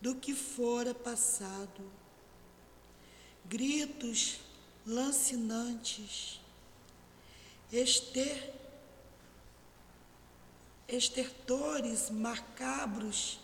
do 0.00 0.14
que 0.14 0.34
fora 0.34 0.94
passado. 0.94 1.82
Gritos 3.44 4.38
lancinantes, 4.86 6.40
ester, 7.72 8.52
estertores 10.86 12.10
macabros, 12.10 13.40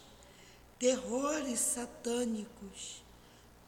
terrores 0.79 1.59
satânicos, 1.61 3.03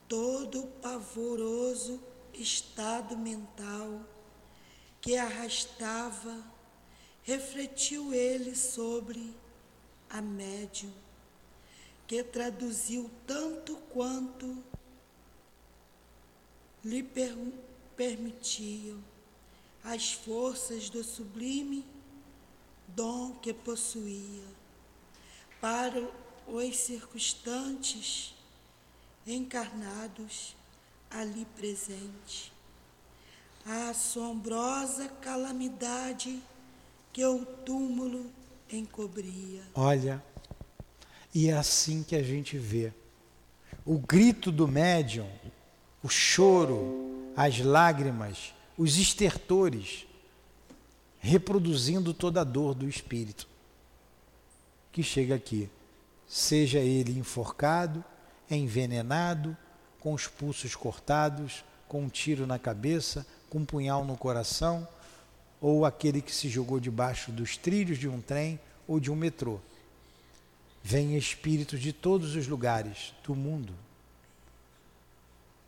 todo 0.07 0.67
pavoroso 0.83 1.99
estado 2.35 3.17
mental 3.17 4.05
que 5.01 5.17
arrastava, 5.17 6.45
refletiu 7.23 8.13
ele 8.13 8.55
sobre 8.55 9.35
a 10.11 10.21
médium, 10.21 10.93
que 12.07 12.23
traduziu 12.23 13.11
tanto 13.27 13.77
quanto 13.93 14.63
lhe 16.85 17.03
per 17.03 17.35
permitiam 17.97 19.10
as 19.85 20.13
forças 20.13 20.91
do 20.91 21.03
sublime 21.03 21.85
dom 22.89 23.33
que 23.37 23.53
possuía 23.53 24.45
para 25.61 26.09
os 26.47 26.77
circunstantes 26.77 28.35
encarnados 29.27 30.57
ali 31.11 31.47
presente. 31.57 32.53
A 33.65 33.91
assombrosa 33.91 35.09
calamidade 35.21 36.41
que 37.13 37.25
o 37.25 37.45
túmulo 37.45 38.31
encobria. 38.71 39.63
Olha, 39.75 40.23
e 41.35 41.49
é 41.49 41.53
assim 41.53 42.03
que 42.03 42.17
a 42.17 42.23
gente 42.23 42.57
vê. 42.57 42.93
O 43.85 43.99
grito 43.99 44.51
do 44.51 44.67
médium, 44.67 45.29
o 46.03 46.09
choro, 46.09 47.33
as 47.37 47.59
lágrimas, 47.59 48.55
os 48.81 48.97
estertores, 48.97 50.07
reproduzindo 51.19 52.15
toda 52.15 52.41
a 52.41 52.45
dor 52.45 52.75
do 52.75 52.89
espírito 52.89 53.47
que 54.91 55.03
chega 55.03 55.35
aqui, 55.35 55.69
seja 56.27 56.79
ele 56.79 57.19
enforcado, 57.19 58.03
envenenado, 58.51 59.55
com 60.01 60.15
os 60.15 60.27
pulsos 60.27 60.75
cortados, 60.75 61.63
com 61.87 62.05
um 62.05 62.09
tiro 62.09 62.47
na 62.47 62.59
cabeça, 62.59 63.27
com 63.51 63.59
um 63.59 63.67
punhal 63.67 64.03
no 64.03 64.17
coração, 64.17 64.89
ou 65.61 65.85
aquele 65.85 66.23
que 66.23 66.35
se 66.35 66.49
jogou 66.49 66.81
debaixo 66.81 67.31
dos 67.31 67.59
trilhos 67.59 67.99
de 67.99 68.09
um 68.09 68.19
trem 68.19 68.59
ou 68.89 68.99
de 68.99 69.11
um 69.11 69.15
metrô. 69.15 69.61
Vem 70.83 71.19
espíritos 71.19 71.81
de 71.81 71.93
todos 71.93 72.35
os 72.35 72.49
lugares 72.49 73.13
do 73.23 73.37
mundo, 73.37 73.75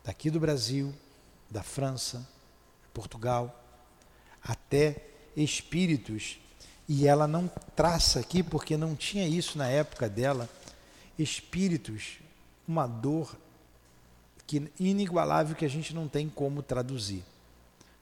daqui 0.03 0.31
do 0.31 0.39
Brasil, 0.39 0.91
da 1.47 1.61
França, 1.61 2.32
Portugal, 2.93 3.59
até 4.41 5.03
espíritos, 5.35 6.39
e 6.87 7.07
ela 7.07 7.27
não 7.27 7.47
traça 7.75 8.19
aqui 8.19 8.43
porque 8.43 8.77
não 8.77 8.95
tinha 8.95 9.27
isso 9.27 9.57
na 9.57 9.67
época 9.67 10.09
dela, 10.09 10.49
espíritos, 11.17 12.19
uma 12.67 12.87
dor 12.87 13.35
que 14.45 14.71
inigualável 14.79 15.55
que 15.55 15.65
a 15.65 15.69
gente 15.69 15.93
não 15.93 16.07
tem 16.07 16.29
como 16.29 16.61
traduzir, 16.61 17.23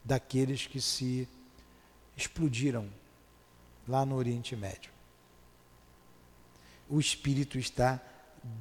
daqueles 0.03 0.65
que 0.65 0.81
se 0.81 1.27
explodiram 2.17 2.89
lá 3.87 4.05
no 4.05 4.15
Oriente 4.15 4.55
Médio. 4.55 4.91
O 6.89 6.99
espírito 6.99 7.57
está 7.57 8.01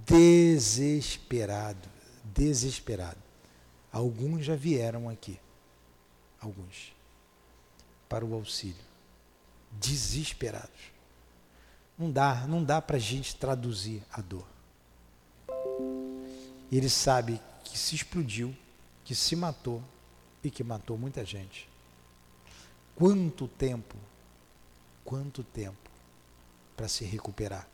desesperado, 0.07 1.89
desesperado. 2.25 3.19
Alguns 3.91 4.45
já 4.45 4.55
vieram 4.55 5.09
aqui, 5.09 5.41
alguns, 6.41 6.93
para 8.09 8.25
o 8.25 8.35
auxílio, 8.35 8.83
desesperados. 9.73 10.91
Não 11.99 12.11
dá, 12.11 12.47
não 12.47 12.65
dá 12.65 12.81
para 12.81 12.97
a 12.97 13.01
gente 13.01 13.37
traduzir 13.37 14.03
a 14.11 14.21
dor. 14.21 14.47
Ele 16.73 16.89
sabe 16.89 17.41
que 17.65 17.79
se 17.79 17.95
explodiu, 17.95 18.57
que 19.05 19.15
se 19.15 19.37
matou 19.37 19.83
e 20.43 20.51
que 20.51 20.65
matou 20.65 20.97
muita 20.97 21.25
gente. 21.25 21.69
Quanto 22.95 23.49
tempo, 23.49 23.97
quanto 25.05 25.43
tempo 25.43 25.91
para 26.77 26.89
se 26.89 27.05
recuperar? 27.05 27.69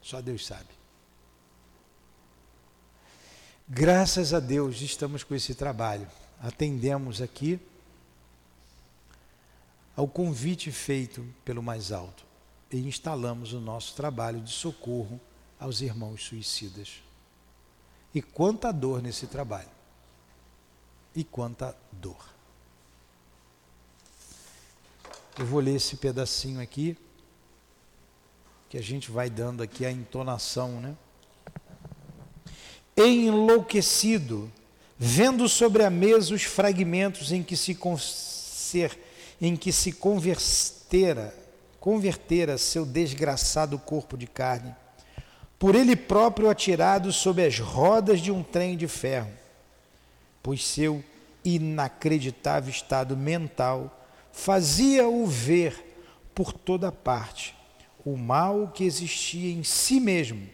Só 0.00 0.20
Deus 0.20 0.46
sabe. 0.46 0.77
Graças 3.70 4.32
a 4.32 4.40
Deus 4.40 4.80
estamos 4.80 5.22
com 5.22 5.34
esse 5.34 5.54
trabalho. 5.54 6.08
Atendemos 6.40 7.20
aqui 7.20 7.60
ao 9.94 10.08
convite 10.08 10.72
feito 10.72 11.22
pelo 11.44 11.62
mais 11.62 11.92
alto 11.92 12.24
e 12.72 12.78
instalamos 12.78 13.52
o 13.52 13.60
nosso 13.60 13.94
trabalho 13.94 14.40
de 14.40 14.50
socorro 14.50 15.20
aos 15.60 15.82
irmãos 15.82 16.24
suicidas. 16.24 17.02
E 18.14 18.22
quanta 18.22 18.72
dor 18.72 19.02
nesse 19.02 19.26
trabalho. 19.26 19.68
E 21.14 21.22
quanta 21.22 21.76
dor. 21.92 22.24
Eu 25.38 25.44
vou 25.44 25.60
ler 25.60 25.74
esse 25.76 25.96
pedacinho 25.96 26.58
aqui, 26.58 26.96
que 28.70 28.78
a 28.78 28.82
gente 28.82 29.10
vai 29.10 29.28
dando 29.28 29.62
aqui 29.62 29.84
a 29.84 29.92
entonação, 29.92 30.80
né? 30.80 30.96
Enlouquecido, 32.98 34.50
vendo 34.98 35.48
sobre 35.48 35.84
a 35.84 35.90
mesa 35.90 36.34
os 36.34 36.42
fragmentos 36.42 37.32
em 37.32 37.42
que 37.42 37.56
se 37.56 37.78
em 39.40 39.56
que 39.56 39.72
se 39.72 39.92
convertera, 39.92 41.32
convertera 41.78 42.58
seu 42.58 42.84
desgraçado 42.84 43.78
corpo 43.78 44.16
de 44.16 44.26
carne 44.26 44.74
por 45.58 45.74
ele 45.74 45.96
próprio 45.96 46.48
atirado 46.48 47.12
sob 47.12 47.44
as 47.44 47.58
rodas 47.58 48.20
de 48.20 48.30
um 48.30 48.42
trem 48.42 48.76
de 48.76 48.86
ferro, 48.86 49.30
pois 50.42 50.64
seu 50.64 51.02
inacreditável 51.44 52.70
estado 52.70 53.16
mental 53.16 54.06
fazia-o 54.32 55.26
ver 55.26 55.84
por 56.34 56.52
toda 56.52 56.92
parte 56.92 57.56
o 58.04 58.16
mal 58.16 58.68
que 58.68 58.84
existia 58.84 59.52
em 59.52 59.64
si 59.64 59.98
mesmo, 59.98 60.48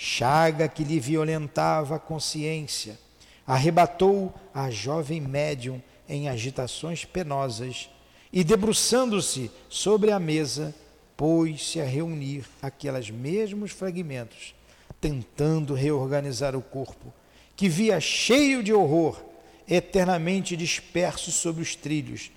chaga 0.00 0.68
que 0.68 0.84
lhe 0.84 1.00
violentava 1.00 1.96
a 1.96 1.98
consciência, 1.98 2.96
arrebatou 3.44 4.32
a 4.54 4.70
jovem 4.70 5.20
médium 5.20 5.82
em 6.08 6.28
agitações 6.28 7.04
penosas 7.04 7.90
e, 8.32 8.44
debruçando-se 8.44 9.50
sobre 9.68 10.12
a 10.12 10.20
mesa, 10.20 10.72
pôs-se 11.16 11.80
a 11.80 11.84
reunir 11.84 12.44
aqueles 12.62 13.10
mesmos 13.10 13.72
fragmentos, 13.72 14.54
tentando 15.00 15.74
reorganizar 15.74 16.54
o 16.54 16.62
corpo, 16.62 17.12
que 17.56 17.68
via 17.68 17.98
cheio 18.00 18.62
de 18.62 18.72
horror, 18.72 19.20
eternamente 19.68 20.56
disperso 20.56 21.32
sobre 21.32 21.60
os 21.60 21.74
trilhos, 21.74 22.30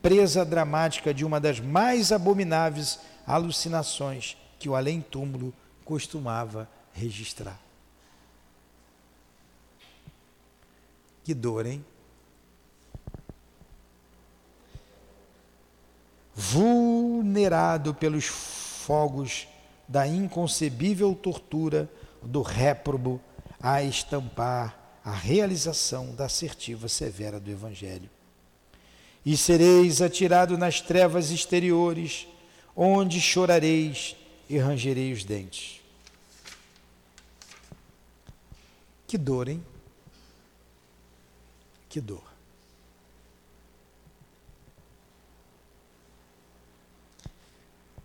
presa 0.00 0.44
dramática 0.44 1.12
de 1.12 1.24
uma 1.24 1.40
das 1.40 1.58
mais 1.58 2.12
abomináveis 2.12 3.00
alucinações 3.26 4.36
que 4.60 4.68
o 4.68 4.76
além-túmulo 4.76 5.52
costumava 5.84 6.68
registrar. 6.94 7.60
Que 11.24 11.34
dor, 11.34 11.66
hein? 11.66 11.84
vulnerado 16.40 17.92
pelos 17.92 18.24
fogos 18.24 19.46
da 19.86 20.06
inconcebível 20.06 21.14
tortura 21.14 21.88
do 22.22 22.40
réprobo 22.40 23.20
a 23.60 23.82
estampar 23.82 24.98
a 25.04 25.12
realização 25.12 26.14
da 26.14 26.24
assertiva 26.24 26.88
severa 26.88 27.38
do 27.38 27.50
Evangelho. 27.50 28.08
E 29.24 29.36
sereis 29.36 30.00
atirado 30.00 30.56
nas 30.56 30.80
trevas 30.80 31.30
exteriores, 31.30 32.26
onde 32.74 33.20
chorareis 33.20 34.16
e 34.48 34.56
rangereis 34.56 35.18
os 35.18 35.24
dentes. 35.24 35.79
Que 39.10 39.18
dor, 39.18 39.48
hein? 39.48 39.60
Que 41.88 42.00
dor. 42.00 42.22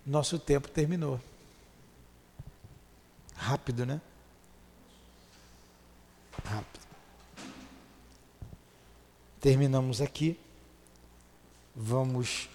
Nosso 0.04 0.40
tempo 0.40 0.68
terminou. 0.68 1.22
Rápido, 3.36 3.86
né? 3.86 4.02
Rápido. 6.44 6.88
Terminamos 9.40 10.02
aqui. 10.02 10.40
Vamos 11.76 12.50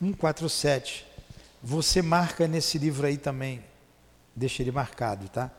um 0.00 0.12
quatro 0.12 0.48
sete. 0.48 1.06
Você 1.62 2.00
marca 2.00 2.48
nesse 2.48 2.78
livro 2.78 3.06
aí 3.06 3.18
também. 3.18 3.62
Deixa 4.34 4.62
ele 4.62 4.72
marcado, 4.72 5.28
tá? 5.28 5.50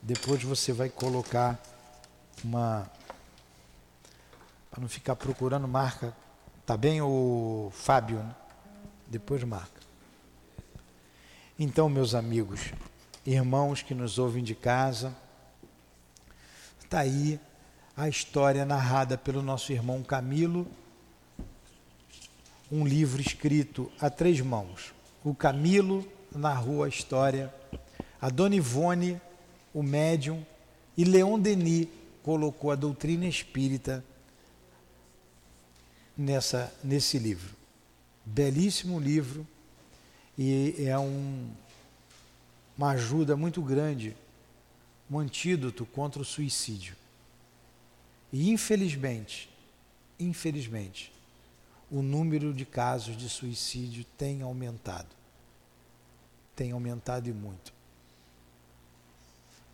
Depois 0.00 0.42
você 0.42 0.72
vai 0.72 0.88
colocar 0.88 1.60
uma 2.42 2.90
para 4.70 4.80
não 4.80 4.88
ficar 4.88 5.16
procurando 5.16 5.68
marca. 5.68 6.16
Tá 6.64 6.76
bem 6.76 7.02
o 7.02 7.70
Fábio, 7.74 8.18
né? 8.18 8.34
Depois 9.06 9.42
marca. 9.44 9.80
Então, 11.58 11.88
meus 11.88 12.14
amigos, 12.14 12.72
irmãos 13.26 13.82
que 13.82 13.92
nos 13.92 14.18
ouvem 14.18 14.42
de 14.42 14.54
casa, 14.54 15.14
está 16.82 17.00
aí 17.00 17.38
a 17.94 18.08
história 18.08 18.64
narrada 18.64 19.18
pelo 19.18 19.42
nosso 19.42 19.72
irmão 19.72 20.02
Camilo, 20.02 20.66
um 22.70 22.86
livro 22.86 23.20
escrito 23.20 23.90
a 24.00 24.08
três 24.08 24.40
mãos. 24.40 24.94
O 25.24 25.34
Camilo 25.34 26.06
narrou 26.34 26.84
a 26.84 26.88
história, 26.88 27.52
a 28.20 28.28
Dona 28.30 28.54
Ivone, 28.54 29.20
o 29.74 29.82
médium, 29.82 30.44
e 30.96 31.04
Leon 31.04 31.38
Denis 31.38 31.88
colocou 32.22 32.70
a 32.70 32.76
doutrina 32.76 33.26
espírita 33.26 34.04
nessa, 36.16 36.72
nesse 36.84 37.18
livro. 37.18 37.56
Belíssimo 38.24 39.00
livro 39.00 39.46
e 40.38 40.74
é 40.78 40.98
um, 40.98 41.50
uma 42.76 42.90
ajuda 42.90 43.36
muito 43.36 43.60
grande, 43.62 44.16
um 45.10 45.18
antídoto 45.18 45.84
contra 45.84 46.22
o 46.22 46.24
suicídio. 46.24 46.94
E 48.32 48.50
infelizmente, 48.50 49.50
infelizmente, 50.18 51.12
o 51.90 52.02
número 52.02 52.54
de 52.54 52.64
casos 52.64 53.16
de 53.16 53.28
suicídio 53.28 54.04
tem 54.16 54.42
aumentado. 54.42 55.08
Tem 56.54 56.72
aumentado 56.72 57.28
e 57.28 57.32
muito. 57.32 57.72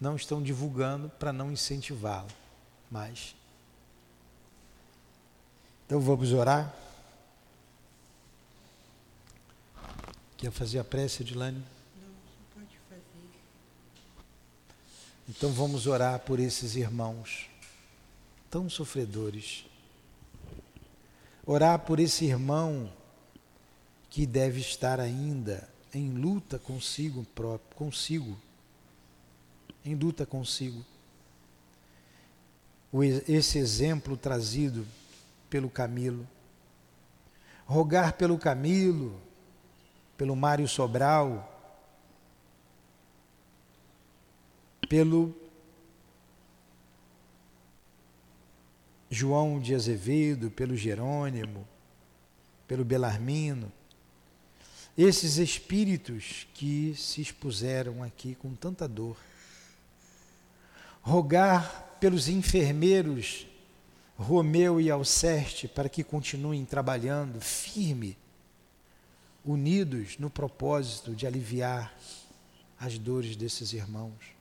Não 0.00 0.16
estão 0.16 0.42
divulgando 0.42 1.08
para 1.08 1.32
não 1.32 1.50
incentivá-lo, 1.52 2.28
mas 2.90 3.34
então 5.86 6.00
vamos 6.00 6.32
orar. 6.32 6.74
Quer 10.36 10.50
fazer 10.50 10.80
a 10.80 10.84
prece, 10.84 11.22
Edilane? 11.22 11.62
Não, 11.96 12.08
não 12.08 12.16
pode 12.54 12.76
fazer. 12.88 13.30
Então 15.28 15.52
vamos 15.52 15.86
orar 15.86 16.18
por 16.20 16.40
esses 16.40 16.74
irmãos 16.74 17.48
tão 18.50 18.68
sofredores. 18.68 19.64
Orar 21.46 21.78
por 21.78 22.00
esse 22.00 22.24
irmão 22.24 22.92
que 24.10 24.26
deve 24.26 24.60
estar 24.60 24.98
ainda 24.98 25.68
em 25.94 26.10
luta 26.10 26.58
consigo 26.58 27.24
próprio, 27.34 27.76
consigo. 27.76 28.36
Em 29.84 29.94
luta 29.94 30.26
consigo. 30.26 30.84
Esse 33.28 33.58
exemplo 33.58 34.16
trazido 34.16 34.84
pelo 35.48 35.70
Camilo. 35.70 36.26
Rogar 37.64 38.14
pelo 38.14 38.36
Camilo, 38.36 39.20
pelo 40.16 40.34
Mário 40.34 40.66
Sobral, 40.66 41.52
pelo 44.88 45.45
João 49.10 49.60
de 49.60 49.74
Azevedo, 49.74 50.50
pelo 50.50 50.76
Jerônimo, 50.76 51.66
pelo 52.66 52.84
Belarmino, 52.84 53.72
esses 54.96 55.36
espíritos 55.36 56.46
que 56.54 56.94
se 56.96 57.20
expuseram 57.20 58.02
aqui 58.02 58.34
com 58.34 58.54
tanta 58.54 58.88
dor. 58.88 59.16
Rogar 61.02 61.98
pelos 62.00 62.28
enfermeiros 62.28 63.46
Romeu 64.18 64.80
e 64.80 64.90
Alceste 64.90 65.68
para 65.68 65.90
que 65.90 66.02
continuem 66.02 66.64
trabalhando 66.64 67.38
firme, 67.40 68.16
unidos 69.44 70.16
no 70.18 70.30
propósito 70.30 71.14
de 71.14 71.26
aliviar 71.26 71.94
as 72.80 72.98
dores 72.98 73.36
desses 73.36 73.74
irmãos 73.74 74.34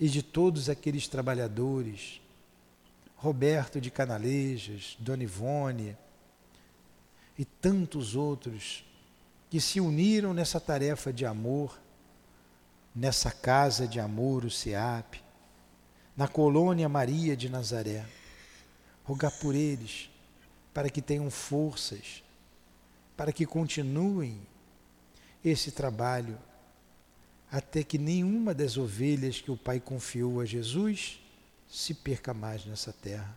e 0.00 0.08
de 0.08 0.22
todos 0.22 0.70
aqueles 0.70 1.06
trabalhadores, 1.06 2.21
Roberto 3.22 3.80
de 3.80 3.88
Canalejas, 3.88 4.96
Dona 4.98 5.22
Ivone 5.22 5.96
e 7.38 7.44
tantos 7.44 8.16
outros 8.16 8.84
que 9.48 9.60
se 9.60 9.80
uniram 9.80 10.34
nessa 10.34 10.58
tarefa 10.58 11.12
de 11.12 11.24
amor, 11.24 11.80
nessa 12.92 13.30
casa 13.30 13.86
de 13.86 14.00
amor, 14.00 14.44
o 14.44 14.50
SEAP, 14.50 15.22
na 16.16 16.26
colônia 16.26 16.88
Maria 16.88 17.36
de 17.36 17.48
Nazaré. 17.48 18.04
Rogar 19.04 19.30
por 19.38 19.54
eles, 19.54 20.10
para 20.74 20.90
que 20.90 21.00
tenham 21.00 21.30
forças, 21.30 22.24
para 23.16 23.32
que 23.32 23.46
continuem 23.46 24.40
esse 25.44 25.70
trabalho, 25.70 26.36
até 27.52 27.84
que 27.84 27.98
nenhuma 27.98 28.52
das 28.52 28.76
ovelhas 28.76 29.40
que 29.40 29.52
o 29.52 29.56
Pai 29.56 29.78
confiou 29.78 30.40
a 30.40 30.44
Jesus 30.44 31.21
se 31.72 31.94
perca 31.94 32.34
mais 32.34 32.66
nessa 32.66 32.92
terra. 32.92 33.34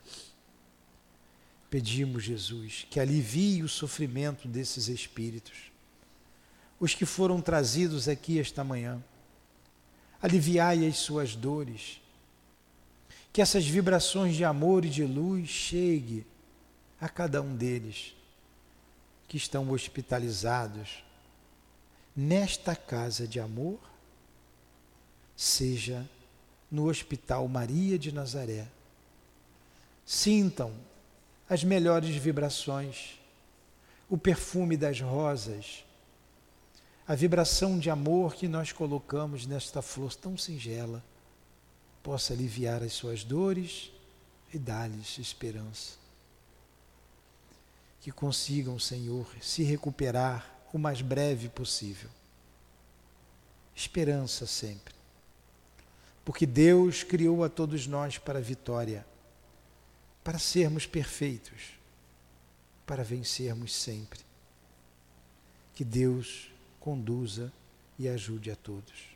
Pedimos, 1.70 2.22
Jesus, 2.22 2.86
que 2.90 3.00
alivie 3.00 3.64
o 3.64 3.70
sofrimento 3.70 4.46
desses 4.46 4.90
espíritos, 4.90 5.72
os 6.78 6.94
que 6.94 7.06
foram 7.06 7.40
trazidos 7.42 8.10
aqui 8.10 8.38
esta 8.38 8.62
manhã. 8.62 9.02
Aliviai 10.22 10.86
as 10.86 10.98
suas 10.98 11.34
dores 11.34 12.02
que 13.32 13.42
essas 13.42 13.66
vibrações 13.66 14.36
de 14.36 14.44
amor 14.44 14.84
e 14.84 14.90
de 14.90 15.04
luz 15.04 15.48
chegue 15.48 16.26
a 17.00 17.08
cada 17.08 17.42
um 17.42 17.56
deles 17.56 18.16
que 19.28 19.38
estão 19.38 19.72
hospitalizados 19.72 21.04
nesta 22.16 22.76
casa 22.76 23.28
de 23.28 23.40
amor, 23.40 23.80
seja 25.36 26.10
no 26.72 26.88
Hospital 26.88 27.48
Maria 27.48 27.98
de 27.98 28.12
Nazaré. 28.12 28.68
Sintam 30.06 30.74
as 31.50 31.64
melhores 31.64 32.16
vibrações, 32.16 33.20
o 34.10 34.18
perfume 34.18 34.76
das 34.76 35.00
rosas, 35.00 35.86
a 37.08 37.14
vibração 37.14 37.78
de 37.78 37.90
amor 37.90 38.34
que 38.34 38.48
nós 38.48 38.72
colocamos 38.72 39.46
nesta 39.46 39.82
flor 39.82 40.16
tão 40.16 40.36
singela 40.36 41.04
possa 42.02 42.34
aliviar 42.34 42.82
as 42.82 42.94
suas 42.94 43.24
dores 43.24 43.92
e 44.52 44.58
dar-lhes 44.58 45.20
esperança. 45.20 45.94
Que 48.02 48.12
consigam, 48.12 48.80
Senhor, 48.80 49.28
se 49.40 49.64
recuperar 49.64 50.68
o 50.74 50.80
mais 50.80 51.02
breve 51.02 51.48
possível. 51.50 52.10
Esperança 53.76 54.48
sempre. 54.48 54.95
Porque 56.26 56.48
Deus 56.48 57.04
criou 57.04 57.44
a 57.44 57.50
todos 57.50 57.86
nós 57.86 58.18
para 58.18 58.40
a 58.40 58.42
vitória, 58.42 59.06
para 60.24 60.40
sermos 60.40 60.88
perfeitos, 60.88 61.76
para 62.86 63.04
vencermos 63.04 63.76
sempre. 63.76 64.20
Que 65.76 65.86
Deus 65.86 66.52
conduza 66.80 67.54
e 68.00 68.10
ajude 68.10 68.50
a 68.50 68.56
todos. 68.56 69.16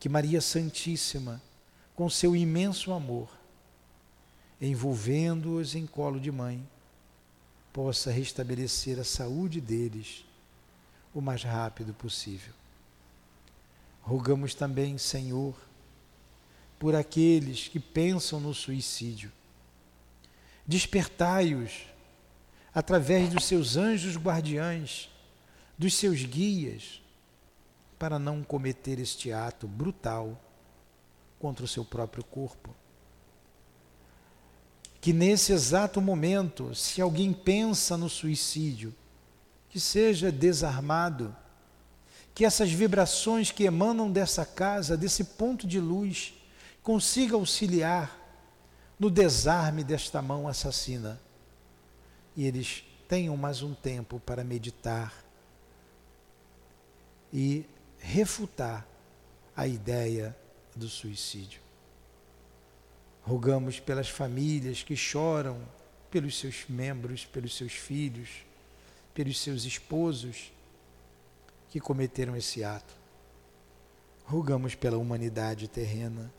Que 0.00 0.08
Maria 0.08 0.40
Santíssima 0.40 1.40
com 1.94 2.08
seu 2.08 2.34
imenso 2.34 2.92
amor, 2.92 3.28
envolvendo-os 4.60 5.74
em 5.74 5.86
colo 5.86 6.18
de 6.18 6.32
mãe, 6.32 6.66
possa 7.72 8.10
restabelecer 8.10 8.98
a 8.98 9.04
saúde 9.04 9.60
deles 9.60 10.24
o 11.14 11.20
mais 11.20 11.42
rápido 11.42 11.92
possível. 11.92 12.54
Rogamos 14.00 14.54
também, 14.54 14.96
Senhor, 14.98 15.54
por 16.82 16.96
aqueles 16.96 17.68
que 17.68 17.78
pensam 17.78 18.40
no 18.40 18.52
suicídio. 18.52 19.30
Despertai-os 20.66 21.84
através 22.74 23.28
dos 23.28 23.44
seus 23.44 23.76
anjos 23.76 24.16
guardiães, 24.16 25.08
dos 25.78 25.94
seus 25.94 26.24
guias, 26.24 27.00
para 28.00 28.18
não 28.18 28.42
cometer 28.42 28.98
este 28.98 29.30
ato 29.30 29.68
brutal 29.68 30.36
contra 31.38 31.64
o 31.64 31.68
seu 31.68 31.84
próprio 31.84 32.24
corpo. 32.24 32.74
Que 35.00 35.12
nesse 35.12 35.52
exato 35.52 36.00
momento, 36.00 36.74
se 36.74 37.00
alguém 37.00 37.32
pensa 37.32 37.96
no 37.96 38.08
suicídio, 38.08 38.92
que 39.68 39.78
seja 39.78 40.32
desarmado, 40.32 41.32
que 42.34 42.44
essas 42.44 42.72
vibrações 42.72 43.52
que 43.52 43.62
emanam 43.62 44.10
dessa 44.10 44.44
casa, 44.44 44.96
desse 44.96 45.22
ponto 45.22 45.64
de 45.64 45.78
luz, 45.78 46.41
consiga 46.82 47.36
auxiliar 47.36 48.18
no 48.98 49.10
desarme 49.10 49.84
desta 49.84 50.20
mão 50.20 50.48
assassina. 50.48 51.20
E 52.36 52.46
eles 52.46 52.84
tenham 53.08 53.36
mais 53.36 53.62
um 53.62 53.74
tempo 53.74 54.20
para 54.20 54.42
meditar 54.42 55.12
e 57.32 57.64
refutar 57.98 58.86
a 59.56 59.66
ideia 59.66 60.36
do 60.74 60.88
suicídio. 60.88 61.60
Rogamos 63.22 63.78
pelas 63.78 64.08
famílias 64.08 64.82
que 64.82 64.96
choram 64.96 65.60
pelos 66.10 66.38
seus 66.38 66.64
membros, 66.68 67.24
pelos 67.24 67.56
seus 67.56 67.72
filhos, 67.72 68.28
pelos 69.14 69.40
seus 69.40 69.64
esposos 69.64 70.52
que 71.70 71.80
cometeram 71.80 72.36
esse 72.36 72.64
ato. 72.64 72.94
Rogamos 74.24 74.74
pela 74.74 74.98
humanidade 74.98 75.68
terrena, 75.68 76.32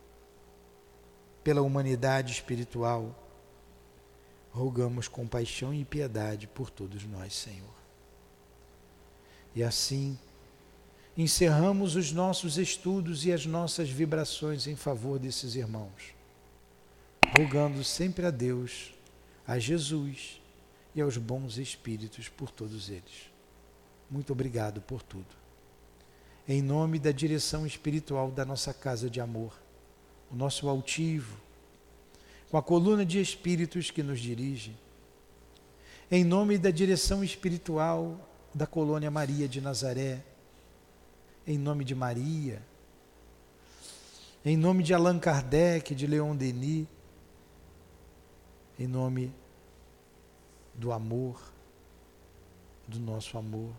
pela 1.43 1.61
humanidade 1.61 2.31
espiritual. 2.31 3.19
Rogamos 4.51 5.07
compaixão 5.07 5.73
e 5.73 5.83
piedade 5.83 6.47
por 6.47 6.69
todos 6.69 7.03
nós, 7.05 7.33
Senhor. 7.33 7.73
E 9.55 9.63
assim, 9.63 10.17
encerramos 11.17 11.95
os 11.95 12.11
nossos 12.11 12.57
estudos 12.57 13.25
e 13.25 13.31
as 13.31 13.45
nossas 13.45 13.89
vibrações 13.89 14.67
em 14.67 14.75
favor 14.75 15.19
desses 15.19 15.55
irmãos, 15.55 16.15
rogando 17.37 17.83
sempre 17.83 18.25
a 18.25 18.31
Deus, 18.31 18.93
a 19.45 19.59
Jesus 19.59 20.41
e 20.95 21.01
aos 21.01 21.17
bons 21.17 21.57
espíritos 21.57 22.29
por 22.29 22.49
todos 22.49 22.89
eles. 22.89 23.31
Muito 24.09 24.33
obrigado 24.33 24.81
por 24.81 25.01
tudo. 25.01 25.43
Em 26.47 26.61
nome 26.61 26.99
da 26.99 27.11
direção 27.11 27.65
espiritual 27.65 28.29
da 28.29 28.43
nossa 28.43 28.73
casa 28.73 29.09
de 29.09 29.21
amor, 29.21 29.62
o 30.33 30.35
nosso 30.35 30.67
altivo, 30.67 31.37
com 32.49 32.57
a 32.57 32.63
coluna 32.63 33.05
de 33.05 33.21
espíritos 33.21 33.91
que 33.91 34.01
nos 34.01 34.19
dirige, 34.19 34.75
em 36.09 36.23
nome 36.23 36.57
da 36.57 36.71
direção 36.71 37.23
espiritual 37.23 38.19
da 38.53 38.65
colônia 38.65 39.11
Maria 39.11 39.47
de 39.47 39.61
Nazaré, 39.61 40.23
em 41.45 41.57
nome 41.57 41.85
de 41.85 41.93
Maria, 41.93 42.61
em 44.43 44.57
nome 44.57 44.83
de 44.83 44.93
Allan 44.93 45.19
Kardec, 45.19 45.93
de 45.93 46.07
Leon 46.07 46.35
Denis, 46.35 46.87
em 48.79 48.87
nome 48.87 49.31
do 50.73 50.91
amor, 50.91 51.39
do 52.87 52.99
nosso 52.99 53.37
amor, 53.37 53.71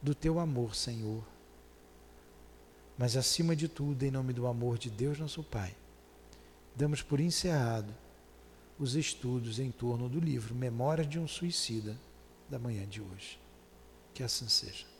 do 0.00 0.14
teu 0.14 0.38
amor, 0.38 0.74
Senhor. 0.76 1.33
Mas 2.96 3.16
acima 3.16 3.56
de 3.56 3.68
tudo, 3.68 4.02
em 4.04 4.10
nome 4.10 4.32
do 4.32 4.46
amor 4.46 4.78
de 4.78 4.88
Deus, 4.88 5.18
nosso 5.18 5.42
Pai, 5.42 5.74
damos 6.76 7.02
por 7.02 7.20
encerrado 7.20 7.92
os 8.78 8.94
estudos 8.94 9.58
em 9.58 9.70
torno 9.70 10.08
do 10.08 10.20
livro 10.20 10.54
Memórias 10.54 11.08
de 11.08 11.18
um 11.18 11.26
Suicida 11.26 11.96
da 12.48 12.58
manhã 12.58 12.86
de 12.86 13.00
hoje. 13.00 13.38
Que 14.12 14.22
assim 14.22 14.48
seja. 14.48 14.93